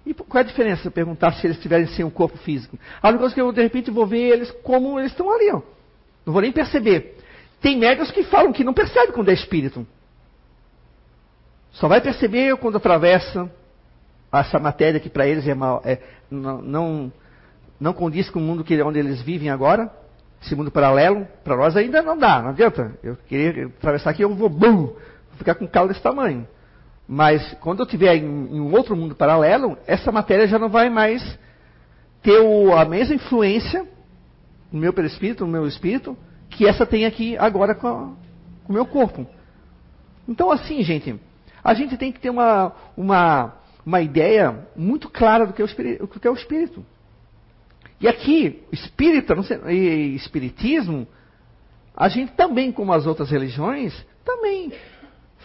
E 0.05 0.13
qual 0.13 0.39
é 0.39 0.45
a 0.45 0.47
diferença 0.47 0.87
eu 0.87 0.93
perguntar 0.93 1.33
se 1.33 1.47
eles 1.47 1.57
estiverem 1.57 1.87
sem 1.87 2.05
um 2.05 2.11
corpo 2.11 2.37
físico? 2.39 2.79
A 3.03 3.09
única 3.09 3.21
coisa 3.21 3.35
que 3.35 3.41
eu, 3.41 3.53
de 3.53 3.63
repente, 3.63 3.91
vou 3.91 4.07
ver 4.07 4.19
eles 4.19 4.51
como 4.63 4.99
eles 4.99 5.13
estão 5.13 5.31
ali. 5.31 5.51
Ó. 5.51 5.63
Não 6.27 6.33
vou 6.33 6.43
nem 6.43 6.53
perceber. 6.53 7.19
Tem 7.61 7.79
médicos 7.79 8.11
que 8.11 8.23
falam 8.25 8.53
que 8.53 8.65
não 8.65 8.75
percebe 8.75 9.13
quando 9.13 9.31
é 9.31 9.33
espírito. 9.33 9.87
Só 11.81 11.89
vai 11.89 12.03
perceber 12.03 12.55
quando 12.59 12.77
atravessa 12.77 13.51
essa 14.31 14.59
matéria 14.59 15.01
que 15.01 15.09
para 15.09 15.27
eles 15.27 15.49
é, 15.49 15.55
mal, 15.55 15.81
é 15.83 15.99
não, 16.31 16.61
não, 16.61 17.13
não 17.81 17.93
condiz 17.95 18.29
com 18.29 18.39
o 18.39 18.43
mundo 18.43 18.63
que, 18.63 18.81
onde 18.83 18.99
eles 18.99 19.23
vivem 19.23 19.49
agora, 19.49 19.91
esse 20.43 20.55
mundo 20.55 20.71
paralelo. 20.71 21.27
Para 21.43 21.57
nós 21.57 21.75
ainda 21.75 22.03
não 22.03 22.19
dá, 22.19 22.43
não 22.43 22.51
adianta. 22.51 22.93
Eu 23.03 23.17
queria 23.27 23.67
atravessar 23.67 24.11
aqui, 24.11 24.23
eu 24.23 24.35
vou, 24.35 24.51
bum, 24.51 24.89
vou 24.89 24.99
ficar 25.39 25.55
com 25.55 25.65
um 25.65 25.69
calo 25.69 25.89
desse 25.89 26.03
tamanho. 26.03 26.47
Mas 27.09 27.55
quando 27.61 27.81
eu 27.81 27.87
estiver 27.87 28.15
em, 28.15 28.27
em, 28.27 28.61
um 28.61 28.75
outro 28.75 28.95
mundo 28.95 29.15
paralelo, 29.15 29.79
essa 29.87 30.13
matéria 30.13 30.47
já 30.47 30.59
não 30.59 30.69
vai 30.69 30.91
mais 30.91 31.39
ter 32.23 32.41
o, 32.41 32.77
a 32.77 32.85
mesma 32.85 33.15
influência 33.15 33.89
no 34.71 34.79
meu 34.79 34.93
perispírito, 34.93 35.47
no 35.47 35.51
meu 35.51 35.67
espírito, 35.67 36.15
que 36.51 36.69
essa 36.69 36.85
tem 36.85 37.07
aqui 37.07 37.39
agora 37.39 37.75
com, 37.75 38.15
com 38.65 38.71
o 38.71 38.73
meu 38.75 38.85
corpo. 38.85 39.27
Então, 40.29 40.53
assim, 40.53 40.83
gente, 40.83 41.19
a 41.63 41.75
gente 41.75 41.97
tem 41.97 42.11
que 42.13 42.21
ter 42.21 42.31
uma, 42.31 42.73
uma, 42.97 43.55
uma 43.85 44.01
ideia 44.01 44.69
muito 44.77 45.09
clara 45.09 45.47
do 45.47 45.53
que, 45.53 45.63
é 45.63 45.65
o, 45.65 46.07
do 46.07 46.21
que 46.21 46.27
é 46.27 46.31
o 46.31 46.35
espírito. 46.35 46.85
E 48.01 48.09
aqui, 48.09 48.63
espírita 48.73 49.35
e 49.69 50.15
espiritismo, 50.15 51.07
a 51.95 52.09
gente 52.09 52.33
também, 52.33 52.73
como 52.73 52.93
as 52.93 53.07
outras 53.07 53.31
religiões, 53.31 53.95
também 54.25 54.73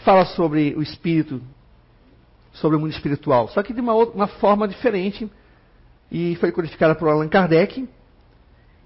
fala 0.06 0.26
sobre 0.26 0.74
o 0.76 0.82
espírito, 0.82 1.42
sobre 2.54 2.78
o 2.78 2.80
mundo 2.80 2.92
espiritual, 2.92 3.50
só 3.50 3.62
que 3.62 3.74
de 3.74 3.82
uma, 3.82 3.94
outra, 3.94 4.16
uma 4.16 4.28
forma 4.28 4.68
diferente. 4.68 5.30
E 6.10 6.36
foi 6.36 6.52
codificada 6.52 6.96
por 6.96 7.10
Allan 7.10 7.28
Kardec. 7.28 7.90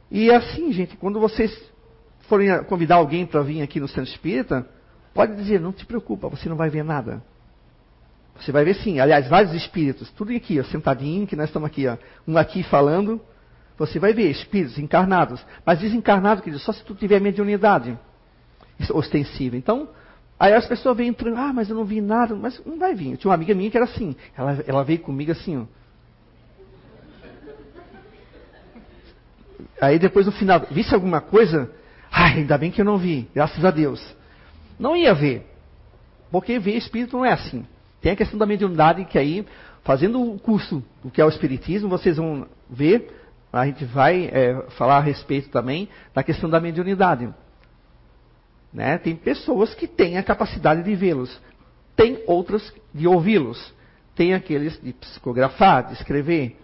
E 0.10 0.32
assim, 0.32 0.72
gente, 0.72 0.98
quando 0.98 1.20
vocês 1.20 1.56
forem 2.22 2.64
convidar 2.64 2.96
alguém 2.96 3.26
para 3.26 3.42
vir 3.42 3.62
aqui 3.62 3.80
no 3.80 3.88
Centro 3.88 4.12
Espírita, 4.12 4.68
pode 5.14 5.36
dizer, 5.36 5.60
não 5.60 5.72
te 5.72 5.86
preocupa, 5.86 6.28
você 6.28 6.47
não 6.47 6.55
vai 6.55 6.70
ver 6.70 6.84
nada. 6.84 7.22
Você 8.39 8.51
vai 8.51 8.64
ver 8.64 8.76
sim, 8.76 8.99
aliás, 8.99 9.28
vários 9.28 9.53
espíritos, 9.53 10.10
tudo 10.12 10.34
aqui, 10.34 10.60
ó, 10.60 10.64
sentadinho, 10.64 11.28
que 11.28 11.36
nós 11.36 11.49
estamos 11.49 11.68
aqui, 11.68 11.88
ó, 11.88 11.97
um 12.28 12.38
aqui 12.38 12.64
falando, 12.64 13.20
você 13.78 13.99
vai 13.99 14.14
ver 14.14 14.30
espíritos 14.30 14.78
encarnados, 14.78 15.45
mas 15.66 15.80
desencarnado, 15.80 16.41
querido, 16.41 16.62
só 16.62 16.72
se 16.72 16.84
tu 16.84 16.95
tiver 16.95 17.20
mediunidade 17.20 17.97
ostensiva. 18.93 19.57
Então, 19.57 19.89
aí 20.39 20.53
as 20.53 20.66
pessoas 20.66 20.95
vêm 20.95 21.10
entrando, 21.10 21.38
ah, 21.38 21.51
mas 21.51 21.70
eu 21.70 21.76
não 21.76 21.84
vi 21.84 21.99
nada, 21.99 22.34
mas 22.34 22.64
não 22.66 22.78
vai 22.78 22.95
vir. 22.95 23.12
Eu 23.12 23.18
tinha 23.18 23.30
uma 23.30 23.36
amiga 23.36 23.53
minha 23.53 23.70
que 23.70 23.78
era 23.78 23.86
assim, 23.86 24.16
ela, 24.38 24.64
ela 24.66 24.84
veio 24.84 24.99
comigo 24.99 25.32
assim, 25.32 25.57
ó. 25.57 25.80
Aí 29.82 29.97
depois 29.97 30.26
no 30.26 30.32
final, 30.32 30.66
visse 30.72 30.93
alguma 30.93 31.22
coisa? 31.22 31.72
Ai, 32.12 32.39
ainda 32.39 32.57
bem 32.57 32.72
que 32.72 32.82
eu 32.82 32.86
não 32.86 32.97
vi, 32.97 33.30
graças 33.34 33.64
a 33.64 33.72
Deus. 33.72 34.01
Não 34.80 34.96
ia 34.96 35.14
ver. 35.14 35.46
Porque 36.32 36.58
ver 36.58 36.78
espírito 36.78 37.18
não 37.18 37.26
é 37.26 37.34
assim. 37.34 37.66
Tem 38.02 38.14
a 38.14 38.16
questão 38.16 38.40
da 38.40 38.46
mediunidade, 38.46 39.04
que 39.06 39.18
aí, 39.18 39.46
fazendo 39.84 40.22
o 40.22 40.40
curso 40.40 40.84
do 41.04 41.12
que 41.12 41.20
é 41.20 41.26
o 41.26 41.30
Espiritismo, 41.30 41.90
vocês 41.90 42.18
vão 42.18 42.48
ver, 42.70 43.12
a 43.52 43.66
gente 43.66 43.84
vai 43.84 44.30
é, 44.32 44.66
falar 44.78 44.98
a 44.98 45.02
respeito 45.02 45.50
também 45.50 45.90
da 46.14 46.24
questão 46.24 46.50
da 46.50 46.60
mediunidade. 46.60 47.30
Né? 48.72 48.98
Tem 49.00 49.16
pessoas 49.16 49.74
que 49.74 49.88
têm 49.88 50.18
a 50.18 50.24
capacidade 50.24 50.84
de 50.84 50.96
vê-los, 50.96 51.42
tem 51.96 52.24
outras 52.26 52.74
de 52.94 53.08
ouvi-los, 53.08 53.74
tem 54.16 54.34
aqueles 54.34 54.80
de 54.82 54.94
psicografar, 54.94 55.88
de 55.88 55.94
escrever, 55.94 56.58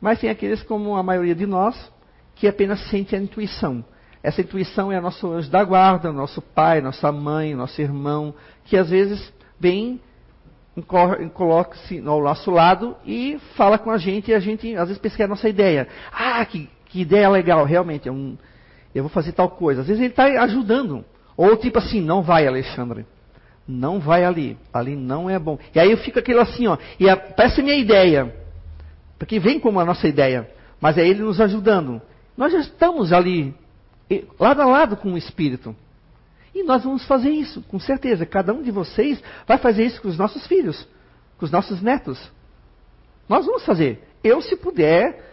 mas 0.00 0.18
tem 0.18 0.28
aqueles, 0.28 0.62
como 0.64 0.96
a 0.96 1.02
maioria 1.02 1.34
de 1.34 1.46
nós, 1.46 1.92
que 2.34 2.48
apenas 2.48 2.80
sente 2.90 3.14
a 3.14 3.18
intuição. 3.18 3.84
Essa 4.22 4.40
intuição 4.40 4.92
é 4.92 5.00
nosso 5.00 5.30
anjo 5.30 5.50
da 5.50 5.64
guarda, 5.64 6.12
nosso 6.12 6.40
pai, 6.40 6.80
nossa 6.80 7.10
mãe, 7.10 7.54
nosso 7.54 7.80
irmão, 7.80 8.34
que 8.64 8.76
às 8.76 8.88
vezes 8.90 9.32
vem 9.58 10.00
coloca-se 11.34 11.98
ao 11.98 12.22
nosso 12.22 12.50
lado 12.50 12.96
e 13.04 13.38
fala 13.56 13.76
com 13.76 13.90
a 13.90 13.98
gente 13.98 14.30
e 14.30 14.34
a 14.34 14.40
gente 14.40 14.74
às 14.74 14.88
vezes 14.88 14.98
pesquisa 14.98 15.24
a 15.24 15.28
nossa 15.28 15.48
ideia. 15.48 15.86
Ah, 16.10 16.42
que, 16.46 16.68
que 16.86 17.00
ideia 17.02 17.28
legal, 17.28 17.64
realmente, 17.64 18.08
é 18.08 18.12
um, 18.12 18.38
eu 18.94 19.02
vou 19.02 19.10
fazer 19.10 19.32
tal 19.32 19.50
coisa. 19.50 19.82
Às 19.82 19.86
vezes 19.86 20.00
ele 20.00 20.12
está 20.12 20.24
ajudando. 20.42 21.04
Ou 21.36 21.56
tipo 21.56 21.78
assim, 21.78 22.00
não 22.00 22.22
vai, 22.22 22.46
Alexandre. 22.46 23.06
Não 23.66 24.00
vai 24.00 24.24
ali. 24.24 24.56
Ali 24.72 24.96
não 24.96 25.30
é 25.30 25.38
bom. 25.38 25.58
E 25.74 25.80
aí 25.80 25.90
eu 25.90 25.96
fico 25.96 26.18
aquilo 26.18 26.40
assim, 26.40 26.66
ó. 26.66 26.76
E 26.98 27.08
a, 27.08 27.16
parece 27.16 27.60
a 27.60 27.64
minha 27.64 27.76
ideia. 27.76 28.34
Porque 29.18 29.38
vem 29.38 29.58
como 29.58 29.80
a 29.80 29.84
nossa 29.84 30.06
ideia. 30.08 30.48
Mas 30.80 30.98
é 30.98 31.06
ele 31.06 31.22
nos 31.22 31.40
ajudando. 31.40 32.00
Nós 32.36 32.52
já 32.52 32.60
estamos 32.60 33.12
ali, 33.12 33.54
lado 34.38 34.62
a 34.62 34.66
lado 34.66 34.96
com 34.96 35.12
o 35.12 35.18
Espírito. 35.18 35.74
E 36.54 36.62
nós 36.62 36.84
vamos 36.84 37.04
fazer 37.06 37.30
isso, 37.30 37.62
com 37.62 37.78
certeza. 37.80 38.26
Cada 38.26 38.52
um 38.52 38.62
de 38.62 38.70
vocês 38.70 39.22
vai 39.46 39.58
fazer 39.58 39.84
isso 39.84 40.00
com 40.02 40.08
os 40.08 40.18
nossos 40.18 40.46
filhos, 40.46 40.86
com 41.38 41.44
os 41.44 41.50
nossos 41.50 41.80
netos. 41.80 42.30
Nós 43.28 43.46
vamos 43.46 43.64
fazer. 43.64 44.06
Eu, 44.22 44.42
se 44.42 44.56
puder 44.56 45.30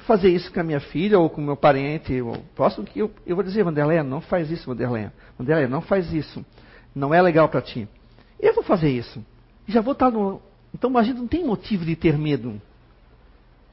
fazer 0.00 0.28
isso 0.28 0.52
com 0.52 0.60
a 0.60 0.64
minha 0.64 0.80
filha 0.80 1.18
ou 1.18 1.28
com 1.30 1.40
o 1.40 1.44
meu 1.44 1.56
parente, 1.56 2.12
eu 2.12 2.32
posso 2.54 2.82
que 2.82 2.98
eu, 2.98 3.10
eu 3.26 3.34
vou 3.34 3.44
dizer, 3.44 3.64
Vanderleia, 3.64 4.02
não 4.02 4.20
faz 4.20 4.50
isso, 4.50 4.66
Vanderleia. 4.66 5.12
Vanderleia, 5.38 5.68
não 5.68 5.80
faz 5.80 6.12
isso. 6.12 6.44
Não 6.94 7.14
é 7.14 7.20
legal 7.22 7.48
para 7.48 7.62
ti. 7.62 7.88
Eu 8.38 8.54
vou 8.54 8.62
fazer 8.62 8.90
isso. 8.90 9.24
Já 9.66 9.80
vou 9.80 9.92
estar 9.92 10.10
no. 10.10 10.40
Então 10.74 10.96
a 10.96 11.02
gente 11.02 11.18
não 11.18 11.26
tem 11.26 11.44
motivo 11.44 11.84
de 11.84 11.96
ter 11.96 12.18
medo. 12.18 12.60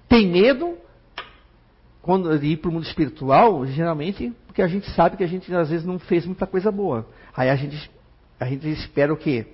Tem 0.07 0.27
medo 0.27 0.77
quando 2.05 2.31
ir 2.45 2.57
para 2.57 2.69
o 2.69 2.71
mundo 2.71 2.85
espiritual, 2.85 3.65
geralmente, 3.65 4.31
porque 4.45 4.61
a 4.61 4.67
gente 4.67 4.87
sabe 4.91 5.17
que 5.17 5.23
a 5.23 5.27
gente 5.27 5.51
às 5.55 5.71
vezes 5.71 5.83
não 5.83 5.97
fez 5.97 6.23
muita 6.23 6.45
coisa 6.45 6.71
boa. 6.71 7.07
Aí 7.35 7.49
a 7.49 7.55
gente, 7.55 7.89
a 8.39 8.45
gente 8.45 8.69
espera 8.69 9.11
o 9.11 9.17
quê? 9.17 9.47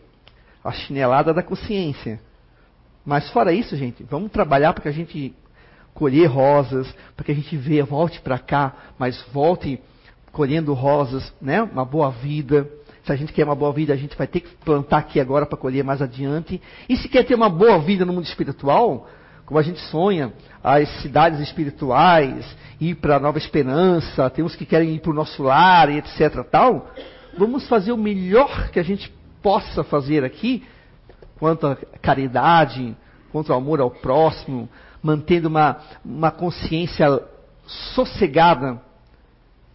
A 0.61 0.73
chinelada 0.73 1.33
da 1.33 1.41
consciência. 1.41 2.19
Mas 3.05 3.29
fora 3.29 3.53
isso, 3.53 3.77
gente, 3.77 4.03
vamos 4.03 4.33
trabalhar 4.33 4.73
para 4.73 4.83
que 4.83 4.89
a 4.89 4.91
gente 4.91 5.33
colher 5.93 6.25
rosas, 6.25 6.93
para 7.15 7.23
que 7.23 7.31
a 7.31 7.35
gente 7.35 7.55
vê, 7.55 7.81
volte 7.83 8.19
para 8.19 8.37
cá, 8.37 8.73
mas 8.99 9.23
volte 9.31 9.79
colhendo 10.33 10.73
rosas, 10.73 11.33
né? 11.41 11.63
Uma 11.63 11.85
boa 11.85 12.11
vida. 12.11 12.69
Se 13.05 13.13
a 13.13 13.15
gente 13.15 13.31
quer 13.31 13.45
uma 13.45 13.55
boa 13.55 13.71
vida, 13.71 13.93
a 13.93 13.97
gente 13.97 14.17
vai 14.17 14.27
ter 14.27 14.41
que 14.41 14.53
plantar 14.57 14.97
aqui 14.97 15.21
agora 15.21 15.45
para 15.45 15.57
colher 15.57 15.85
mais 15.85 16.01
adiante. 16.01 16.61
E 16.89 16.97
se 16.97 17.07
quer 17.07 17.23
ter 17.23 17.33
uma 17.33 17.49
boa 17.49 17.79
vida 17.79 18.03
no 18.03 18.11
mundo 18.11 18.25
espiritual, 18.25 19.07
como 19.51 19.59
a 19.59 19.63
gente 19.63 19.81
sonha, 19.89 20.31
as 20.63 20.87
cidades 21.01 21.41
espirituais, 21.41 22.45
ir 22.79 22.95
para 22.95 23.17
a 23.17 23.19
Nova 23.19 23.37
Esperança, 23.37 24.29
temos 24.29 24.55
que 24.55 24.65
querem 24.65 24.95
ir 24.95 25.01
para 25.01 25.11
o 25.11 25.13
nosso 25.13 25.43
lar 25.43 25.89
e 25.89 25.97
etc. 25.97 26.41
tal, 26.49 26.89
vamos 27.37 27.67
fazer 27.67 27.91
o 27.91 27.97
melhor 27.97 28.69
que 28.69 28.79
a 28.79 28.83
gente 28.83 29.13
possa 29.43 29.83
fazer 29.83 30.23
aqui, 30.23 30.63
quanto 31.37 31.67
à 31.67 31.75
caridade, 32.01 32.95
quanto 33.29 33.51
ao 33.51 33.59
amor 33.59 33.81
ao 33.81 33.91
próximo, 33.91 34.69
mantendo 35.03 35.49
uma, 35.49 35.79
uma 36.05 36.31
consciência 36.31 37.21
sossegada, 37.93 38.81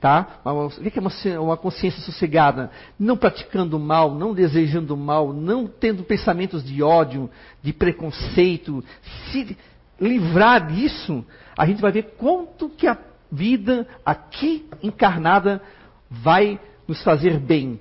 tá? 0.07 0.39
O 0.45 0.71
que 0.71 0.97
é 0.97 1.03
uma, 1.03 1.41
uma 1.41 1.57
consciência 1.57 2.01
sossegada? 2.01 2.71
Não 2.97 3.17
praticando 3.17 3.77
mal, 3.77 4.15
não 4.15 4.33
desejando 4.33 4.97
mal, 4.97 5.33
não 5.33 5.67
tendo 5.67 6.05
pensamentos 6.05 6.65
de 6.65 6.81
ódio, 6.81 7.29
de 7.61 7.73
preconceito. 7.73 8.85
Se 9.33 9.57
livrar 10.01 10.69
disso, 10.69 11.25
a 11.59 11.67
gente 11.67 11.83
vai 11.83 11.91
ver 11.91 12.15
quanto 12.17 12.69
que 12.69 12.87
a 12.87 12.97
vida 13.33 13.85
aqui 14.05 14.65
encarnada 14.81 15.61
vai 16.09 16.61
nos 16.87 17.03
fazer 17.03 17.41
bem. 17.41 17.81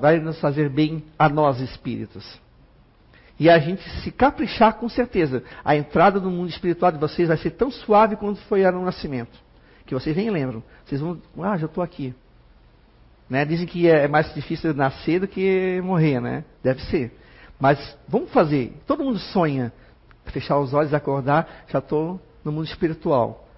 vai 0.00 0.18
nos 0.18 0.40
fazer 0.40 0.70
bem 0.70 1.04
a 1.18 1.28
nós 1.28 1.60
espíritos. 1.60 2.40
E 3.38 3.50
a 3.50 3.58
gente 3.58 3.82
se 4.00 4.10
caprichar 4.10 4.78
com 4.78 4.88
certeza. 4.88 5.44
A 5.62 5.76
entrada 5.76 6.18
no 6.20 6.30
mundo 6.30 6.48
espiritual 6.48 6.90
de 6.90 6.96
vocês 6.96 7.28
vai 7.28 7.36
ser 7.36 7.50
tão 7.50 7.70
suave 7.70 8.16
quanto 8.16 8.40
foi 8.44 8.62
no 8.70 8.82
nascimento. 8.82 9.44
Que 9.86 9.94
vocês 9.94 10.16
nem 10.16 10.30
lembram. 10.30 10.62
Vocês 10.84 11.00
vão, 11.00 11.20
ah, 11.38 11.56
já 11.56 11.66
estou 11.66 11.82
aqui. 11.82 12.14
Né? 13.28 13.44
Dizem 13.44 13.66
que 13.66 13.88
é 13.88 14.06
mais 14.06 14.32
difícil 14.34 14.74
nascer 14.74 15.20
do 15.20 15.28
que 15.28 15.80
morrer, 15.82 16.20
né? 16.20 16.44
Deve 16.62 16.82
ser. 16.82 17.12
Mas 17.58 17.96
vamos 18.08 18.30
fazer. 18.30 18.72
Todo 18.86 19.04
mundo 19.04 19.18
sonha. 19.18 19.72
Fechar 20.26 20.58
os 20.58 20.74
olhos, 20.74 20.92
acordar, 20.92 21.64
já 21.68 21.78
estou 21.78 22.20
no 22.44 22.52
mundo 22.52 22.66
espiritual. 22.66 23.48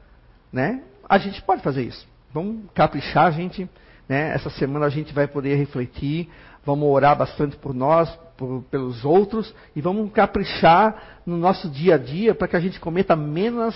Né? 0.53 0.83
A 1.09 1.18
gente 1.18 1.41
pode 1.43 1.62
fazer 1.62 1.83
isso. 1.83 2.07
Vamos 2.33 2.70
caprichar, 2.74 3.33
gente. 3.33 3.68
Né? 4.09 4.35
Essa 4.35 4.51
semana 4.51 4.87
a 4.87 4.91
gente 4.91 5.12
vai 5.12 5.26
poder 5.26 5.55
refletir. 5.57 6.29
Vamos 6.64 6.89
orar 6.89 7.16
bastante 7.16 7.57
por 7.57 7.74
nós, 7.74 8.11
por, 8.37 8.62
pelos 8.70 9.05
outros. 9.05 9.55
E 9.74 9.81
vamos 9.81 10.12
caprichar 10.12 11.20
no 11.24 11.37
nosso 11.37 11.68
dia 11.68 11.95
a 11.95 11.99
dia 11.99 12.35
para 12.35 12.49
que 12.49 12.57
a 12.57 12.61
gente 12.61 12.79
cometa 12.79 13.16
menos, 13.16 13.74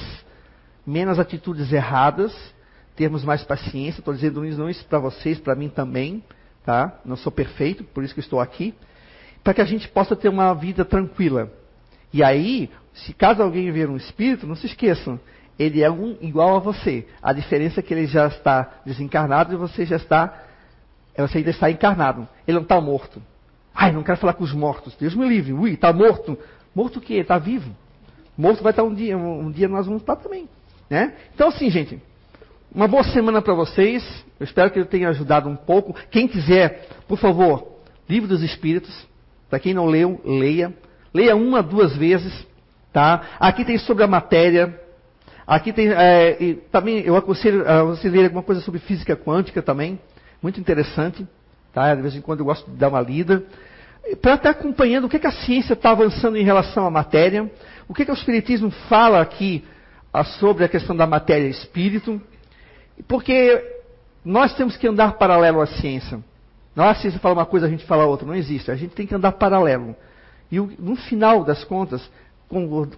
menos 0.87 1.18
atitudes 1.18 1.72
erradas 1.72 2.35
termos 2.97 3.24
mais 3.24 3.43
paciência. 3.43 4.01
Estou 4.01 4.14
dizendo 4.14 4.43
não 4.43 4.68
isso 4.68 4.85
para 4.87 4.99
vocês, 4.99 5.39
para 5.39 5.55
mim 5.55 5.68
também, 5.68 6.22
tá? 6.64 7.01
Não 7.05 7.16
sou 7.16 7.33
perfeito, 7.33 7.85
por 7.85 8.05
isso 8.05 8.14
que 8.14 8.20
estou 8.20 8.41
aqui, 8.41 8.74
para 9.43 9.55
que 9.55 9.61
a 9.61 9.64
gente 9.64 9.89
possa 9.89 10.14
ter 10.14 10.28
uma 10.28 10.53
vida 10.55 10.85
tranquila. 10.85 11.51
E 12.12 12.22
aí, 12.22 12.70
se 12.93 13.12
caso 13.12 13.43
alguém 13.43 13.70
ver 13.70 13.89
um 13.89 13.97
espírito, 13.97 14.47
não 14.47 14.55
se 14.55 14.66
esqueçam, 14.66 15.18
ele 15.59 15.83
é 15.83 15.91
um 15.91 16.16
igual 16.20 16.57
a 16.57 16.59
você. 16.59 17.07
A 17.22 17.33
diferença 17.33 17.80
é 17.80 17.83
que 17.83 17.95
ele 17.95 18.07
já 18.07 18.26
está 18.26 18.80
desencarnado 18.85 19.55
e 19.55 19.57
você 19.57 19.87
já 19.87 19.97
está, 19.97 20.43
você 21.16 21.39
ainda 21.39 21.51
está 21.51 21.70
encarnado. 21.70 22.28
Ele 22.47 22.57
não 22.57 22.62
está 22.62 22.80
morto. 22.80 23.22
Ai, 23.74 23.93
não 23.93 24.03
quero 24.03 24.18
falar 24.18 24.35
com 24.35 24.45
os 24.45 24.53
mortos. 24.53 24.95
Deus 24.97 25.14
me 25.14 25.26
livre. 25.26 25.53
Ui, 25.53 25.72
está 25.72 25.93
morto. 25.93 26.39
Morto 26.74 26.99
o 26.99 27.03
quê? 27.03 27.14
Está 27.14 27.39
vivo. 27.39 27.74
Morto 28.37 28.62
vai 28.62 28.72
estar 28.72 28.83
um 28.83 28.95
dia, 28.95 29.16
um 29.16 29.51
dia 29.51 29.68
nós 29.68 29.87
vamos 29.87 30.03
estar 30.03 30.16
também. 30.16 30.49
Né? 30.93 31.14
Então 31.34 31.49
assim, 31.49 31.70
gente, 31.70 31.99
uma 32.70 32.86
boa 32.86 33.03
semana 33.03 33.40
para 33.40 33.55
vocês. 33.55 34.05
Eu 34.38 34.45
espero 34.45 34.70
que 34.70 34.78
eu 34.78 34.84
tenha 34.84 35.09
ajudado 35.09 35.49
um 35.49 35.57
pouco. 35.57 35.95
Quem 36.11 36.28
quiser, 36.28 36.86
por 37.09 37.16
favor, 37.16 37.66
Livro 38.07 38.28
dos 38.28 38.43
Espíritos. 38.43 38.95
Para 39.49 39.59
quem 39.59 39.72
não 39.72 39.86
leu, 39.86 40.20
leia. 40.22 40.70
Leia 41.14 41.34
uma, 41.34 41.62
duas 41.62 41.97
vezes. 41.97 42.47
Tá? 42.93 43.22
Aqui 43.40 43.64
tem 43.64 43.78
sobre 43.78 44.05
a 44.05 44.07
matéria. 44.07 44.78
Aqui 45.47 45.72
tem. 45.72 45.88
É, 45.88 46.59
também 46.70 46.99
eu 46.99 47.16
aconselho 47.16 47.66
a 47.66 47.84
você 47.84 48.11
ler 48.11 48.24
alguma 48.24 48.43
coisa 48.43 48.61
sobre 48.61 48.78
física 48.78 49.16
quântica 49.16 49.62
também. 49.62 49.99
Muito 50.43 50.61
interessante. 50.61 51.26
Tá? 51.72 51.95
De 51.95 52.03
vez 52.03 52.14
em 52.14 52.20
quando 52.20 52.40
eu 52.40 52.45
gosto 52.45 52.70
de 52.70 52.76
dar 52.76 52.90
uma 52.90 53.01
lida. 53.01 53.43
Para 54.20 54.34
estar 54.34 54.51
acompanhando 54.51 55.07
o 55.07 55.09
que, 55.09 55.18
que 55.18 55.26
a 55.26 55.32
ciência 55.32 55.72
está 55.72 55.93
avançando 55.93 56.36
em 56.36 56.45
relação 56.45 56.86
à 56.86 56.90
matéria. 56.90 57.51
O 57.88 57.95
que, 57.95 58.05
que 58.05 58.11
o 58.11 58.14
Espiritismo 58.14 58.70
fala 58.90 59.22
aqui 59.22 59.64
sobre 60.38 60.64
a 60.64 60.68
questão 60.68 60.94
da 60.94 61.06
matéria 61.06 61.46
e 61.46 61.50
espírito. 61.50 62.20
Porque 63.08 63.80
nós 64.24 64.54
temos 64.54 64.76
que 64.76 64.86
andar 64.86 65.14
paralelo 65.14 65.60
à 65.60 65.66
ciência. 65.66 66.22
Não 66.74 66.88
a 66.88 66.94
ciência 66.94 67.20
fala 67.20 67.34
uma 67.34 67.46
coisa, 67.46 67.66
a 67.66 67.70
gente 67.70 67.84
fala 67.84 68.06
outra. 68.06 68.26
Não 68.26 68.34
existe. 68.34 68.70
A 68.70 68.76
gente 68.76 68.94
tem 68.94 69.06
que 69.06 69.14
andar 69.14 69.32
paralelo. 69.32 69.94
E 70.50 70.58
no 70.58 70.96
final 70.96 71.44
das 71.44 71.64
contas, 71.64 72.10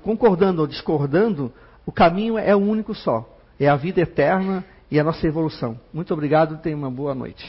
concordando 0.02 0.60
ou 0.60 0.66
discordando, 0.66 1.52
o 1.86 1.92
caminho 1.92 2.36
é 2.38 2.54
o 2.54 2.58
único 2.58 2.94
só. 2.94 3.28
É 3.58 3.68
a 3.68 3.76
vida 3.76 4.00
eterna 4.00 4.64
e 4.90 4.98
a 4.98 5.04
nossa 5.04 5.26
evolução. 5.26 5.78
Muito 5.92 6.12
obrigado 6.12 6.58
tenha 6.58 6.76
uma 6.76 6.90
boa 6.90 7.14
noite. 7.14 7.44